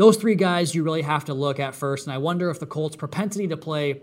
those 0.00 0.16
three 0.16 0.34
guys 0.34 0.74
you 0.74 0.82
really 0.82 1.02
have 1.02 1.26
to 1.26 1.34
look 1.34 1.60
at 1.60 1.74
first. 1.74 2.06
And 2.06 2.14
I 2.14 2.16
wonder 2.16 2.48
if 2.48 2.58
the 2.58 2.64
Colts' 2.64 2.96
propensity 2.96 3.46
to 3.48 3.56
play 3.58 4.00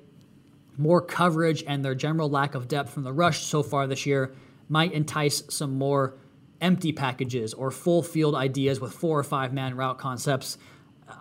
more 0.77 1.01
coverage 1.01 1.63
and 1.65 1.83
their 1.83 1.95
general 1.95 2.29
lack 2.29 2.53
of 2.53 2.67
depth 2.67 2.91
from 2.91 3.01
the 3.01 3.12
rush 3.12 3.41
so 3.41 3.63
far 3.63 3.88
this 3.88 4.05
year 4.05 4.31
might 4.69 4.93
entice 4.93 5.41
some 5.49 5.75
more 5.75 6.13
empty 6.62 6.91
packages 6.91 7.51
or 7.51 7.71
full 7.71 8.03
field 8.03 8.36
ideas 8.36 8.79
with 8.79 8.93
four 8.93 9.17
or 9.17 9.23
five 9.23 9.51
man 9.53 9.75
route 9.75 9.97
concepts. 9.97 10.60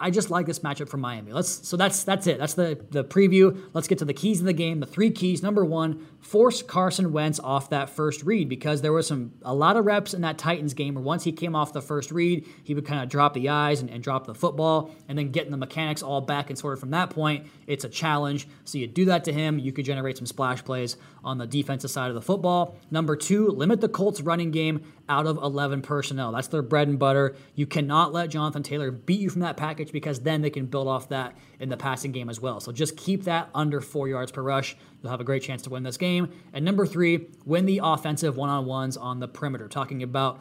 I 0.00 0.10
just 0.10 0.30
like 0.30 0.46
this 0.46 0.58
matchup 0.60 0.88
for 0.88 0.96
Miami. 0.96 1.32
Let's 1.32 1.66
so 1.66 1.76
that's 1.76 2.02
that's 2.02 2.26
it. 2.26 2.38
That's 2.38 2.54
the 2.54 2.78
the 2.90 3.04
preview. 3.04 3.60
Let's 3.72 3.86
get 3.86 3.98
to 3.98 4.04
the 4.04 4.14
keys 4.14 4.40
of 4.40 4.46
the 4.46 4.52
game. 4.52 4.80
The 4.80 4.86
three 4.86 5.10
keys. 5.10 5.42
Number 5.42 5.64
one, 5.64 6.06
force 6.20 6.62
Carson 6.62 7.12
Wentz 7.12 7.38
off 7.38 7.70
that 7.70 7.90
first 7.90 8.22
read 8.24 8.48
because 8.48 8.82
there 8.82 8.92
was 8.92 9.06
some 9.06 9.32
a 9.42 9.54
lot 9.54 9.76
of 9.76 9.84
reps 9.84 10.12
in 10.12 10.22
that 10.22 10.38
Titans 10.38 10.74
game 10.74 10.94
where 10.94 11.04
once 11.04 11.24
he 11.24 11.32
came 11.32 11.54
off 11.54 11.72
the 11.72 11.82
first 11.82 12.10
read, 12.10 12.46
he 12.64 12.74
would 12.74 12.84
kind 12.84 13.02
of 13.02 13.08
drop 13.08 13.34
the 13.34 13.48
eyes 13.48 13.80
and, 13.80 13.90
and 13.90 14.02
drop 14.02 14.26
the 14.26 14.34
football, 14.34 14.90
and 15.08 15.16
then 15.16 15.30
getting 15.30 15.50
the 15.50 15.56
mechanics 15.56 16.02
all 16.02 16.20
back 16.20 16.50
and 16.50 16.58
sort 16.58 16.72
of 16.72 16.80
from 16.80 16.90
that 16.90 17.10
point, 17.10 17.46
it's 17.66 17.84
a 17.84 17.88
challenge. 17.88 18.48
So 18.64 18.78
you 18.78 18.86
do 18.86 19.04
that 19.06 19.24
to 19.24 19.32
him, 19.32 19.58
you 19.58 19.72
could 19.72 19.84
generate 19.84 20.18
some 20.18 20.26
splash 20.26 20.64
plays 20.64 20.96
on 21.22 21.38
the 21.38 21.46
defensive 21.46 21.90
side 21.90 22.08
of 22.08 22.14
the 22.14 22.22
football. 22.22 22.76
Number 22.90 23.16
two, 23.16 23.48
limit 23.48 23.80
the 23.80 23.88
Colts 23.88 24.20
running 24.20 24.50
game 24.50 24.92
out 25.08 25.26
of 25.26 25.36
11 25.38 25.82
personnel. 25.82 26.32
That's 26.32 26.48
their 26.48 26.62
bread 26.62 26.88
and 26.88 26.98
butter. 26.98 27.36
You 27.54 27.66
cannot 27.66 28.12
let 28.12 28.30
Jonathan 28.30 28.62
Taylor 28.62 28.90
beat 28.90 29.20
you 29.20 29.30
from 29.30 29.42
that 29.42 29.56
package 29.56 29.92
because 29.92 30.20
then 30.20 30.42
they 30.42 30.50
can 30.50 30.66
build 30.66 30.88
off 30.88 31.08
that 31.10 31.36
in 31.60 31.68
the 31.68 31.76
passing 31.76 32.12
game 32.12 32.28
as 32.28 32.40
well. 32.40 32.60
So 32.60 32.72
just 32.72 32.96
keep 32.96 33.24
that 33.24 33.48
under 33.54 33.80
four 33.80 34.08
yards 34.08 34.32
per 34.32 34.42
rush. 34.42 34.76
You'll 35.02 35.10
have 35.10 35.20
a 35.20 35.24
great 35.24 35.42
chance 35.42 35.62
to 35.62 35.70
win 35.70 35.82
this 35.82 35.96
game. 35.96 36.32
And 36.52 36.64
number 36.64 36.86
three, 36.86 37.28
win 37.44 37.66
the 37.66 37.80
offensive 37.82 38.36
one 38.36 38.50
on 38.50 38.66
ones 38.66 38.96
on 38.96 39.20
the 39.20 39.28
perimeter. 39.28 39.68
Talking 39.68 40.02
about 40.02 40.40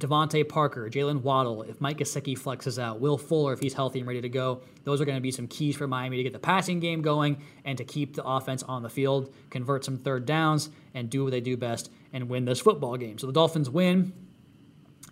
DeVante 0.00 0.48
Parker, 0.48 0.90
Jaylen 0.90 1.22
Waddle, 1.22 1.62
if 1.62 1.80
Mike 1.80 1.98
Gesicki 1.98 2.36
flexes 2.36 2.82
out, 2.82 3.00
Will 3.00 3.16
Fuller 3.16 3.52
if 3.52 3.60
he's 3.60 3.74
healthy 3.74 4.00
and 4.00 4.08
ready 4.08 4.20
to 4.20 4.28
go. 4.28 4.60
Those 4.82 5.00
are 5.00 5.04
going 5.04 5.16
to 5.16 5.22
be 5.22 5.30
some 5.30 5.46
keys 5.46 5.76
for 5.76 5.86
Miami 5.86 6.16
to 6.16 6.22
get 6.24 6.32
the 6.32 6.38
passing 6.38 6.80
game 6.80 7.00
going 7.00 7.42
and 7.64 7.78
to 7.78 7.84
keep 7.84 8.16
the 8.16 8.24
offense 8.24 8.62
on 8.64 8.82
the 8.82 8.90
field, 8.90 9.32
convert 9.50 9.84
some 9.84 9.98
third 9.98 10.26
downs, 10.26 10.70
and 10.94 11.08
do 11.08 11.22
what 11.22 11.30
they 11.30 11.40
do 11.40 11.56
best 11.56 11.90
and 12.12 12.28
win 12.28 12.44
this 12.44 12.60
football 12.60 12.96
game. 12.96 13.18
So 13.18 13.26
the 13.28 13.32
Dolphins 13.32 13.70
win 13.70 14.12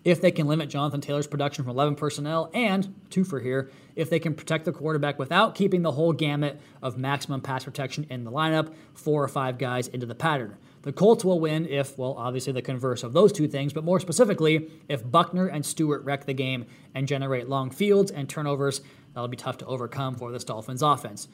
if 0.03 0.19
they 0.19 0.31
can 0.31 0.47
limit 0.47 0.69
Jonathan 0.69 0.99
Taylor's 0.99 1.27
production 1.27 1.63
from 1.63 1.71
11 1.71 1.95
personnel, 1.95 2.51
and 2.53 2.93
two 3.09 3.23
for 3.23 3.39
here, 3.39 3.71
if 3.95 4.09
they 4.09 4.19
can 4.19 4.33
protect 4.33 4.65
the 4.65 4.71
quarterback 4.71 5.17
without 5.17 5.55
keeping 5.55 5.81
the 5.81 5.91
whole 5.91 6.11
gamut 6.11 6.59
of 6.81 6.97
maximum 6.97 7.41
pass 7.41 7.63
protection 7.63 8.05
in 8.09 8.23
the 8.23 8.31
lineup, 8.31 8.73
four 8.93 9.23
or 9.23 9.27
five 9.27 9.57
guys 9.57 9.87
into 9.87 10.05
the 10.05 10.15
pattern. 10.15 10.57
The 10.83 10.91
Colts 10.91 11.23
will 11.23 11.39
win 11.39 11.65
if, 11.65 11.97
well, 11.97 12.13
obviously 12.17 12.51
the 12.53 12.61
converse 12.61 13.03
of 13.03 13.13
those 13.13 13.31
two 13.31 13.47
things, 13.47 13.71
but 13.71 13.85
more 13.85 14.01
specifically, 14.01 14.69
if 14.89 15.09
Buckner 15.09 15.47
and 15.47 15.65
Stewart 15.65 16.03
wreck 16.03 16.25
the 16.25 16.33
game 16.33 16.65
and 16.93 17.07
generate 17.07 17.47
long 17.47 17.69
fields 17.71 18.11
and 18.11 18.29
turnovers, 18.29 18.81
that'll 19.13 19.29
be 19.29 19.37
tough 19.37 19.57
to 19.59 19.65
overcome 19.65 20.15
for 20.15 20.31
this 20.31 20.43
Dolphins 20.43 20.81
offense. 20.81 21.29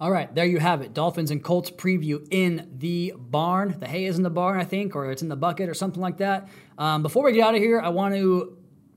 All 0.00 0.10
right, 0.10 0.34
there 0.34 0.44
you 0.44 0.58
have 0.58 0.82
it. 0.82 0.92
Dolphins 0.92 1.30
and 1.30 1.42
Colts 1.42 1.70
preview 1.70 2.26
in 2.30 2.70
the 2.78 3.14
barn. 3.16 3.74
The 3.78 3.86
hay 3.86 4.04
is 4.04 4.18
in 4.18 4.22
the 4.22 4.30
barn, 4.30 4.60
I 4.60 4.64
think, 4.64 4.94
or 4.94 5.10
it's 5.10 5.22
in 5.22 5.28
the 5.28 5.36
bucket 5.36 5.68
or 5.68 5.74
something 5.74 6.00
like 6.00 6.18
that. 6.18 6.48
Um, 6.76 7.02
before 7.02 7.24
we 7.24 7.32
get 7.32 7.42
out 7.42 7.54
of 7.54 7.60
here, 7.60 7.80
I 7.80 7.88
want 7.88 8.14
to 8.14 8.56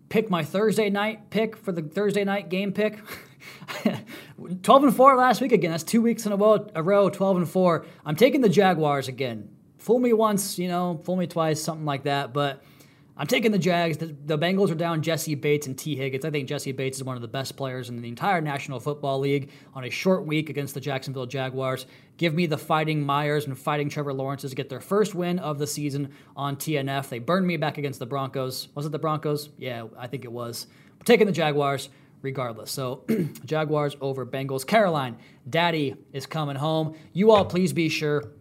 pick 0.09 0.29
my 0.29 0.43
Thursday 0.43 0.89
night 0.89 1.29
pick 1.29 1.55
for 1.55 1.71
the 1.71 1.81
Thursday 1.81 2.25
night 2.25 2.49
game 2.49 2.73
pick. 2.73 2.99
12 4.63 4.83
and 4.83 4.95
4 4.95 5.15
last 5.15 5.41
week 5.41 5.51
again. 5.51 5.71
That's 5.71 5.83
two 5.83 6.01
weeks 6.01 6.25
in 6.25 6.31
a 6.31 6.35
row, 6.35 6.69
a 6.75 6.83
row 6.83 7.09
12 7.09 7.37
and 7.37 7.49
4. 7.49 7.85
I'm 8.05 8.15
taking 8.15 8.41
the 8.41 8.49
Jaguars 8.49 9.07
again. 9.07 9.52
Fool 9.83 9.99
me 9.99 10.13
once, 10.13 10.57
you 10.57 10.69
know, 10.69 11.01
fool 11.03 11.17
me 11.17 11.27
twice, 11.27 11.61
something 11.61 11.85
like 11.85 12.03
that. 12.03 12.33
But 12.33 12.63
I'm 13.17 13.27
taking 13.27 13.51
the 13.51 13.59
Jags. 13.59 13.97
The, 13.97 14.15
the, 14.25 14.37
Bengals 14.37 14.71
are 14.71 14.75
down 14.75 15.01
Jessie 15.01 15.35
Bates 15.35 15.67
and 15.67 15.77
Tee 15.77 15.97
Higgins. 15.97 16.23
I 16.23 16.31
think 16.31 16.47
Jessie 16.47 16.71
Bates 16.71 16.99
is 16.99 17.03
one 17.03 17.17
of 17.17 17.21
the 17.21 17.27
best 17.27 17.57
players 17.57 17.89
in 17.89 18.01
the 18.01 18.07
entire 18.07 18.39
National 18.39 18.79
Football 18.79 19.19
League 19.19 19.51
on 19.73 19.83
a 19.83 19.89
short 19.89 20.25
week 20.25 20.49
against 20.49 20.73
the 20.73 20.79
Jacksonville 20.79 21.25
Jaguars. 21.25 21.85
Give 22.15 22.33
me 22.33 22.45
the 22.45 22.57
fighting 22.57 23.05
Meyers 23.05 23.45
and 23.45 23.59
fighting 23.59 23.89
Trevor 23.89 24.13
Lawrences 24.13 24.51
to 24.51 24.55
get 24.55 24.69
their 24.69 24.79
first 24.79 25.15
win 25.15 25.37
of 25.37 25.59
the 25.59 25.67
season 25.67 26.13
on 26.37 26.55
TNF. 26.55 27.09
They 27.09 27.19
burned 27.19 27.45
me 27.45 27.57
back 27.57 27.77
against 27.77 27.99
the 27.99 28.05
Broncos. 28.05 28.69
Was 28.75 28.85
it 28.85 28.93
the 28.93 28.99
Broncos? 28.99 29.49
Yeah, 29.57 29.87
I 29.97 30.07
think 30.07 30.23
it 30.23 30.31
was. 30.31 30.67
Taking 31.03 31.27
the 31.27 31.33
Jaguars 31.33 31.89
regardless. 32.21 32.71
So, 32.71 33.03
Jaguars 33.45 33.97
over 33.99 34.25
Bengals. 34.25 34.65
Caroline, 34.65 35.17
Daddy 35.49 35.97
is 36.13 36.25
coming 36.25 36.55
home. 36.55 36.95
You 37.11 37.31
all 37.31 37.43
please 37.43 37.73
be 37.73 37.89
sure 37.89 38.31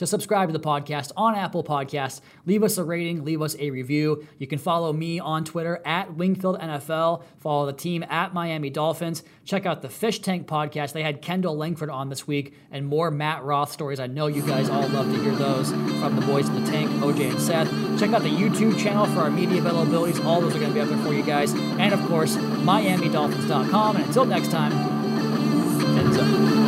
to 0.00 0.06
subscribe 0.06 0.48
to 0.48 0.52
the 0.54 0.58
podcast 0.58 1.12
on 1.14 1.34
Apple 1.34 1.62
Podcasts. 1.62 2.22
Leave 2.46 2.62
us 2.62 2.78
a 2.78 2.84
rating, 2.84 3.22
leave 3.22 3.42
us 3.42 3.54
a 3.58 3.68
review. 3.68 4.26
You 4.38 4.46
can 4.46 4.58
follow 4.58 4.94
me 4.94 5.20
on 5.20 5.44
Twitter 5.44 5.82
at 5.84 6.14
Wingfield 6.14 6.58
NFL. 6.58 7.22
Follow 7.36 7.66
the 7.66 7.74
team 7.74 8.02
at 8.08 8.32
Miami 8.32 8.70
Dolphins. 8.70 9.22
Check 9.44 9.66
out 9.66 9.82
the 9.82 9.90
Fish 9.90 10.20
Tank 10.20 10.46
podcast. 10.46 10.94
They 10.94 11.02
had 11.02 11.20
Kendall 11.20 11.54
Langford 11.54 11.90
on 11.90 12.08
this 12.08 12.26
week 12.26 12.54
and 12.70 12.86
more 12.86 13.10
Matt 13.10 13.44
Roth 13.44 13.72
stories. 13.72 14.00
I 14.00 14.06
know 14.06 14.26
you 14.26 14.40
guys 14.40 14.70
all 14.70 14.88
love 14.88 15.12
to 15.12 15.22
hear 15.22 15.34
those 15.34 15.70
from 15.70 16.16
the 16.16 16.24
boys 16.24 16.48
in 16.48 16.64
the 16.64 16.70
tank, 16.70 16.90
OJ 17.02 17.32
and 17.32 17.40
Seth. 17.40 17.68
Check 18.00 18.12
out 18.14 18.22
the 18.22 18.30
YouTube 18.30 18.78
channel 18.82 19.04
for 19.04 19.20
our 19.20 19.30
media 19.30 19.60
availabilities. 19.60 20.24
All 20.24 20.40
those 20.40 20.56
are 20.56 20.60
going 20.60 20.70
to 20.70 20.74
be 20.74 20.80
up 20.80 20.88
there 20.88 21.04
for 21.04 21.12
you 21.12 21.22
guys. 21.22 21.52
And 21.52 21.92
of 21.92 22.00
course, 22.06 22.36
MiamiDolphins.com. 22.36 23.96
And 23.96 24.06
until 24.06 24.24
next 24.24 24.50
time, 24.50 24.72
heads 24.72 26.16
up. 26.16 26.59